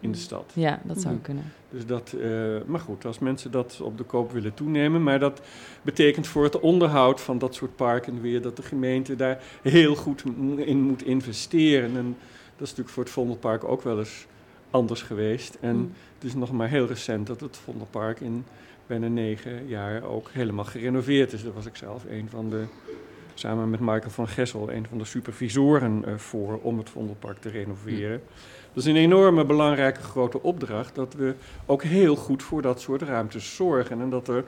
in 0.00 0.12
de 0.12 0.18
stad. 0.18 0.52
Ja, 0.54 0.80
dat 0.84 1.00
zou 1.00 1.14
Mhm. 1.14 1.22
kunnen. 1.22 1.44
Dus 1.70 1.86
dat, 1.86 2.12
eh, 2.20 2.28
maar 2.66 2.80
goed, 2.80 3.04
als 3.04 3.18
mensen 3.18 3.50
dat 3.50 3.80
op 3.82 3.98
de 3.98 4.04
koop 4.04 4.32
willen 4.32 4.54
toenemen, 4.54 5.02
maar 5.02 5.18
dat 5.18 5.40
betekent 5.82 6.26
voor 6.26 6.44
het 6.44 6.60
onderhoud 6.60 7.20
van 7.20 7.38
dat 7.38 7.54
soort 7.54 7.76
parken 7.76 8.20
weer 8.20 8.42
dat 8.42 8.56
de 8.56 8.62
gemeente 8.62 9.16
daar 9.16 9.42
heel 9.62 9.94
goed 9.94 10.22
in 10.56 10.80
moet 10.80 11.02
investeren. 11.02 11.96
En 11.96 12.16
dat 12.56 12.62
is 12.62 12.68
natuurlijk 12.68 12.88
voor 12.88 13.02
het 13.04 13.12
Vondelpark 13.12 13.64
ook 13.64 13.82
wel 13.82 13.98
eens 13.98 14.26
anders 14.70 15.02
geweest. 15.02 15.58
En 15.60 15.76
Mm. 15.76 15.92
Het 16.24 16.32
is 16.32 16.38
nog 16.38 16.52
maar 16.52 16.68
heel 16.68 16.86
recent 16.86 17.26
dat 17.26 17.40
het 17.40 17.56
Vondelpark 17.56 18.20
in 18.20 18.44
bijna 18.86 19.06
negen 19.06 19.66
jaar 19.66 20.02
ook 20.02 20.30
helemaal 20.32 20.64
gerenoveerd 20.64 21.32
is. 21.32 21.42
Daar 21.42 21.52
was 21.52 21.66
ik 21.66 21.76
zelf 21.76 22.04
een 22.08 22.28
van 22.30 22.50
de, 22.50 22.64
samen 23.34 23.70
met 23.70 23.80
Michael 23.80 24.10
van 24.10 24.28
Gessel, 24.28 24.72
een 24.72 24.86
van 24.88 24.98
de 24.98 25.04
supervisoren 25.04 26.04
eh, 26.04 26.14
voor 26.16 26.58
om 26.62 26.78
het 26.78 26.90
Vondelpark 26.90 27.38
te 27.38 27.48
renoveren. 27.48 28.22
Dat 28.72 28.84
is 28.84 28.90
een 28.90 28.96
enorme 28.96 29.44
belangrijke 29.44 30.00
grote 30.00 30.42
opdracht 30.42 30.94
dat 30.94 31.14
we 31.14 31.34
ook 31.66 31.82
heel 31.82 32.16
goed 32.16 32.42
voor 32.42 32.62
dat 32.62 32.80
soort 32.80 33.02
ruimtes 33.02 33.54
zorgen. 33.54 34.00
En 34.00 34.10
dat 34.10 34.28
er 34.28 34.44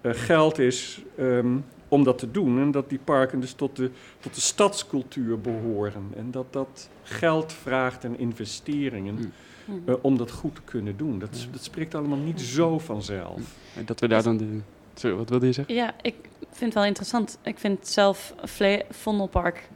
eh, 0.00 0.12
geld 0.14 0.58
is 0.58 1.02
ehm, 1.16 1.56
om 1.88 2.04
dat 2.04 2.18
te 2.18 2.30
doen. 2.30 2.60
En 2.60 2.70
dat 2.70 2.88
die 2.88 3.00
parken 3.04 3.40
dus 3.40 3.52
tot 3.52 3.76
de, 3.76 3.90
tot 4.20 4.34
de 4.34 4.40
stadscultuur 4.40 5.40
behoren. 5.40 6.12
En 6.16 6.30
dat 6.30 6.52
dat 6.52 6.88
geld 7.02 7.52
vraagt 7.52 8.04
en 8.04 8.18
investeringen 8.18 9.32
Mm. 9.64 9.82
eh, 9.86 9.94
om 10.02 10.16
dat 10.16 10.30
goed 10.30 10.54
te 10.54 10.60
kunnen 10.64 10.96
doen. 10.96 11.18
Dat, 11.18 11.46
spreekt 11.60 11.94
allemaal 11.94 12.18
niet 12.18 12.40
zo 12.40 12.78
vanzelf. 12.78 13.40
En 13.76 13.84
dat 13.84 14.00
we 14.00 14.08
daar 14.08 14.22
dan 14.22 14.36
de... 14.36 14.58
Sorry, 14.94 15.16
wat 15.16 15.28
wilde 15.28 15.46
je 15.46 15.52
zeggen? 15.52 15.74
Ja, 15.74 15.94
ik 16.02 16.14
vind 16.40 16.60
het 16.64 16.74
wel 16.74 16.84
interessant. 16.84 17.38
Ik 17.42 17.58
vind 17.58 17.88
zelf 17.88 18.34
Vle 18.42 18.84
Vondelpark, 18.90 19.68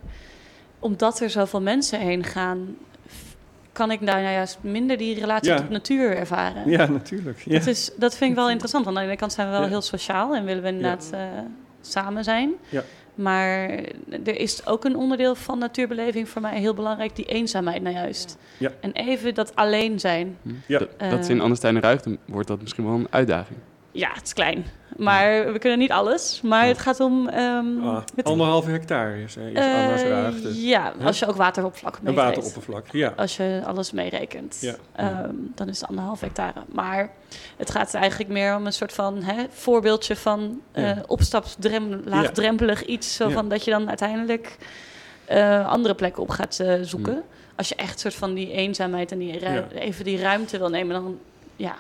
omdat 0.79 1.21
er 1.21 1.31
zoveel 1.31 1.63
mensen 1.63 2.01
heen 2.01 2.25
gaan, 2.25 2.77
kan 3.73 3.91
ik 3.91 4.07
daar 4.07 4.21
nou 4.23 4.33
juist 4.33 4.59
minder 4.61 4.97
die 4.97 5.19
relatie 5.21 5.51
Ja. 5.51 5.57
tot 5.57 5.69
natuur 5.71 6.17
ervaren. 6.17 6.71
Ja, 6.71 6.87
natuurlijk. 6.87 7.41
Ja. 7.41 7.59
Dat, 7.59 7.67
is, 7.67 7.91
dat 7.97 8.17
vind 8.17 8.31
ik 8.31 8.37
wel 8.37 8.51
interessant, 8.51 8.85
want 8.85 8.97
aan 8.97 9.03
de 9.03 9.09
ene 9.09 9.19
kant 9.19 9.33
zijn 9.33 9.47
we 9.47 9.53
wel 9.53 9.63
Ja. 9.63 9.69
heel 9.69 9.83
sociaal 9.83 10.35
en 10.35 10.45
willen 10.45 10.63
we 10.63 10.69
inderdaad 10.69 11.11
eh, 11.13 11.21
samen 11.81 12.25
zijn. 12.25 12.53
Maar 13.17 13.69
er 14.25 14.41
is 14.41 14.67
ook 14.67 14.85
een 14.85 14.97
onderdeel 14.97 15.35
van 15.35 15.59
natuurbeleving 15.59 16.29
voor 16.29 16.43
mij 16.43 16.59
heel 16.59 16.75
belangrijk, 16.75 17.17
die 17.17 17.25
eenzaamheid 17.25 17.83
nou 17.83 17.95
juist. 17.95 18.37
Ja. 18.59 18.73
En 18.81 18.93
even 18.93 19.35
dat 19.35 19.55
alleen 19.57 20.01
zijn. 20.01 20.39
Ja. 20.67 20.79
Dat, 20.79 20.89
dat 20.99 21.19
is 21.19 21.29
in 21.29 21.37
Eh. 21.37 21.43
Anderstein 21.43 21.75
en 21.77 21.83
Ruigten 21.83 22.19
wordt 22.25 22.49
dat 22.49 22.61
misschien 22.61 22.85
wel 22.85 22.95
een 22.95 23.07
uitdaging. 23.11 23.59
Ja, 23.97 24.09
het 24.13 24.23
is 24.25 24.33
klein. 24.33 24.65
Maar 24.97 25.53
we 25.53 25.59
kunnen 25.59 25.79
niet 25.79 25.91
alles. 25.91 26.41
Maar 26.43 26.67
het 26.67 26.79
gaat 26.79 27.01
om... 27.01 27.29
ehm, 27.29 27.79
Ah, 27.83 28.03
het- 28.15 28.25
anderhalve 28.27 28.71
hectare 28.71 29.23
is, 29.23 29.35
hè, 29.35 29.49
is 29.51 29.55
eh, 29.59 29.75
Anna's 29.85 30.03
Raagte. 30.03 30.67
Ja, 30.67 30.93
als 31.03 31.19
je 31.19 31.27
ook 31.27 31.37
wateroppervlak 31.37 31.97
Een 31.97 32.01
meegeeft. 32.05 32.27
wateroppervlak, 32.27 32.87
ja. 32.91 33.13
Als 33.17 33.37
je 33.37 33.63
alles 33.67 33.93
meerekent, 33.93 34.59
Ja. 34.61 34.75
ehm, 34.97 35.31
dan 35.55 35.69
is 35.69 35.81
het 35.81 35.89
anderhalf 35.89 36.21
hectare. 36.21 36.61
Maar 36.73 37.11
het 37.57 37.71
gaat 37.71 37.95
eigenlijk 37.95 38.31
meer 38.33 38.57
om 38.57 38.67
een 38.67 38.73
soort 38.73 38.93
van 38.93 39.23
hè, 39.23 39.45
voorbeeldje 39.51 40.17
van 40.17 40.61
eh 40.73 40.85
Ja. 40.87 41.03
opstapsdrem, 41.07 42.03
laagdrempelig 42.05 42.85
iets. 42.85 43.15
Zo 43.17 43.29
Ja. 43.29 43.35
van 43.35 43.49
dat 43.49 43.65
je 43.65 43.71
dan 43.71 43.89
uiteindelijk 43.89 44.57
eh, 45.25 45.69
andere 45.69 45.95
plekken 45.95 46.23
op 46.23 46.31
gaat 46.31 46.59
eh, 46.61 46.75
zoeken. 46.83 47.15
Mm. 47.15 47.23
Als 47.57 47.69
je 47.69 47.75
echt 47.75 48.01
soort 48.01 48.15
van 48.15 48.35
die 48.35 48.53
eenzaamheid 48.53 49.13
en 49.13 49.19
die 49.19 49.41
even 49.81 50.05
die 50.05 50.21
ruimte 50.21 50.59
wil 50.59 50.69
nemen, 50.69 50.95
dan, 51.03 51.19
ja, 51.57 51.75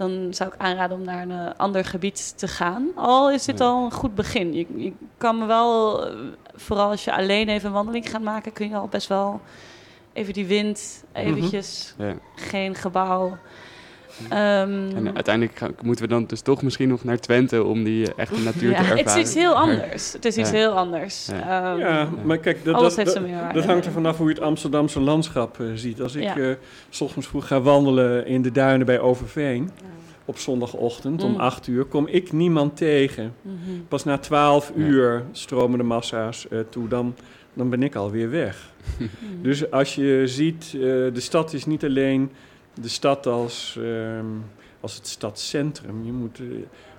dan 0.00 0.34
zou 0.34 0.50
ik 0.52 0.60
aanraden 0.60 0.96
om 0.98 1.04
naar 1.04 1.22
een 1.22 1.30
eh, 1.30 1.46
ander 1.56 1.84
gebied 1.84 2.38
te 2.38 2.48
gaan. 2.48 2.88
Al 2.94 3.30
is 3.30 3.44
dit 3.44 3.58
Ja. 3.58 3.64
al 3.64 3.84
een 3.84 3.92
goed 3.92 4.14
begin. 4.14 4.54
Je, 4.54 4.66
je 4.76 4.92
kan 5.18 5.38
me 5.38 5.46
wel, 5.46 6.04
eh, 6.06 6.14
vooral 6.54 6.90
als 6.90 7.04
je 7.04 7.12
alleen 7.12 7.48
even 7.48 7.66
een 7.68 7.74
wandeling 7.74 8.10
gaat 8.10 8.22
maken, 8.22 8.52
kun 8.52 8.68
je 8.68 8.76
al 8.76 8.88
best 8.88 9.08
wel 9.08 9.40
even 10.12 10.32
die 10.32 10.46
wind, 10.46 11.04
eventjes 11.12 11.94
Ja. 11.98 12.14
geen 12.34 12.74
gebouw. 12.74 13.36
Ehm, 14.28 14.96
En 14.96 15.14
uiteindelijk 15.14 15.58
gaan- 15.58 15.74
moeten 15.82 16.04
we 16.04 16.10
dan 16.10 16.24
dus 16.26 16.40
toch 16.40 16.62
misschien 16.62 16.88
nog 16.88 17.04
naar 17.04 17.18
Twente 17.18 17.64
om 17.64 17.84
die 17.84 18.06
eh, 18.06 18.12
echte 18.16 18.40
natuur 18.40 18.70
ja, 18.70 18.76
te 18.76 18.82
ervaren. 18.82 19.04
het 19.06 19.16
is 19.16 19.22
iets 19.22 19.34
heel 19.34 19.54
anders. 19.54 20.12
Het 20.12 20.24
is 20.24 20.36
iets 20.36 20.50
Ja. 20.50 20.56
heel 20.56 20.70
anders. 20.72 21.26
Ja. 21.26 21.72
Ehm, 21.72 21.78
Ja, 21.80 22.08
maar 22.24 22.38
kijk, 22.38 22.64
dat, 22.64 22.74
alles 22.74 22.94
dat, 22.94 23.04
heeft 23.14 23.14
dat, 23.30 23.54
dat 23.54 23.64
hangt 23.64 23.86
er 23.86 23.92
vanaf 23.92 24.16
hoe 24.16 24.28
je 24.28 24.34
het 24.34 24.42
Amsterdamse 24.42 25.00
landschap 25.00 25.60
eh, 25.60 25.66
ziet. 25.74 26.02
Als 26.02 26.14
ik 26.14 26.22
Ja. 26.22 26.36
eh, 26.36 26.50
s 26.90 27.00
ochtends 27.00 27.26
vroeg 27.28 27.46
ga 27.46 27.60
wandelen 27.60 28.26
in 28.26 28.42
de 28.42 28.52
duinen 28.52 28.86
bij 28.86 29.00
Overveen, 29.00 29.70
op 30.24 30.38
zondagochtend 30.38 31.22
om 31.22 31.30
Mm. 31.32 31.40
8 31.40 31.66
uur, 31.66 31.84
kom 31.84 32.06
ik 32.06 32.32
niemand 32.32 32.76
tegen. 32.76 33.34
Mhm. 33.42 33.54
Pas 33.88 34.04
na 34.04 34.18
12 34.18 34.72
Ja. 34.74 34.82
uur 34.84 35.22
stromen 35.32 35.78
de 35.78 35.84
massa's 35.84 36.48
eh, 36.48 36.58
toe, 36.70 36.88
dan, 36.88 37.14
dan 37.54 37.70
ben 37.70 37.82
ik 37.82 37.94
alweer 37.94 38.30
weg. 38.30 38.68
Mhm. 38.98 39.08
Dus 39.42 39.70
als 39.70 39.94
je 39.94 40.22
ziet, 40.24 40.64
eh, 40.74 40.80
de 40.80 41.10
stad 41.14 41.52
is 41.52 41.66
niet 41.66 41.84
alleen 41.84 42.30
de 42.80 42.88
stad 42.88 43.26
als, 43.26 43.78
ehm, 43.82 44.26
als 44.80 44.94
het 44.94 45.06
stadscentrum. 45.06 46.04
Je 46.04 46.12
moet 46.12 46.38
eh, 46.40 46.46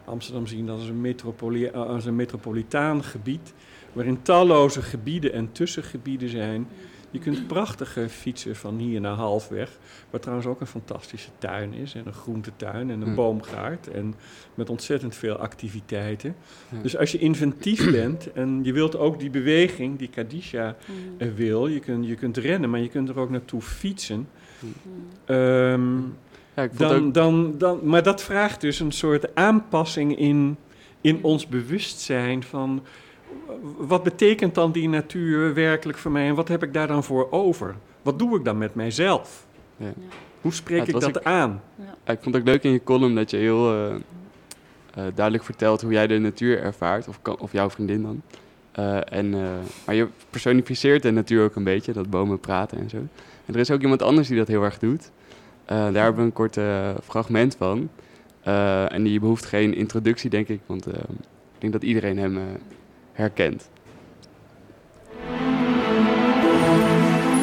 Amsterdam 0.06 0.48
zien 0.48 0.70
als 0.70 0.88
een, 0.88 1.02
metropoli- 1.02 1.66
eh, 1.66 1.74
als 1.88 2.06
een 2.06 2.16
metropolitaan 2.16 3.04
gebied, 3.04 3.54
waarin 3.94 4.22
talloze 4.22 4.82
gebieden 4.82 5.34
en 5.34 5.52
tussengebieden 5.52 6.30
zijn 6.30 6.68
Je 7.14 7.20
kunt 7.20 7.48
prachtig 7.48 7.98
eh, 7.98 8.08
fietsen 8.08 8.56
van 8.56 8.78
hier 8.78 9.02
naar 9.02 9.14
halfweg. 9.16 9.78
Waar 10.10 10.20
trouwens 10.22 10.48
ook 10.48 10.60
een 10.62 10.68
fantastische 10.68 11.30
tuin 11.38 11.74
is. 11.74 11.94
En 11.96 12.06
een 12.08 12.14
groentetuin 12.14 12.90
en 12.92 13.02
een 13.02 13.08
Hm. 13.08 13.16
boomgaard. 13.16 13.88
En 13.88 14.14
met 14.56 14.70
ontzettend 14.70 15.16
veel 15.16 15.36
activiteiten. 15.36 16.36
Ja. 16.70 16.82
Dus 16.82 16.98
als 16.98 17.12
je 17.12 17.18
inventief 17.18 17.92
bent 17.92 18.32
en 18.32 18.60
je 18.64 18.74
wilt 18.74 18.98
ook 18.98 19.20
die 19.20 19.30
beweging 19.30 19.98
die 20.00 20.08
Kadisha 20.08 20.76
Mm. 20.88 20.96
eh, 21.18 21.28
wil. 21.36 21.68
Je 21.68 21.80
kunt, 21.80 22.08
je 22.08 22.16
kunt 22.16 22.38
rennen, 22.38 22.70
maar 22.70 22.80
je 22.80 22.90
kunt 22.90 23.10
er 23.10 23.20
ook 23.20 23.30
naartoe 23.30 23.62
fietsen. 23.62 24.28
Ehm, 25.26 25.98
Ja, 26.56 26.64
ik 26.64 26.72
vond 26.74 26.90
dan, 26.90 27.06
ook... 27.08 27.14
dan, 27.14 27.54
dan, 27.58 27.80
maar 27.84 28.04
dat 28.04 28.24
vraagt 28.24 28.62
dus 28.62 28.80
een 28.80 28.92
soort 28.92 29.36
aanpassing 29.36 30.18
in, 30.18 30.58
in 31.02 31.20
ons 31.24 31.48
bewustzijn 31.48 32.44
van 32.44 32.84
wat 33.78 34.04
betekent 34.04 34.56
dan 34.56 34.72
die 34.72 34.90
natuur 34.90 35.54
werkelijk 35.54 35.98
voor 35.98 36.12
mij 36.12 36.28
en 36.28 36.36
wat 36.36 36.48
heb 36.48 36.64
ik 36.64 36.74
daar 36.74 36.88
dan 36.88 37.04
voor 37.04 37.28
over? 37.32 37.76
Wat 38.02 38.20
doe 38.20 38.38
ik 38.38 38.46
dan 38.46 38.58
met 38.58 38.76
mijzelf? 38.76 39.46
Ja. 39.78 39.94
Hoe 40.42 40.54
spreek 40.54 40.88
ik 40.88 41.00
dat 41.00 41.18
ook- 41.18 41.24
aan? 41.24 41.62
Ja, 42.06 42.14
ik 42.14 42.20
vond 42.22 42.36
het 42.36 42.44
ook 42.44 42.50
leuk 42.50 42.64
in 42.64 42.72
je 42.72 42.84
column 42.84 43.16
dat 43.16 43.30
je 43.32 43.38
heel 43.38 43.72
eh, 43.74 43.96
eh, 43.96 45.04
duidelijk 45.16 45.44
vertelt 45.44 45.82
hoe 45.82 45.92
jij 45.92 46.08
de 46.08 46.18
natuur 46.20 46.60
ervaart, 46.62 47.08
of, 47.08 47.22
kan- 47.22 47.40
of 47.40 47.52
jouw 47.52 47.70
vriendin 47.70 48.02
dan. 48.02 48.22
Eh, 48.72 48.96
en, 49.18 49.34
eh, 49.34 49.40
maar 49.86 49.96
je 49.96 50.08
personificeert 50.30 51.04
de 51.04 51.12
natuur 51.12 51.44
ook 51.44 51.56
een 51.56 51.64
beetje, 51.64 51.94
dat 51.94 52.10
bomen 52.10 52.40
praten 52.40 52.78
en 52.78 52.90
zo. 52.90 52.98
En 53.46 53.54
er 53.54 53.60
is 53.60 53.72
ook 53.72 53.82
iemand 53.82 54.02
anders 54.02 54.28
die 54.28 54.38
dat 54.38 54.48
heel 54.48 54.64
erg 54.64 54.80
doet. 54.80 55.12
Eh, 55.66 55.78
daar 55.78 56.04
hebben 56.04 56.16
we 56.16 56.22
een 56.22 56.34
kort 56.34 56.58
eh, 56.58 56.90
fragment 57.04 57.56
van. 57.58 57.90
Eh, 58.44 58.94
en 58.94 59.04
die 59.04 59.20
behoeft 59.20 59.46
geen 59.46 59.76
introductie, 59.76 60.30
denk 60.30 60.48
ik, 60.48 60.60
want 60.66 60.88
ik 60.88 61.60
denk 61.60 61.74
dat 61.74 61.84
iedereen 61.84 62.18
hem 62.18 62.40
herkent. 63.14 63.70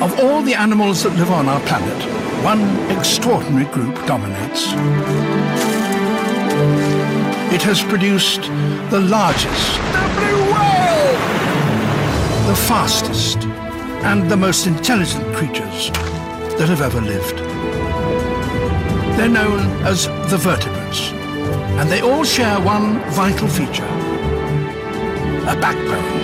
Of 0.01 0.21
all 0.21 0.45
the 0.45 0.57
animals 0.57 1.03
that 1.03 1.13
live 1.17 1.33
on 1.33 1.49
our 1.49 1.61
planet, 1.61 2.07
one 2.45 2.63
extraordinary 2.89 3.67
group 3.71 4.07
dominates. 4.07 4.75
It 7.51 7.63
has 7.63 7.85
produced 7.85 8.51
the 8.91 9.01
largest, 9.01 9.77
the 9.93 10.09
blue 10.17 10.53
whale, 10.53 11.17
the 12.47 12.57
fastest, 12.57 13.39
and 14.05 14.31
the 14.31 14.37
most 14.37 14.67
intelligent 14.67 15.25
creatures 15.35 15.91
that 16.59 16.69
have 16.69 16.81
ever 16.81 17.01
lived. 17.01 17.39
They're 19.17 19.29
known 19.29 19.61
as 19.85 20.07
the 20.31 20.39
vertebrates, 20.39 21.11
and 21.79 21.91
they 21.91 22.01
all 22.01 22.25
share 22.25 22.61
one 22.61 23.01
vital 23.11 23.49
feature 23.49 23.99
a 25.49 25.57
backbone. 25.57 26.19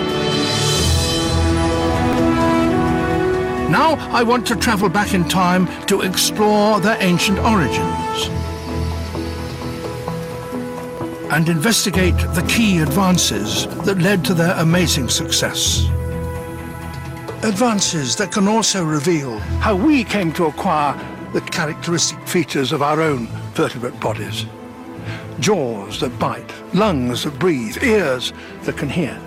Now 3.71 3.95
I 4.13 4.23
want 4.23 4.47
to 4.49 4.57
travel 4.57 4.91
back 4.91 5.15
in 5.15 5.27
time 5.29 5.67
to 5.87 6.03
explore 6.03 6.79
their 6.79 6.99
ancient 7.01 7.39
origins 7.39 8.29
and 11.33 11.49
investigate 11.49 12.17
the 12.35 12.45
key 12.49 12.79
advances 12.79 13.67
that 13.87 13.99
led 13.99 14.25
to 14.27 14.35
their 14.35 14.55
amazing 14.59 15.09
success. 15.09 15.89
Advances 17.45 18.17
that 18.17 18.33
can 18.33 18.49
also 18.49 18.83
reveal 18.83 19.39
how 19.61 19.77
we 19.77 20.03
came 20.03 20.33
to 20.33 20.47
acquire 20.47 20.99
the 21.35 21.43
characteristic 21.43 22.19
features 22.27 22.73
of 22.73 22.81
our 22.81 23.03
own 23.03 23.27
vertebrate 23.53 24.01
bodies. 24.01 24.47
Jaws 25.41 26.01
that 26.01 26.19
bite, 26.19 26.51
lungs 26.73 27.25
that 27.25 27.39
breathe, 27.39 27.77
ears 27.83 28.33
that 28.63 28.79
can 28.79 28.89
hear. 28.89 29.21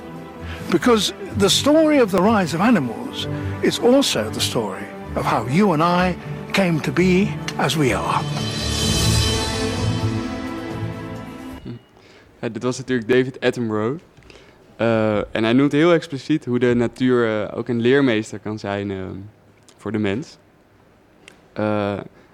Because 0.72 1.14
the 1.36 1.48
story 1.48 2.00
of 2.00 2.10
the 2.10 2.20
rise 2.20 2.56
of 2.56 2.62
animals 2.62 3.28
is 3.62 3.78
also 3.78 4.28
the 4.32 4.42
story 4.42 4.88
of 5.16 5.24
how 5.24 5.46
you 5.46 5.74
and 5.74 5.84
I 5.84 6.16
came 6.54 6.80
to 6.80 6.92
be 6.92 7.32
as 7.60 7.78
we 7.78 7.94
are. 7.94 8.24
Hm. 11.64 11.80
Ja, 12.42 12.50
dit 12.50 12.64
was 12.64 12.78
natuurlijk 12.78 13.08
David 13.08 13.38
Attenborough. 13.42 14.00
Eh, 14.78 15.18
en 15.18 15.44
hij 15.44 15.54
noemt 15.54 15.72
heel 15.72 15.94
expliciet 15.94 16.46
hoe 16.46 16.60
de 16.60 16.74
natuur 16.76 17.28
eh, 17.28 17.58
ook 17.58 17.68
een 17.68 17.80
leermeester 17.80 18.40
kan 18.40 18.60
zijn 18.60 18.92
eh, 18.92 18.98
voor 19.78 19.92
de 19.92 19.98
mens. 19.98 20.38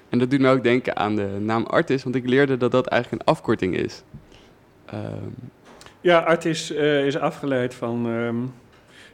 En 0.10 0.20
dat 0.20 0.30
doet 0.30 0.39
me 0.39 0.50
ook 0.50 0.64
denken 0.64 0.96
aan 0.96 1.16
de 1.16 1.38
naam 1.39 1.66
artis, 1.66 2.04
want 2.04 2.16
ik 2.16 2.28
leerde 2.28 2.58
dat 2.58 2.72
dat 2.72 2.88
eigenlijk 2.88 3.22
een 3.22 3.34
afkorting 3.34 3.76
is. 3.76 4.04
Ja, 6.02 6.20
artis 6.20 6.72
is 6.72 7.18
afgeleid 7.18 7.74
van 7.74 8.08
ehm 8.08 8.36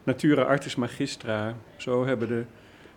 Natura 0.03 0.41
Artis 0.41 0.75
Magistra. 0.75 1.55
Zo 1.77 2.05
hebben 2.05 2.27
de, 2.27 2.43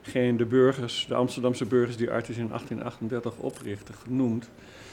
geen, 0.02 0.36
de 0.36 0.44
burgers, 0.44 1.04
de 1.08 1.14
Amsterdamse 1.14 1.64
burgers 1.64 1.96
die 1.96 2.10
artis 2.10 2.36
in 2.36 2.48
1838 2.48 3.36
oprichten, 3.36 3.94
genoemd. 3.94 4.50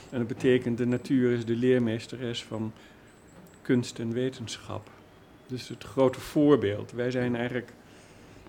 En 0.09 0.17
dat 0.17 0.27
betekent 0.27 0.77
de 0.77 0.85
natuur 0.85 1.31
is 1.31 1.45
de 1.45 1.55
leermeesteres 1.55 2.43
van 2.43 2.73
kunst 3.61 3.99
en 3.99 4.13
wetenschap. 4.13 4.89
Dus 5.49 5.67
het 5.67 5.83
grote 5.83 6.19
voorbeeld. 6.19 6.91
Wij 6.91 7.11
zijn 7.11 7.35
eigenlijk, 7.35 7.73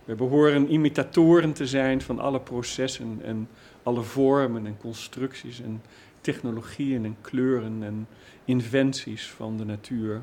wij 0.04 0.14
behoren 0.14 0.72
imitatoren 0.72 1.52
te 1.52 1.66
zijn 1.66 2.02
van 2.02 2.18
alle 2.18 2.40
processen 2.40 3.20
en 3.22 3.48
alle 3.82 4.02
vormen 4.02 4.66
en 4.66 4.76
constructies 4.76 5.60
en 5.60 5.82
technologieën 6.20 7.04
en 7.04 7.16
kleuren 7.20 7.82
en 7.82 8.08
inventies 8.44 9.30
van 9.30 9.56
de 9.56 9.64
natuur. 9.64 10.20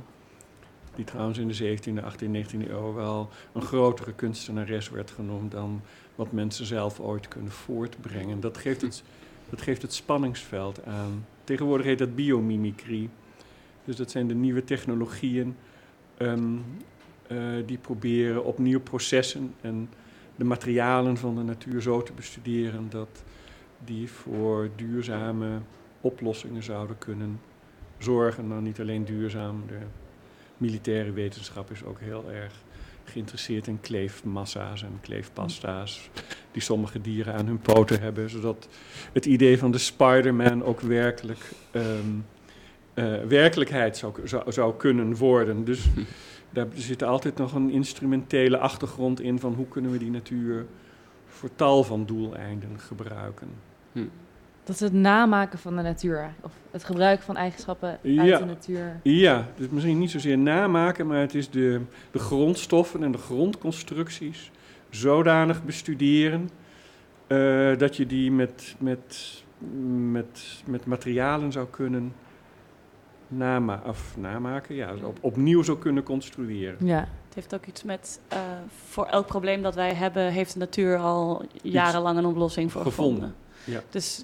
Die 0.96 1.06
trouwens 1.06 1.38
in 1.38 1.48
de 1.48 1.78
17e, 1.78 2.04
18e, 2.04 2.28
19e 2.28 2.70
eeuw 2.70 2.94
wel 2.94 3.30
een 3.54 3.62
grotere 3.62 4.14
kunstenares 4.14 4.90
werd 4.90 5.12
genoemd 5.12 5.52
dan 5.52 5.82
wat 6.16 6.32
mensen 6.32 6.66
zelf 6.66 7.00
ooit 7.00 7.28
kunnen 7.28 7.52
voortbrengen. 7.52 8.40
Dat 8.40 8.58
geeft 8.58 8.82
het, 8.82 9.04
dat 9.50 9.62
geeft 9.62 9.82
het 9.82 9.94
spanningsveld 9.94 10.86
aan. 10.86 11.26
Tegenwoordig 11.44 11.86
heet 11.86 12.00
dat 12.00 12.16
biomimicry. 12.16 13.10
Dus 13.86 13.96
dat 13.96 14.12
zijn 14.12 14.28
de 14.28 14.36
nieuwe 14.36 14.64
technologieën 14.64 15.56
ehm, 16.18 16.56
eh, 17.28 17.38
die 17.66 17.78
proberen 17.78 18.44
opnieuw 18.44 18.80
processen 18.80 19.54
en 19.62 19.90
de 20.36 20.44
materialen 20.44 21.18
van 21.18 21.36
de 21.36 21.44
natuur 21.44 21.82
zo 21.82 22.04
te 22.04 22.14
bestuderen 22.14 22.90
dat 22.90 23.24
die 23.86 24.10
voor 24.10 24.70
duurzame 24.76 25.60
oplossingen 26.02 26.64
zouden 26.64 26.98
kunnen 26.98 27.40
zorgen. 27.98 28.48
Nou, 28.48 28.62
niet 28.62 28.80
alleen 28.80 29.06
duurzaam, 29.06 29.64
de 29.68 29.80
militaire 30.58 31.12
wetenschap 31.12 31.72
is 31.72 31.84
ook 31.84 32.00
heel 32.00 32.32
erg 32.32 32.54
geïnteresseerd 33.04 33.68
in 33.68 33.80
kleefmassa's 33.80 34.84
en 34.84 34.98
kleefpasta's 35.02 36.10
die 36.52 36.62
sommige 36.62 37.02
dieren 37.02 37.34
aan 37.34 37.46
hun 37.46 37.60
poten 37.60 38.02
hebben, 38.02 38.30
zodat 38.30 38.68
het 39.14 39.26
idee 39.26 39.58
van 39.58 39.72
de 39.72 39.78
Spider-Man 39.78 40.64
ook 40.64 40.80
werkelijk 40.80 41.52
ehm, 41.72 41.86
eh, 41.86 42.37
werkelijkheid 43.28 43.98
zou, 43.98 44.14
zou, 44.24 44.52
zou 44.52 44.76
kunnen 44.76 45.16
worden. 45.16 45.64
Dus 45.64 45.86
daar 46.50 46.68
zit 46.74 47.04
altijd 47.04 47.38
nog 47.38 47.54
een 47.54 47.70
instrumentele 47.70 48.58
achtergrond 48.58 49.22
in 49.22 49.40
van 49.40 49.54
hoe 49.54 49.68
kunnen 49.68 49.92
we 49.92 49.98
die 49.98 50.12
natuur 50.12 50.66
voor 51.28 51.50
tal 51.56 51.84
van 51.84 52.06
doeleinden 52.06 52.80
gebruiken. 52.80 53.48
Dat 54.64 54.76
is 54.76 54.82
het 54.82 54.94
namaken 54.94 55.60
van 55.60 55.76
de 55.76 55.82
natuur. 55.82 56.34
Of 56.42 56.52
het 56.72 56.84
gebruik 56.84 57.22
van 57.22 57.38
eigenschappen 57.38 57.90
uit 57.90 58.00
Ja. 58.04 58.38
de 58.38 58.46
natuur. 58.46 59.00
Ja, 59.04 59.48
dus 59.56 59.68
misschien 59.70 60.00
niet 60.00 60.12
zozeer 60.12 60.38
namaken, 60.38 61.08
maar 61.08 61.20
het 61.20 61.36
is 61.36 61.50
de, 61.50 61.82
de 62.12 62.20
grondstoffen 62.20 63.04
en 63.04 63.12
de 63.12 63.18
grondconstructies 63.18 64.52
zodanig 64.90 65.64
bestuderen 65.64 66.50
eh, 67.28 67.78
dat 67.78 67.96
je 67.96 68.06
die 68.06 68.32
met, 68.32 68.76
met, 68.80 69.44
met, 70.12 70.62
met 70.66 70.86
materialen 70.86 71.52
zou 71.52 71.68
kunnen 71.70 72.14
nama 73.28 73.82
of 73.86 74.16
namaken, 74.18 74.76
ja, 74.76 74.94
op, 75.04 75.18
opnieuw 75.22 75.64
zou 75.64 75.78
kunnen 75.78 76.04
construeren. 76.04 76.86
Ja. 76.86 77.00
Het 77.26 77.36
heeft 77.36 77.56
ook 77.56 77.66
iets 77.66 77.84
met, 77.84 78.20
eh, 78.28 78.40
voor 78.90 79.06
elk 79.06 79.26
probleem 79.26 79.62
dat 79.62 79.76
wij 79.76 79.94
hebben, 79.94 80.32
heeft 80.32 80.54
de 80.54 80.60
natuur 80.60 80.98
al 80.98 81.46
jarenlang 81.62 82.18
een 82.18 82.26
oplossing 82.26 82.72
voor 82.72 82.82
gevonden. 82.82 83.16
Gevonden, 83.24 83.82
ja. 83.84 83.90
Dus 83.90 84.24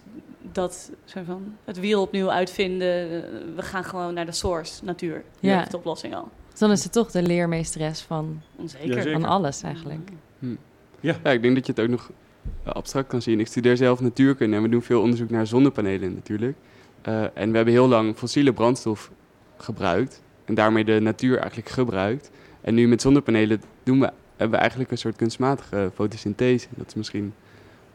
dat, 0.52 0.92
van, 1.06 1.56
het 1.66 1.80
wiel 1.80 2.02
opnieuw 2.02 2.32
uitvinden, 2.32 2.88
eh, 3.04 3.30
we 3.56 3.62
gaan 3.62 3.84
gewoon 3.84 4.14
naar 4.14 4.26
de 4.26 4.32
source, 4.32 4.84
natuur. 4.86 5.24
Die 5.40 5.50
Ja. 5.50 5.58
heeft 5.58 5.72
de 5.72 5.78
oplossing 5.78 6.16
al. 6.16 6.30
Dus 6.52 6.60
dan 6.60 6.72
is 6.72 6.84
het 6.84 6.92
toch 6.92 7.12
de 7.12 7.22
leermeesteres 7.24 8.02
van, 8.02 8.42
Zeker. 8.66 9.12
Van 9.12 9.26
alles 9.26 9.62
eigenlijk. 9.62 10.10
hm. 10.40 10.56
Ja. 11.00 11.16
ja, 11.24 11.32
ik 11.32 11.42
denk 11.42 11.56
dat 11.56 11.66
je 11.66 11.72
het 11.72 11.82
ook 11.82 11.90
nog 11.90 12.12
eh, 12.64 12.74
abstract 12.74 13.08
kan 13.08 13.22
zien. 13.22 13.40
Ik 13.40 13.48
studeer 13.48 13.78
zelf 13.78 14.00
natuurkunde 14.00 14.56
en 14.56 14.62
we 14.62 14.70
doen 14.70 14.82
veel 14.82 15.02
onderzoek 15.02 15.30
naar 15.30 15.48
zonnepanelen 15.48 16.14
natuurlijk. 16.14 16.58
Eh, 17.04 17.24
en 17.34 17.50
we 17.50 17.56
hebben 17.56 17.74
heel 17.74 17.88
lang 17.88 18.16
fossiele 18.16 18.54
brandstof 18.54 19.12
gebruikt 19.58 20.22
en 20.46 20.54
daarmee 20.54 20.84
de 20.84 21.00
natuur 21.00 21.38
eigenlijk 21.38 21.70
gebruikt. 21.70 22.32
En 22.62 22.74
nu 22.74 22.88
met 22.88 23.02
zonnepanelen 23.02 23.62
doen 23.84 24.00
we, 24.00 24.12
hebben 24.30 24.50
we 24.50 24.58
eigenlijk 24.58 24.92
een 24.92 24.98
soort 24.98 25.16
kunstmatige 25.16 25.92
fotosynthese. 25.94 26.68
Dat 26.70 26.88
is 26.88 26.94
misschien 26.94 27.34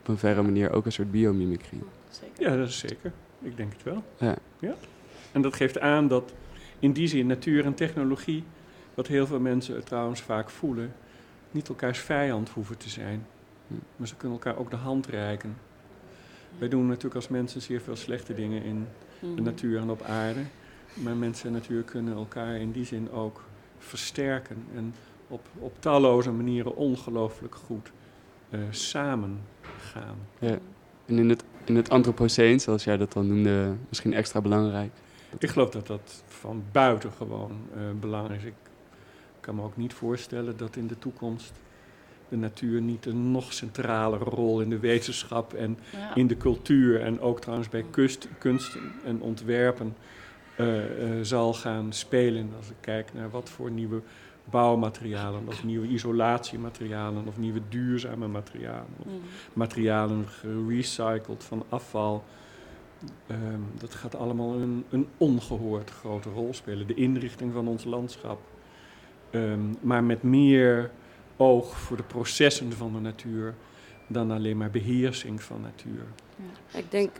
op 0.01 0.09
een 0.09 0.19
verre 0.19 0.43
manier 0.43 0.73
ook 0.73 0.85
een 0.85 0.93
soort 0.93 1.11
biomimicry. 1.11 1.79
Zeker. 2.11 2.51
Ja, 2.51 2.57
dat 2.57 2.69
is 2.69 2.79
zeker. 2.79 3.13
Ik 3.43 3.57
denk 3.57 3.73
het 3.73 3.83
wel. 3.83 4.05
Ja. 4.17 4.37
ja. 4.59 4.75
En 5.33 5.43
dat 5.43 5.55
geeft 5.55 5.81
aan 5.81 6.09
dat 6.09 6.33
in 6.79 6.93
die 6.93 7.07
zin 7.07 7.27
natuur 7.27 7.65
en 7.65 7.75
technologie, 7.75 8.45
wat 8.95 9.07
heel 9.07 9.27
veel 9.27 9.41
mensen 9.41 9.85
trouwens 9.85 10.21
vaak 10.21 10.51
voelen, 10.51 10.93
niet 11.51 11.69
elkaars 11.69 11.99
vijand 11.99 12.49
hoeven 12.49 12.77
te 12.77 12.89
zijn. 12.89 13.27
Maar 13.97 14.09
ze 14.09 14.17
kunnen 14.17 14.39
elkaar 14.39 14.59
ook 14.61 14.71
de 14.71 14.77
hand 14.77 15.07
reiken. 15.07 15.57
Wij 16.59 16.69
doen 16.69 16.87
natuurlijk 16.87 17.15
als 17.15 17.29
mensen 17.29 17.63
zeer 17.63 17.81
veel 17.81 17.97
slechte 17.97 18.35
dingen 18.35 18.63
in 18.63 18.87
Mhm. 19.21 19.35
de 19.35 19.43
natuur 19.43 19.81
en 19.81 19.91
op 19.91 20.03
aarde. 20.03 20.41
Maar 20.95 21.17
mensen 21.17 21.47
en 21.47 21.53
natuur 21.53 21.83
kunnen 21.83 22.15
elkaar 22.15 22.57
in 22.57 22.73
die 22.73 22.85
zin 22.85 23.11
ook 23.11 23.45
versterken. 23.79 24.57
En 24.75 24.95
op, 25.29 25.47
op 25.59 25.73
talloze 25.79 26.31
manieren 26.33 26.77
ongelooflijk 26.77 27.55
goed 27.55 27.91
eh, 28.51 28.61
samen 28.71 29.41
gaan. 29.81 30.17
Ja. 30.39 30.59
En 31.07 31.19
in 31.19 31.29
het, 31.29 31.45
in 31.65 31.77
het 31.77 31.91
antropoceen, 31.91 32.61
zoals 32.61 32.85
jij 32.85 32.97
dat 32.97 33.13
dan 33.13 33.27
noemde, 33.27 33.75
misschien 33.89 34.15
extra 34.15 34.41
belangrijk. 34.41 34.91
Ik 35.39 35.49
geloof 35.51 35.71
dat 35.71 35.87
dat 35.87 36.23
van 36.27 36.63
buitengewoon 36.73 37.53
eh 37.75 37.81
belangrijk 38.01 38.41
is. 38.41 38.47
Ik 38.47 38.55
kan 39.41 39.55
me 39.55 39.63
ook 39.63 39.77
niet 39.77 39.93
voorstellen 39.93 40.57
dat 40.57 40.77
in 40.77 40.87
de 40.87 40.99
toekomst 40.99 41.53
de 42.29 42.37
natuur 42.37 42.81
niet 42.81 43.07
een 43.07 43.31
nog 43.31 43.53
centrale 43.53 44.17
rol 44.17 44.61
in 44.61 44.71
de 44.71 44.79
wetenschap 44.79 45.53
en 45.55 45.79
Ja. 45.93 46.15
in 46.15 46.27
de 46.27 46.37
cultuur 46.37 47.01
en 47.01 47.21
ook 47.21 47.41
trouwens 47.41 47.69
bij 47.69 47.85
kust, 47.91 48.29
kunst 48.39 48.79
en 49.05 49.21
ontwerpen 49.21 49.97
eh, 50.57 50.85
eh, 51.19 51.25
zal 51.25 51.55
gaan 51.55 51.93
spelen. 51.93 52.51
Als 52.57 52.69
ik 52.69 52.77
kijk 52.81 53.15
naar 53.15 53.31
wat 53.31 53.49
voor 53.51 53.71
nieuwe 53.71 54.01
bouwmaterialen, 54.45 55.43
of 55.49 55.65
nieuwe 55.65 55.87
isolatiematerialen, 55.87 57.27
of 57.27 57.39
nieuwe 57.39 57.61
duurzame 57.69 58.29
materialen, 58.29 58.87
of 58.99 59.07
Mhm. 59.07 59.15
materialen 59.53 60.27
gerecycled 60.29 61.45
van 61.45 61.65
afval. 61.69 62.25
Ehm, 63.27 63.61
dat 63.79 63.95
gaat 63.95 64.15
allemaal 64.17 64.55
een, 64.55 64.85
een 64.91 65.07
ongehoord 65.17 65.91
grote 65.91 66.29
rol 66.31 66.55
spelen. 66.55 66.87
De 66.87 66.95
inrichting 66.95 67.53
van 67.53 67.69
ons 67.69 67.85
landschap. 67.85 68.41
Ehm, 69.31 69.61
maar 69.81 70.05
met 70.05 70.23
meer 70.23 70.91
oog 71.39 71.79
voor 71.79 71.97
de 71.97 72.03
processen 72.03 72.73
van 72.73 72.93
de 72.93 73.01
natuur 73.01 73.55
dan 74.07 74.31
alleen 74.31 74.57
maar 74.57 74.71
beheersing 74.71 75.43
van 75.43 75.61
natuur. 75.61 76.07
Ik 76.73 76.91
denk, 76.91 77.11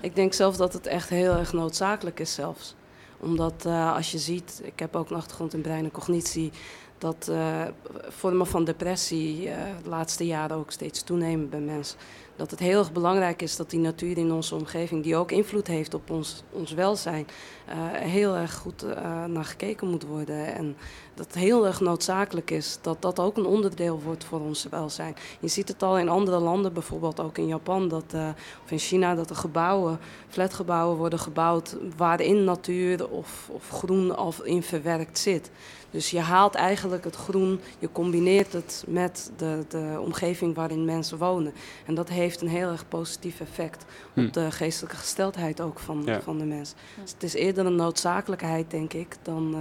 ik 0.00 0.14
denk 0.14 0.32
zelf 0.32 0.56
dat 0.56 0.72
het 0.72 0.86
echt 0.86 1.08
heel 1.08 1.32
erg 1.36 1.52
noodzakelijk 1.52 2.20
is 2.20 2.34
zelfs. 2.34 2.74
Omdat 3.18 3.66
eh, 3.66 3.94
als 3.94 4.12
je 4.12 4.18
ziet, 4.18 4.60
ik 4.64 4.78
heb 4.78 4.96
ook 4.96 5.10
een 5.10 5.16
achtergrond 5.16 5.54
in 5.54 5.60
brein 5.60 5.84
en 5.84 5.90
cognitie, 5.90 6.50
dat 6.98 7.28
eh, 7.28 7.62
vormen 8.08 8.46
van 8.46 8.64
depressie 8.64 9.48
eh, 9.48 9.64
de 9.82 9.88
laatste 9.88 10.26
jaren 10.26 10.56
ook 10.56 10.70
steeds 10.70 11.02
toenemen 11.02 11.48
bij 11.48 11.60
mensen. 11.60 11.98
Dat 12.36 12.50
het 12.50 12.60
heel 12.60 12.78
erg 12.78 12.92
belangrijk 12.92 13.42
is 13.42 13.56
dat 13.56 13.70
die 13.70 13.80
natuur 13.80 14.18
in 14.18 14.32
onze 14.32 14.54
omgeving, 14.54 15.02
die 15.02 15.16
ook 15.16 15.30
invloed 15.30 15.66
heeft 15.66 15.94
op 15.94 16.10
ons, 16.10 16.42
ons 16.50 16.72
welzijn, 16.72 17.26
eh, 17.66 17.76
heel 17.92 18.34
erg 18.34 18.54
goed 18.54 18.82
eh, 18.82 19.24
naar 19.24 19.44
gekeken 19.44 19.88
moet 19.88 20.04
worden. 20.04 20.54
En 20.54 20.76
dat 21.14 21.26
het 21.26 21.34
heel 21.34 21.66
erg 21.66 21.80
noodzakelijk 21.80 22.50
is 22.50 22.78
dat 22.80 23.02
dat 23.02 23.20
ook 23.20 23.36
een 23.36 23.46
onderdeel 23.46 24.00
wordt 24.00 24.24
voor 24.24 24.40
ons 24.40 24.66
welzijn. 24.70 25.16
Je 25.40 25.48
ziet 25.48 25.68
het 25.68 25.82
al 25.82 25.98
in 25.98 26.08
andere 26.08 26.38
landen, 26.38 26.72
bijvoorbeeld 26.72 27.20
ook 27.20 27.38
in 27.38 27.46
Japan 27.46 27.88
dat, 27.88 28.04
eh, 28.14 28.28
of 28.64 28.70
in 28.70 28.78
China, 28.78 29.14
dat 29.14 29.30
er 29.30 29.36
gebouwen, 29.36 29.98
flatgebouwen 30.28 30.96
worden 30.96 31.18
gebouwd 31.18 31.76
waarin 31.96 32.44
natuur 32.44 33.10
of, 33.10 33.48
of 33.52 33.68
groen 33.68 34.16
al 34.16 34.34
in 34.42 34.62
verwerkt 34.62 35.18
zit. 35.18 35.50
Dus 35.90 36.10
je 36.10 36.20
haalt 36.20 36.54
eigenlijk 36.54 37.04
het 37.04 37.16
groen, 37.16 37.60
je 37.78 37.92
combineert 37.92 38.52
het 38.52 38.84
met 38.86 39.30
de, 39.36 39.64
de 39.68 39.98
omgeving 40.00 40.54
waarin 40.54 40.84
mensen 40.84 41.18
wonen. 41.18 41.52
En 41.86 41.94
dat 41.94 42.08
heeft 42.08 42.25
een 42.34 42.48
heel 42.48 42.70
erg 42.70 42.88
positief 42.88 43.40
effect 43.40 43.84
Hm. 44.14 44.24
op 44.24 44.32
de 44.32 44.50
geestelijke 44.50 44.96
gesteldheid 44.96 45.60
ook 45.60 45.78
van, 45.78 46.02
Ja. 46.04 46.20
van 46.20 46.38
de 46.38 46.44
mens. 46.44 46.74
Dus 47.02 47.12
het 47.12 47.22
is 47.22 47.34
eerder 47.34 47.66
een 47.66 47.74
noodzakelijkheid, 47.76 48.70
denk 48.70 48.92
ik, 48.92 49.16
dan, 49.22 49.54
eh, 49.54 49.60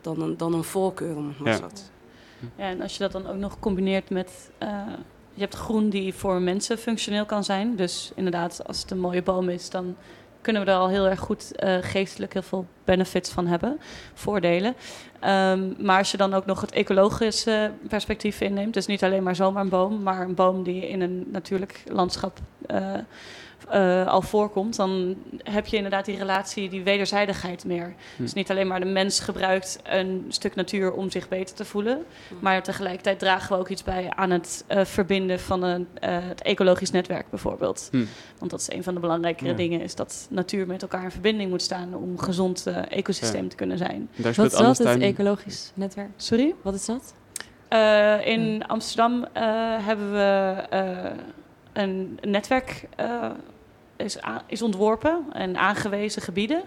dan, 0.00 0.20
een, 0.22 0.36
dan 0.36 0.54
een 0.54 0.64
voorkeur, 0.64 1.16
om 1.16 1.28
het 1.28 1.38
maar 1.38 1.48
Ja. 1.52 1.58
zo 1.58 1.66
te 1.66 1.76
zeggen. 1.76 1.94
Ja, 2.56 2.64
en 2.64 2.80
als 2.80 2.92
je 2.92 2.98
dat 2.98 3.12
dan 3.12 3.26
ook 3.26 3.36
nog 3.36 3.58
combineert 3.58 4.10
met... 4.10 4.50
eh, 4.58 4.68
je 5.34 5.40
hebt 5.40 5.54
groen 5.54 5.88
die 5.88 6.14
voor 6.14 6.40
mensen 6.40 6.78
functioneel 6.78 7.26
kan 7.26 7.44
zijn. 7.44 7.76
Dus 7.76 8.12
inderdaad, 8.14 8.66
als 8.66 8.80
het 8.82 8.90
een 8.90 8.98
mooie 9.00 9.22
boom 9.22 9.48
is, 9.48 9.70
dan 9.70 9.96
kunnen 10.40 10.64
we 10.64 10.70
er 10.70 10.76
al 10.76 10.88
heel 10.88 11.06
erg 11.08 11.20
goed 11.20 11.56
eh, 11.56 11.76
geestelijk 11.80 12.32
heel 12.32 12.42
veel 12.42 12.66
benefits 12.84 13.30
van 13.30 13.46
hebben. 13.46 13.80
Voordelen. 14.14 14.74
Ehm, 15.20 15.72
maar 15.78 15.98
als 15.98 16.10
je 16.10 16.16
dan 16.16 16.34
ook 16.34 16.46
nog 16.46 16.60
het 16.60 16.72
ecologische 16.72 17.70
perspectief 17.88 18.40
inneemt... 18.40 18.74
dus 18.74 18.86
niet 18.86 19.04
alleen 19.04 19.22
maar 19.22 19.36
zomaar 19.36 19.62
een 19.62 19.68
boom... 19.68 20.02
maar 20.02 20.20
een 20.20 20.34
boom 20.34 20.62
die 20.62 20.88
in 20.88 21.00
een 21.00 21.28
natuurlijk 21.32 21.82
landschap... 21.86 22.38
eh, 22.66 22.94
eh, 23.68 24.06
al 24.06 24.22
voorkomt, 24.22 24.76
dan 24.76 25.16
heb 25.42 25.66
je 25.66 25.76
inderdaad 25.76 26.04
die 26.04 26.16
relatie, 26.16 26.68
die 26.68 26.82
wederzijdigheid 26.82 27.64
meer. 27.64 27.94
Hm. 28.16 28.22
Dus 28.22 28.32
niet 28.32 28.50
alleen 28.50 28.66
maar 28.66 28.80
de 28.80 28.86
mens 28.86 29.20
gebruikt 29.20 29.78
een 29.82 30.24
stuk 30.28 30.54
natuur 30.54 30.92
om 30.92 31.10
zich 31.10 31.28
beter 31.28 31.54
te 31.54 31.64
voelen, 31.64 32.04
maar 32.40 32.62
tegelijkertijd 32.62 33.18
dragen 33.18 33.52
we 33.52 33.58
ook 33.58 33.68
iets 33.68 33.82
bij 33.84 34.10
aan 34.10 34.30
het 34.30 34.64
eh, 34.66 34.84
verbinden 34.84 35.40
van 35.40 35.62
een, 35.62 35.88
eh, 35.94 36.18
het 36.20 36.42
ecologisch 36.42 36.90
netwerk 36.90 37.30
bijvoorbeeld. 37.30 37.88
Hm. 37.90 38.04
Want 38.38 38.50
dat 38.50 38.60
is 38.60 38.70
een 38.72 38.82
van 38.82 38.94
de 38.94 39.00
belangrijkere 39.00 39.50
Ja. 39.50 39.56
dingen, 39.56 39.80
is 39.80 39.94
dat 39.94 40.26
natuur 40.30 40.66
met 40.66 40.82
elkaar 40.82 41.04
in 41.04 41.10
verbinding 41.10 41.50
moet 41.50 41.62
staan 41.62 41.94
om 41.94 42.10
een 42.10 42.22
gezond 42.22 42.66
eh, 42.66 42.76
ecosysteem 42.88 43.42
Ja. 43.42 43.48
te 43.48 43.56
kunnen 43.56 43.78
zijn. 43.78 44.08
Daar 44.16 44.34
Wat 44.34 44.52
is 44.52 44.58
dat, 44.58 44.78
het 44.78 45.00
ecologisch 45.00 45.72
netwerk? 45.74 46.10
Sorry? 46.16 46.54
Wat 46.62 46.74
is 46.74 46.84
dat? 46.86 47.14
Eh, 47.68 48.26
in 48.26 48.66
Amsterdam 48.66 49.24
eh, 49.32 49.42
hebben 49.86 50.12
we 50.12 50.54
eh, 50.70 51.10
een 51.82 52.18
netwerk 52.20 52.88
uh, 53.00 53.30
is, 53.96 54.18
is 54.46 54.62
ontworpen 54.62 55.24
en 55.32 55.56
aangewezen 55.56 56.22
gebieden. 56.22 56.62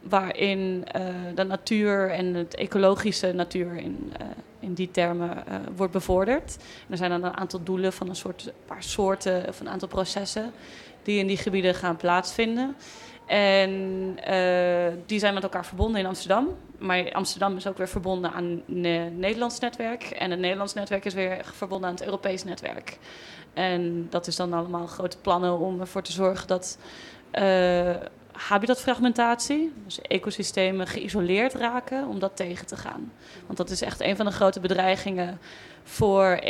Waarin 0.00 0.84
uh, 0.96 1.02
de 1.34 1.44
natuur 1.44 2.10
en 2.10 2.34
het 2.34 2.54
ecologische 2.54 3.32
natuur 3.32 3.76
in, 3.76 4.12
uh, 4.20 4.26
in 4.60 4.74
die 4.74 4.90
termen 4.90 5.44
wordt 5.76 5.92
bevorderd. 5.92 6.56
Er 6.90 6.96
zijn 6.96 7.10
dan 7.10 7.24
een 7.24 7.36
aantal 7.36 7.62
doelen 7.62 7.92
van 7.92 8.08
een 8.08 8.16
soort 8.16 8.52
paar 8.66 8.82
soorten 8.82 9.48
of 9.48 9.60
een 9.60 9.68
aantal 9.68 9.88
processen 9.88 10.52
die 11.02 11.18
in 11.18 11.26
die 11.26 11.36
gebieden 11.36 11.74
gaan 11.74 11.96
plaatsvinden. 11.96 12.76
En 13.26 13.70
uh, 14.28 15.02
die 15.06 15.18
zijn 15.18 15.34
met 15.34 15.42
elkaar 15.42 15.66
verbonden 15.66 16.00
in 16.00 16.06
Amsterdam. 16.06 16.48
Maar 16.78 17.12
Amsterdam 17.12 17.56
is 17.56 17.66
ook 17.66 17.76
weer 17.76 17.88
verbonden 17.88 18.32
aan 18.32 18.62
het 18.66 19.16
Nederlands 19.16 19.58
netwerk. 19.58 20.02
En 20.02 20.30
het 20.30 20.40
Nederlands 20.40 20.74
netwerk 20.74 21.04
is 21.04 21.14
weer 21.14 21.40
verbonden 21.42 21.88
aan 21.88 21.94
het 21.94 22.04
Europees 22.04 22.44
netwerk. 22.44 22.98
En 23.54 24.06
dat 24.10 24.26
is 24.26 24.36
dan 24.36 24.52
allemaal 24.52 24.86
grote 24.86 25.18
plannen 25.18 25.58
om 25.58 25.80
ervoor 25.80 26.02
te 26.02 26.12
zorgen 26.12 26.46
dat 26.46 26.78
uh, 27.32 27.94
habitatfragmentatie, 28.34 29.72
dus 29.84 30.00
ecosystemen 30.00 30.86
geïsoleerd 30.86 31.54
raken, 31.54 32.08
om 32.08 32.18
dat 32.18 32.36
tegen 32.36 32.66
te 32.66 32.76
gaan. 32.76 33.12
Want 33.46 33.58
dat 33.58 33.70
is 33.70 33.82
echt 33.82 34.00
een 34.00 34.16
van 34.16 34.26
de 34.26 34.32
grote 34.32 34.60
bedreigingen 34.60 35.38
voor 35.84 36.40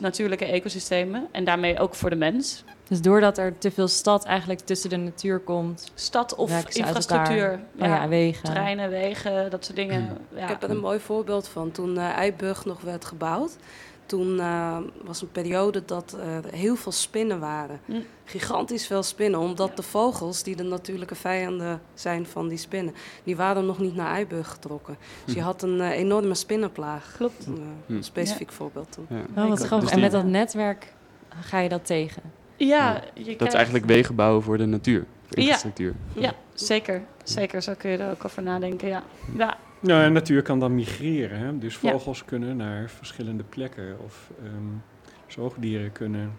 natuurlijke 0.00 0.44
ecosystemen 0.44 1.28
en 1.32 1.44
daarmee 1.44 1.78
ook 1.78 1.94
voor 1.94 2.10
de 2.10 2.16
mens. 2.16 2.64
Dus 2.88 3.00
doordat 3.00 3.38
er 3.38 3.58
te 3.58 3.70
veel 3.70 3.88
stad 3.88 4.24
eigenlijk 4.24 4.60
tussen 4.60 4.90
de 4.90 4.96
natuur 4.96 5.38
komt. 5.38 5.90
Stad 5.94 6.34
of 6.34 6.74
infrastructuur. 6.74 7.60
Ja, 7.76 7.84
oh 7.84 7.86
ja, 7.86 8.08
wegen. 8.08 8.44
Treinen, 8.44 8.90
wegen, 8.90 9.50
dat 9.50 9.64
soort 9.64 9.76
dingen. 9.76 10.18
Ja. 10.34 10.42
Ik 10.42 10.48
heb 10.48 10.62
er 10.62 10.70
een 10.70 10.80
mooi 10.80 10.98
voorbeeld 10.98 11.48
van. 11.48 11.70
Toen 11.70 11.94
uh, 11.96 12.08
Eiburg 12.08 12.64
nog 12.64 12.80
werd 12.80 13.04
gebouwd, 13.04 13.56
toen 14.10 14.36
uh, 14.36 14.76
was 15.04 15.22
een 15.22 15.30
periode 15.30 15.82
dat 15.84 16.12
er 16.12 16.52
heel 16.52 16.76
veel 16.76 16.92
spinnen 16.92 17.40
waren. 17.40 17.80
Mm. 17.84 18.04
Gigantisch 18.24 18.86
veel 18.86 19.02
spinnen, 19.02 19.40
omdat 19.40 19.68
ja. 19.68 19.74
de 19.74 19.82
vogels, 19.82 20.42
die 20.42 20.56
de 20.56 20.62
natuurlijke 20.62 21.14
vijanden 21.14 21.80
zijn 21.94 22.26
van 22.26 22.48
die 22.48 22.58
spinnen, 22.58 22.94
die 23.24 23.36
waren 23.36 23.66
nog 23.66 23.78
niet 23.78 23.94
naar 23.94 24.12
Eiburg 24.12 24.48
getrokken. 24.48 24.96
Dus 25.24 25.34
je 25.34 25.40
had 25.40 25.62
een 25.62 25.76
uh, 25.76 25.90
enorme 25.90 26.34
spinnenplaag. 26.34 27.14
Klopt. 27.16 27.46
Een 27.46 27.76
uh, 27.86 28.02
specifiek 28.02 28.48
ja. 28.48 28.54
voorbeeld 28.54 28.92
toen. 28.92 29.06
Ja. 29.08 29.42
Oh, 29.42 29.48
wat 29.48 29.62
grappig. 29.62 29.88
Dus 29.88 29.96
en 29.96 30.00
met 30.00 30.12
dat 30.12 30.24
netwerk 30.24 30.92
ga 31.40 31.58
je 31.58 31.68
dat 31.68 31.86
tegen? 31.86 32.22
Ja, 32.56 33.02
je 33.14 33.24
dat 33.24 33.24
krijgt... 33.24 33.42
is 33.42 33.54
eigenlijk 33.54 33.84
wegen 33.84 34.14
bouwen 34.14 34.42
voor 34.42 34.58
de 34.58 34.66
natuur, 34.66 35.06
voor 35.26 35.38
infrastructuur. 35.38 35.94
Ja, 36.12 36.22
ja 36.22 36.34
zeker. 36.54 37.02
Zeker, 37.24 37.62
zo 37.62 37.72
kun 37.78 37.90
je 37.90 37.96
er 37.96 38.10
ook 38.10 38.24
over 38.24 38.42
nadenken, 38.42 38.88
ja. 38.88 39.02
ja. 39.36 39.58
Nou, 39.80 40.02
en 40.02 40.12
natuur 40.12 40.42
kan 40.42 40.60
dan 40.60 40.74
migreren. 40.74 41.38
Hè? 41.38 41.58
Dus 41.58 41.76
vogels 41.76 42.18
ja. 42.18 42.24
kunnen 42.24 42.56
naar 42.56 42.90
verschillende 42.90 43.42
plekken. 43.42 43.96
Of 44.04 44.30
um, 44.44 44.82
zoogdieren 45.26 45.92
kunnen 45.92 46.32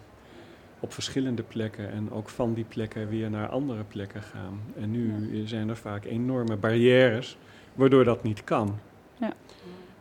op 0.80 0.92
verschillende 0.92 1.42
plekken 1.42 1.92
en 1.92 2.10
ook 2.10 2.28
van 2.28 2.54
die 2.54 2.64
plekken 2.64 3.08
weer 3.08 3.30
naar 3.30 3.48
andere 3.48 3.84
plekken 3.84 4.22
gaan. 4.22 4.60
En 4.80 4.90
nu 4.90 5.38
ja. 5.40 5.46
zijn 5.46 5.68
er 5.68 5.76
vaak 5.76 6.04
enorme 6.04 6.56
barrières 6.56 7.36
waardoor 7.74 8.04
dat 8.04 8.22
niet 8.22 8.44
kan. 8.44 8.78
Ja. 9.16 9.32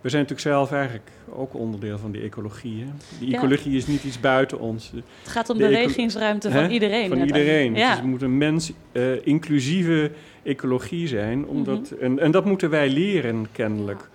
We 0.01 0.09
zijn 0.09 0.21
natuurlijk 0.21 0.55
zelf 0.55 0.71
eigenlijk 0.71 1.11
ook 1.29 1.53
onderdeel 1.53 1.97
van 1.97 2.11
die 2.11 2.21
ecologie. 2.21 2.83
Hè? 2.83 2.91
Die 3.19 3.35
ecologie 3.35 3.77
is 3.77 3.87
niet 3.87 4.03
iets 4.03 4.19
buiten 4.19 4.59
ons. 4.59 4.91
Het 4.91 5.31
gaat 5.31 5.49
om 5.49 5.57
de 5.57 5.63
bewegingsruimte 5.63 6.51
van 6.51 6.69
iedereen. 6.69 7.09
Van 7.09 7.21
iedereen. 7.21 7.75
Ja. 7.75 7.87
Dus 7.87 7.97
het 7.97 8.07
moet 8.07 8.21
een 8.21 8.37
mens 8.37 8.71
uh, 8.91 9.25
inclusieve 9.25 10.11
ecologie 10.43 11.07
zijn. 11.07 11.45
Omdat, 11.45 11.79
mm 11.79 11.85
-hmm. 11.89 11.99
en, 11.99 12.19
en, 12.19 12.31
dat 12.31 12.45
moeten 12.45 12.69
wij 12.69 12.89
leren, 12.89 13.47
kennelijk. 13.51 14.09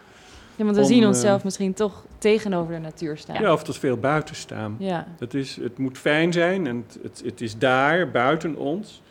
Ja, 0.57 0.65
want 0.65 0.77
we 0.77 0.83
om, 0.83 0.89
zien 0.89 1.07
onszelf 1.07 1.39
uh, 1.39 1.45
misschien 1.45 1.75
toch 1.75 2.05
tegenover 2.19 2.75
de 2.75 2.81
natuur 2.81 3.17
staan. 3.17 3.43
Ja, 3.43 3.53
of 3.53 3.63
tot 3.63 3.79
veel 3.79 3.97
buiten 3.97 4.35
staan. 4.35 4.77
Ja. 4.79 5.07
Het, 5.19 5.35
is, 5.35 5.57
het 5.57 5.79
moet 5.79 5.99
fijn 5.99 6.33
zijn 6.33 6.67
en 6.67 6.85
het, 6.87 6.99
het, 7.03 7.23
het 7.25 7.41
is 7.41 7.59
daar, 7.59 8.11
buiten 8.11 8.57
ons. 8.57 9.03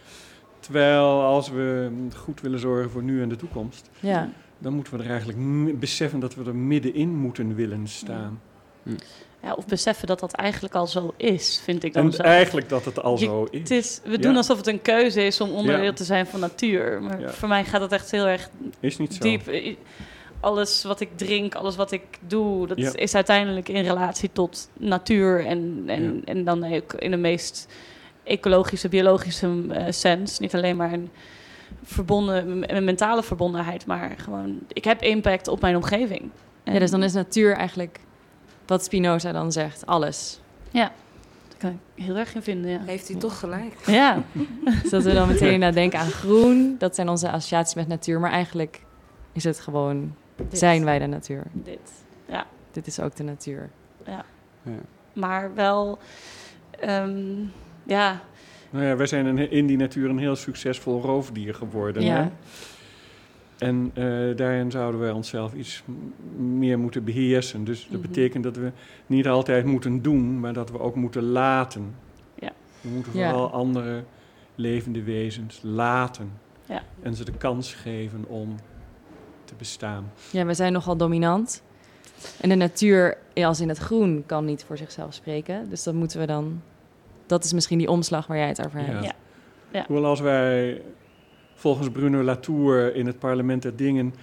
Terwijl 0.59 1.21
als 1.21 1.49
we 1.49 1.89
goed 2.15 2.41
willen 2.41 2.59
zorgen 2.59 2.89
voor 2.89 3.03
nu 3.03 3.21
en 3.21 3.29
de 3.29 3.35
toekomst... 3.35 3.89
Ja 3.99 4.29
dan 4.57 4.73
moeten 4.73 4.97
we 4.97 5.03
er 5.03 5.09
eigenlijk 5.09 5.79
beseffen 5.79 6.19
dat 6.19 6.35
we 6.35 6.43
er 6.45 6.55
middenin 6.55 7.15
moeten 7.15 7.55
willen 7.55 7.87
staan. 7.87 8.41
Ja, 9.43 9.53
of 9.53 9.65
beseffen 9.65 10.07
dat 10.07 10.19
dat 10.19 10.33
eigenlijk 10.33 10.75
al 10.75 10.87
zo 10.87 11.13
is, 11.17 11.61
vind 11.63 11.83
ik 11.83 11.93
dan 11.93 12.05
En 12.05 12.11
zo. 12.11 12.21
eigenlijk 12.21 12.69
dat 12.69 12.85
het 12.85 13.01
al 13.01 13.19
Je- 13.19 13.25
zo 13.25 13.47
is. 13.51 13.59
Het 13.59 13.71
is, 13.71 13.99
we 14.03 14.11
Ja. 14.11 14.17
doen 14.17 14.35
alsof 14.35 14.57
het 14.57 14.67
een 14.67 14.81
keuze 14.81 15.21
is 15.25 15.41
om 15.41 15.49
onderdeel 15.51 15.83
Ja. 15.83 15.93
te 15.93 16.03
zijn 16.03 16.27
van 16.27 16.39
natuur. 16.39 17.01
Maar 17.01 17.19
Ja. 17.19 17.29
voor 17.29 17.47
mij 17.47 17.65
gaat 17.65 17.81
het 17.81 17.91
echt 17.91 18.11
heel 18.11 18.25
erg 18.27 18.49
Is 18.79 18.97
niet 18.97 19.13
zo. 19.13 19.21
diep. 19.23 19.75
Alles 20.39 20.83
wat 20.83 20.99
ik 20.99 21.09
drink, 21.15 21.55
alles 21.55 21.75
wat 21.75 21.91
ik 21.91 22.03
doe, 22.27 22.67
dat 22.67 22.77
Ja. 22.77 22.95
is 22.95 23.15
uiteindelijk 23.15 23.69
in 23.69 23.83
relatie 23.83 24.29
tot 24.33 24.69
natuur. 24.73 25.45
En, 25.45 25.83
en, 25.85 26.03
Ja. 26.15 26.21
en 26.25 26.43
dan 26.43 26.73
ook 26.73 26.93
in 26.93 27.11
de 27.11 27.17
meest 27.17 27.67
ecologische, 28.23 28.89
biologische 28.89 29.63
eh, 29.69 29.85
sens. 29.89 30.39
Niet 30.39 30.55
alleen 30.55 30.75
maar 30.75 30.93
een 30.93 31.09
verbonden, 31.83 32.75
een 32.75 32.83
mentale 32.83 33.23
verbondenheid, 33.23 33.85
maar 33.85 34.13
gewoon, 34.17 34.59
ik 34.67 34.83
heb 34.83 35.01
impact 35.01 35.47
op 35.47 35.61
mijn 35.61 35.75
omgeving. 35.75 36.29
Ja, 36.63 36.79
dus 36.79 36.91
dan 36.91 37.03
is 37.03 37.13
natuur 37.13 37.55
eigenlijk 37.55 37.99
wat 38.65 38.83
Spinoza 38.83 39.31
dan 39.31 39.51
zegt, 39.51 39.85
alles. 39.85 40.39
Daar 41.47 41.57
kan 41.57 41.79
ik 41.95 42.03
heel 42.03 42.15
erg 42.15 42.35
in 42.35 42.41
vinden, 42.41 42.71
ja. 42.71 42.79
Heeft 42.85 43.07
hij 43.07 43.17
toch 43.17 43.39
gelijk? 43.39 43.73
Ja, 43.85 44.23
Dus 44.81 44.91
dat 44.91 45.03
we 45.03 45.13
dan 45.13 45.27
meteen 45.27 45.51
inderdaad 45.51 45.73
denken 45.73 45.99
aan 45.99 46.09
groen, 46.09 46.75
dat 46.77 46.95
zijn 46.95 47.09
onze 47.09 47.31
associaties 47.31 47.73
met 47.73 47.87
natuur. 47.87 48.19
Maar 48.19 48.31
eigenlijk 48.31 48.81
is 49.31 49.43
het 49.43 49.59
gewoon, 49.59 50.15
dit, 50.35 50.57
zijn 50.57 50.85
wij 50.85 50.99
de 50.99 51.05
natuur. 51.05 51.43
dit. 51.51 52.03
Dit 52.71 52.87
is 52.87 52.99
ook 52.99 53.15
de 53.15 53.23
natuur. 53.23 53.69
Maar 55.13 55.53
wel, 55.53 55.97
ehm, 56.79 57.45
ja, 57.83 58.21
Nou 58.75 58.87
ja, 58.87 58.95
wij 58.95 59.05
zijn 59.07 59.25
een, 59.25 59.51
in 59.51 59.67
die 59.67 59.77
natuur 59.77 60.09
een 60.09 60.17
heel 60.17 60.35
succesvol 60.35 61.01
roofdier 61.01 61.53
geworden. 61.55 62.03
Ja. 62.03 62.15
Hè? 62.23 62.29
En 63.67 63.91
eh, 63.93 64.35
daarin 64.37 64.71
zouden 64.71 64.99
wij 64.99 65.11
onszelf 65.11 65.53
iets 65.53 65.83
meer 66.37 66.79
moeten 66.79 67.03
beheersen. 67.03 67.63
Dus 67.63 67.87
dat 67.89 67.99
Mhm. 67.99 68.07
betekent 68.09 68.43
dat 68.43 68.55
we 68.55 68.71
niet 69.05 69.27
altijd 69.27 69.65
moeten 69.65 70.01
doen, 70.01 70.39
maar 70.39 70.53
dat 70.53 70.71
we 70.71 70.79
ook 70.79 70.95
moeten 70.95 71.23
laten. 71.23 71.95
Ja. 72.39 72.51
We 72.81 72.89
moeten 72.89 73.13
Ja. 73.17 73.29
vooral 73.29 73.51
andere 73.51 74.03
levende 74.55 75.03
wezens 75.03 75.59
laten. 75.63 76.31
Ja. 76.65 76.83
En 77.01 77.15
ze 77.15 77.25
de 77.25 77.37
kans 77.37 77.73
geven 77.73 78.25
om 78.27 78.55
te 79.45 79.53
bestaan. 79.57 80.11
Ja, 80.31 80.45
we 80.45 80.53
zijn 80.53 80.73
nogal 80.73 80.97
dominant. 80.97 81.63
En 82.41 82.49
de 82.49 82.55
natuur, 82.55 83.17
als 83.35 83.59
in 83.61 83.69
het 83.69 83.77
groen, 83.77 84.23
kan 84.25 84.45
niet 84.45 84.63
voor 84.63 84.77
zichzelf 84.77 85.13
spreken. 85.13 85.69
Dus 85.69 85.83
dat 85.83 85.93
moeten 85.93 86.19
we 86.19 86.25
dan... 86.25 86.61
Dat 87.25 87.43
is 87.43 87.53
misschien 87.53 87.77
die 87.77 87.89
omslag 87.89 88.27
waar 88.27 88.37
jij 88.37 88.47
het 88.47 88.65
over 88.65 88.79
hebt. 88.79 89.03
Ja. 89.03 89.13
Ja. 89.71 89.83
Hoewel 89.87 90.05
als 90.05 90.19
wij 90.19 90.81
volgens 91.55 91.89
Bruno 91.89 92.23
Latour 92.23 92.95
in 92.95 93.05
het 93.05 93.19
parlement 93.19 93.61
der 93.61 93.75
dingen 93.75 94.13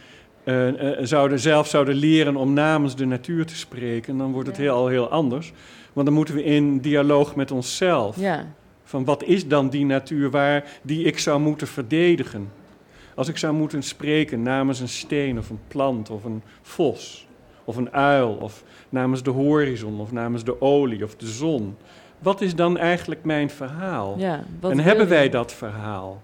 eh, 0.44 0.98
eh, 0.98 1.06
zouden, 1.06 1.38
zelf 1.40 1.68
zouden 1.68 1.94
leren 1.94 2.36
om 2.36 2.52
namens 2.52 2.96
de 2.96 3.04
natuur 3.04 3.46
te 3.46 3.56
spreken, 3.56 4.16
dan 4.18 4.32
wordt 4.32 4.48
het 4.48 4.56
Ja. 4.56 4.62
heel, 4.62 4.74
al 4.74 4.86
heel 4.88 5.08
anders. 5.08 5.52
Want 5.92 6.06
dan 6.06 6.16
moeten 6.16 6.34
we 6.34 6.44
in 6.44 6.78
dialoog 6.78 7.34
met 7.36 7.50
onszelf. 7.50 8.20
Ja, 8.20 8.46
Van 8.84 9.04
wat 9.04 9.22
is 9.22 9.48
dan 9.48 9.68
die 9.68 9.84
natuur 9.84 10.30
waar 10.30 10.64
die 10.82 11.04
ik 11.04 11.18
zou 11.18 11.40
moeten 11.40 11.66
verdedigen? 11.66 12.50
Als 13.14 13.28
ik 13.28 13.36
zou 13.38 13.54
moeten 13.54 13.82
spreken 13.82 14.42
namens 14.42 14.80
een 14.80 14.88
steen 14.88 15.38
of 15.38 15.50
een 15.50 15.60
plant 15.68 16.10
of 16.10 16.24
een 16.24 16.42
vos 16.62 17.26
of 17.64 17.76
een 17.76 17.92
uil 17.92 18.30
of 18.40 18.64
namens 18.88 19.22
de 19.22 19.30
horizon 19.30 20.00
of 20.00 20.12
namens 20.12 20.44
de 20.44 20.60
olie 20.60 21.04
of 21.04 21.16
de 21.16 21.26
zon. 21.26 21.76
Wat 22.22 22.40
is 22.40 22.54
dan 22.54 22.78
eigenlijk 22.78 23.24
mijn 23.24 23.50
verhaal? 23.50 24.14
ja. 24.18 24.44
Wat 24.60 24.70
en 24.70 24.78
hebben 24.80 25.04
je? 25.04 25.10
wij 25.10 25.28
dat 25.28 25.52
verhaal? 25.52 26.22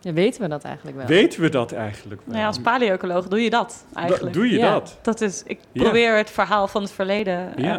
Ja, 0.00 0.12
weten 0.12 0.42
we 0.42 0.48
dat 0.48 0.64
eigenlijk 0.64 0.96
wel? 0.96 1.06
Weten 1.06 1.40
we 1.40 1.48
dat 1.48 1.72
eigenlijk 1.72 2.20
wel? 2.20 2.28
nou 2.30 2.40
ja, 2.40 2.46
als 2.46 2.58
paleoecoloog 2.60 3.28
doe 3.28 3.40
je 3.42 3.50
dat 3.50 3.84
Da- 3.92 4.00
eigenlijk. 4.00 4.34
doe 4.34 4.50
je 4.50 4.58
Ja. 4.58 4.72
dat? 4.72 4.98
Dat 5.02 5.20
is, 5.20 5.42
ik 5.46 5.58
Ja. 5.72 5.82
probeer 5.82 6.16
het 6.16 6.30
verhaal 6.30 6.68
van 6.68 6.82
het 6.82 6.92
verleden 6.92 7.56
eh, 7.56 7.78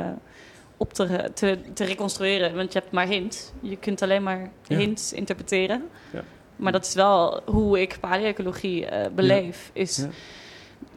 op 0.77 0.93
te, 0.93 1.31
te, 1.33 1.57
te 1.73 1.83
reconstrueren. 1.83 2.55
Want 2.55 2.73
je 2.73 2.79
hebt 2.79 2.91
maar 2.91 3.07
hints. 3.07 3.51
Je 3.59 3.75
kunt 3.77 4.01
alleen 4.01 4.23
maar 4.23 4.49
Ja. 4.67 4.77
hints 4.77 5.13
interpreteren. 5.13 5.83
Ja. 6.13 6.21
Maar 6.55 6.71
dat 6.71 6.85
is 6.85 6.93
wel 6.93 7.41
hoe 7.45 7.81
ik 7.81 7.97
paleoecologie 7.99 8.85
eh, 8.85 9.11
beleef. 9.15 9.69
Is 9.73 9.97
Ja. 9.97 10.07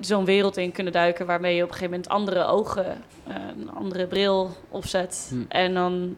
zo'n 0.01 0.25
wereld 0.25 0.57
in 0.57 0.73
kunnen 0.73 0.93
duiken 0.93 1.27
waarmee 1.27 1.57
je 1.57 1.63
op 1.63 1.69
een 1.69 1.75
gegeven 1.75 1.93
moment 1.95 2.13
andere 2.13 2.45
ogen, 2.45 2.87
eh, 3.27 3.35
een 3.59 3.71
andere 3.71 4.07
bril 4.07 4.51
opzet. 4.69 5.27
Hm. 5.31 5.37
En 5.49 5.75
dan 5.75 6.17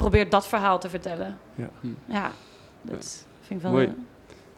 probeert 0.00 0.30
dat 0.30 0.46
verhaal 0.46 0.78
te 0.78 0.88
vertellen. 0.88 1.38
Ja. 1.54 1.68
Hm. 1.80 1.88
Ja, 2.04 2.30
dat 2.82 3.26
vind 3.40 3.60
ik 3.60 3.62
wel... 3.62 3.70
Mooi. 3.70 3.94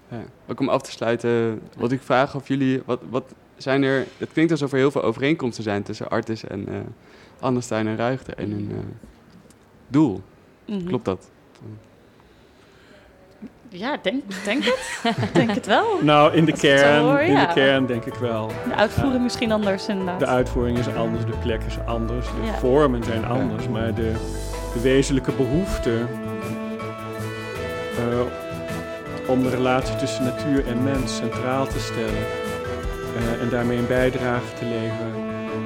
Ja. 0.08 0.22
Ook 0.48 0.60
om 0.60 0.68
af 0.68 0.82
te 0.82 0.90
sluiten, 0.90 1.60
wat 1.76 1.92
ik 1.92 2.02
vraag 2.02 2.34
of 2.34 2.48
jullie, 2.48 2.82
wat, 2.86 3.00
wat 3.10 3.34
zijn 3.56 3.82
er, 3.82 4.06
het 4.18 4.32
klinkt 4.32 4.50
alsof 4.50 4.72
er 4.72 4.78
heel 4.78 4.90
veel 4.90 5.02
overeenkomsten 5.02 5.64
zijn 5.64 5.82
tussen 5.82 6.08
Artis 6.10 6.44
en 6.44 6.68
eh 6.68 6.74
Annestein 7.40 7.86
en 7.86 7.96
Ruigte 7.96 8.34
en 8.34 8.50
hun 8.50 8.68
eh, 8.70 8.76
doel. 9.88 10.22
mhm. 10.64 10.86
Klopt 10.86 11.04
dat? 11.04 11.30
Ja, 13.68 13.98
denk, 14.02 14.22
denk 14.44 14.64
het. 14.64 15.02
denk 15.32 15.50
het 15.50 15.66
wel. 15.66 16.02
Nou, 16.02 16.34
in 16.34 16.44
de 16.44 16.52
kern, 16.52 17.02
hoor, 17.02 17.20
in 17.20 17.32
ja. 17.32 17.46
de 17.46 17.52
kern 17.52 17.86
denk 17.86 18.04
ik 18.04 18.14
wel. 18.14 18.46
De 18.68 18.74
uitvoering 18.74 19.22
misschien 19.22 19.52
anders 19.52 19.88
inderdaad. 19.88 20.18
De 20.18 20.26
uitvoering 20.26 20.78
is 20.78 20.88
anders, 20.94 21.24
de 21.24 21.36
plek 21.42 21.62
is 21.62 21.78
anders, 21.86 22.26
de 22.26 22.46
Ja. 22.46 22.54
vormen 22.54 23.04
zijn 23.04 23.24
anders, 23.24 23.68
maar 23.68 23.94
de, 23.94 24.12
de 24.72 24.80
wezenlijke 24.80 25.32
behoefte 25.32 25.98
eh, 27.98 29.30
om 29.30 29.42
de 29.42 29.48
relatie 29.50 29.96
tussen 29.96 30.24
natuur 30.24 30.66
en 30.66 30.82
mens 30.82 31.16
centraal 31.16 31.66
te 31.66 31.78
stellen 31.78 32.24
eh, 33.16 33.42
en 33.42 33.48
daarmee 33.50 33.78
een 33.78 33.86
bijdrage 33.86 34.54
te 34.58 34.64
leveren 34.64 35.12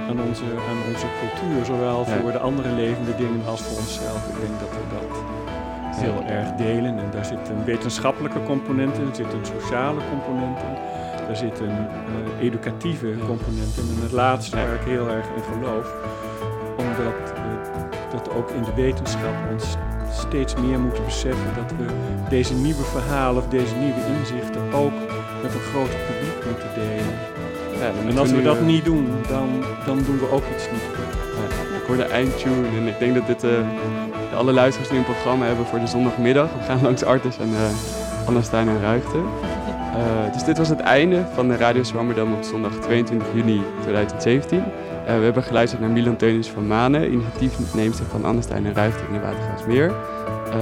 aan 0.09 0.21
onze, 0.29 0.43
aan 0.45 0.81
onze 0.95 1.07
cultuur, 1.21 1.65
zowel 1.65 2.05
Ja. 2.09 2.21
voor 2.21 2.33
de 2.33 2.39
andere 2.39 2.69
levende 2.73 3.15
dingen 3.17 3.47
als 3.47 3.63
voor 3.63 3.79
onszelf. 3.79 4.29
Ik 4.29 4.41
denk 4.47 4.61
dat 4.61 4.69
we 4.71 4.83
dat 4.95 5.19
heel 5.97 6.23
erg 6.29 6.49
delen 6.53 6.99
en 6.99 7.11
daar 7.11 7.25
zit 7.25 7.49
een 7.49 7.65
wetenschappelijke 7.65 8.43
component 8.43 8.97
in, 8.99 9.09
er 9.09 9.15
zit 9.15 9.33
een 9.33 9.47
sociale 9.61 10.01
component 10.11 10.59
in. 10.59 10.75
Daar 11.27 11.37
zit 11.37 11.61
een 11.61 11.69
eh, 11.79 12.45
educatieve 12.47 13.15
component 13.27 13.77
in. 13.77 13.89
En 13.97 14.03
het 14.03 14.13
laatste 14.13 14.57
waar 14.57 14.75
ik 14.75 14.81
heel 14.85 15.09
erg 15.09 15.27
in 15.37 15.43
geloof, 15.53 15.95
omdat 16.77 17.15
ook 18.37 18.51
in 18.51 18.63
de 18.63 18.75
wetenschap 18.75 19.35
ons 19.53 19.77
steeds 20.13 20.55
meer 20.55 20.79
moeten 20.79 21.05
beseffen 21.05 21.55
dat 21.55 21.71
we 21.79 21.85
deze 22.29 22.55
nieuwe 22.55 22.83
verhalen 22.83 23.43
of 23.43 23.49
deze 23.49 23.75
nieuwe 23.75 24.01
inzichten 24.19 24.73
ook 24.73 24.93
met 25.43 25.55
een 25.55 25.67
groter 25.71 25.99
publiek 26.09 26.45
moeten 26.51 26.71
delen. 26.75 27.15
Ja, 27.81 27.93
dan 27.93 28.09
En 28.09 28.19
als 28.19 28.31
we 28.31 28.43
dat 28.43 28.57
eh, 28.57 28.63
niet 28.63 28.85
doen, 28.85 29.09
dan, 29.29 29.49
dan 29.87 30.03
doen 30.07 30.19
we 30.19 30.31
ook 30.31 30.45
iets 30.55 30.71
niet 30.73 30.89
goed. 30.95 31.15
Ik 31.81 31.87
hoor 31.87 31.97
de 31.97 32.13
eindtune 32.13 32.69
en 32.69 32.87
ik 32.87 32.99
denk 32.99 33.15
dat 33.15 33.27
dit 33.27 33.45
eh, 33.45 33.51
alle 34.37 34.53
luisteraars 34.53 34.91
die 34.91 34.99
een 34.99 35.05
programma 35.05 35.47
hebben 35.47 35.67
voor 35.67 35.79
de 35.79 35.87
zondagmiddag. 35.87 36.49
We 36.59 36.65
gaan 36.65 36.83
langs 36.83 37.05
Artis 37.05 37.39
en 37.39 37.49
uh, 37.49 38.29
Annestein 38.29 38.69
en 38.69 38.81
Ruigte. 38.81 39.17
Uh, 39.17 40.33
dus 40.33 40.45
dit 40.45 40.59
was 40.59 40.69
het 40.69 40.81
einde 40.81 41.25
van 41.35 41.49
de 41.49 41.57
Radio 41.57 41.83
Zwammerdam 41.83 42.35
op 42.35 42.43
zondag 42.43 42.73
22 42.73 43.29
juni 43.35 43.63
2017. 43.83 44.63
Uh, 45.07 45.19
we 45.19 45.25
hebben 45.25 45.43
geluisterd 45.43 45.81
naar 45.81 45.91
Milan 45.91 46.17
Teunis 46.17 46.49
van 46.49 46.67
Manen, 46.67 47.13
initiatiefneemster 47.13 48.07
van 48.07 48.25
Annestein 48.25 48.67
en 48.67 48.75
Ruigte 48.75 49.03
in 49.07 49.13
de 49.13 49.21
Watergraafsmeer. 49.21 49.87
Uh, 49.87 50.55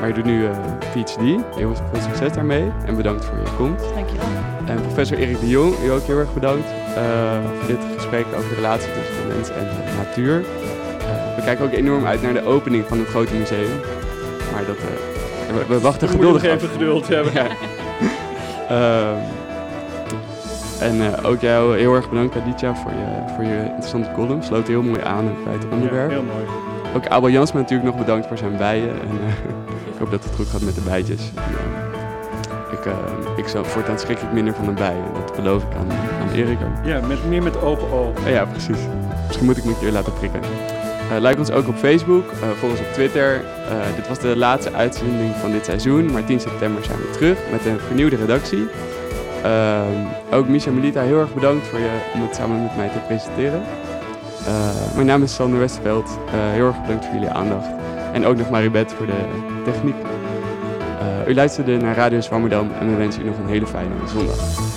maar 0.00 0.08
je 0.08 0.14
doet 0.14 0.24
nu 0.24 0.42
uh, 0.42 0.50
PhD. 0.78 1.16
Heel 1.56 1.74
veel 1.74 2.00
succes 2.00 2.32
daarmee 2.32 2.72
en 2.86 2.96
bedankt 2.96 3.24
voor 3.24 3.36
je 3.36 3.56
komst. 3.56 3.94
Dankjewel. 3.94 4.26
En 4.66 4.80
professor 4.80 5.18
Erik 5.18 5.40
de 5.40 5.48
Jong, 5.48 5.74
u 5.84 5.90
ook 5.90 6.02
heel 6.02 6.18
erg 6.18 6.34
bedankt 6.34 6.68
uh, 6.96 7.44
voor 7.58 7.66
dit 7.66 7.78
gesprek 7.96 8.26
over 8.36 8.48
de 8.48 8.54
relatie 8.54 8.88
tussen 8.92 9.28
de 9.28 9.34
mens 9.34 9.50
en 9.50 9.64
de 9.64 9.92
natuur. 9.96 10.38
Uh, 10.38 11.36
we 11.36 11.42
kijken 11.44 11.64
ook 11.64 11.72
enorm 11.72 12.06
uit 12.06 12.22
naar 12.22 12.32
de 12.32 12.44
opening 12.44 12.84
van 12.88 12.98
het 12.98 13.08
grote 13.08 13.34
museum. 13.34 13.80
Maar 14.52 14.64
dat, 14.66 14.76
uh, 14.76 15.56
we, 15.56 15.74
we, 15.74 15.80
wachten 15.80 16.08
we 16.08 16.14
geduldig 16.14 16.42
even 16.42 16.68
geduld 16.68 17.08
hebben. 17.08 17.32
ja. 17.40 17.46
uh, 18.70 19.18
en 20.82 20.96
uh, 20.96 21.30
ook 21.30 21.40
jou 21.40 21.78
heel 21.78 21.94
erg 21.94 22.08
bedankt, 22.08 22.36
Aditya, 22.36 22.74
voor 22.74 22.90
je, 22.90 23.32
voor 23.34 23.44
je 23.44 23.64
interessante 23.64 24.10
column. 24.14 24.42
Sloot 24.42 24.66
heel 24.66 24.82
mooi 24.82 25.00
aan 25.00 25.34
bij 25.44 25.52
het 25.52 25.64
onderwerp. 25.70 26.10
Ja, 26.10 26.16
heel 26.16 26.24
mooi. 26.24 26.44
Ook 26.96 27.06
Abel 27.06 27.28
Jansma 27.28 27.60
natuurlijk 27.60 27.90
nog 27.90 27.98
bedankt 27.98 28.26
voor 28.26 28.38
zijn 28.38 28.56
bijen. 28.56 28.88
En, 28.88 29.18
ik 29.92 29.98
hoop 29.98 30.10
dat 30.10 30.24
het 30.24 30.34
goed 30.34 30.46
gaat 30.46 30.62
met 30.62 30.74
de 30.74 30.80
bijtjes. 30.80 31.32
En, 31.34 32.78
ik, 32.78 32.86
uh, 32.86 32.92
ik 33.36 33.48
zou 33.48 33.66
voortaan 33.66 33.98
schrik 33.98 34.18
ik 34.18 34.32
minder 34.32 34.54
van 34.54 34.68
een 34.68 34.74
bij. 34.74 34.94
En 34.94 35.12
dat 35.12 35.36
beloof 35.36 35.62
ik 35.62 35.74
aan, 35.74 35.90
aan 36.20 36.34
Erik 36.34 36.58
ook. 36.62 36.86
Ja, 36.86 37.00
met, 37.06 37.28
meer 37.28 37.42
met 37.42 37.62
open 37.62 37.92
ogen. 37.92 38.30
Ja, 38.30 38.44
precies. 38.44 38.78
Misschien 39.26 39.46
moet 39.46 39.56
ik 39.56 39.64
me 39.64 39.70
een 39.70 39.78
keer 39.78 39.92
laten 39.92 40.12
prikken. 40.12 40.40
Uh, 41.12 41.20
like 41.20 41.38
ons 41.38 41.50
ook 41.50 41.68
op 41.68 41.76
Facebook, 41.76 42.24
volg 42.58 42.70
ons 42.70 42.80
op 42.80 42.92
Twitter. 42.92 43.40
Dit 43.96 44.08
was 44.08 44.18
de 44.18 44.36
laatste 44.36 44.72
uitzending 44.72 45.34
van 45.34 45.50
dit 45.50 45.64
seizoen. 45.64 46.12
Maar 46.12 46.24
10 46.24 46.40
september 46.40 46.84
zijn 46.84 46.98
we 46.98 47.10
terug 47.10 47.38
met 47.50 47.66
een 47.66 47.78
vernieuwde 47.80 48.16
redactie. 48.16 48.68
Ook 50.32 50.48
Misha 50.48 50.70
Melita, 50.70 51.00
heel 51.00 51.20
erg 51.20 51.34
bedankt 51.34 51.66
voor 51.66 51.78
je, 51.78 51.90
om 52.14 52.22
het 52.22 52.36
samen 52.36 52.62
met 52.62 52.76
mij 52.76 52.88
te 52.88 52.98
presenteren. 52.98 53.62
mijn 54.94 55.06
naam 55.06 55.22
is 55.22 55.34
Sander 55.34 55.58
Westerveld. 55.58 56.18
heel 56.30 56.66
erg 56.66 56.80
bedankt 56.80 57.04
voor 57.04 57.14
jullie 57.14 57.30
aandacht. 57.30 57.68
En 58.12 58.26
ook 58.26 58.36
nog 58.36 58.50
Maribeth 58.50 58.92
voor 58.92 59.06
de 59.06 59.24
techniek. 59.64 59.96
u 61.28 61.34
luisterde 61.34 61.76
naar 61.76 61.96
Radio 61.96 62.20
Zwammerdam 62.20 62.70
en 62.80 62.90
we 62.90 62.96
wensen 62.96 63.22
u 63.22 63.26
nog 63.26 63.38
een 63.38 63.48
hele 63.48 63.66
fijne 63.66 63.94
zondag. 64.06 64.71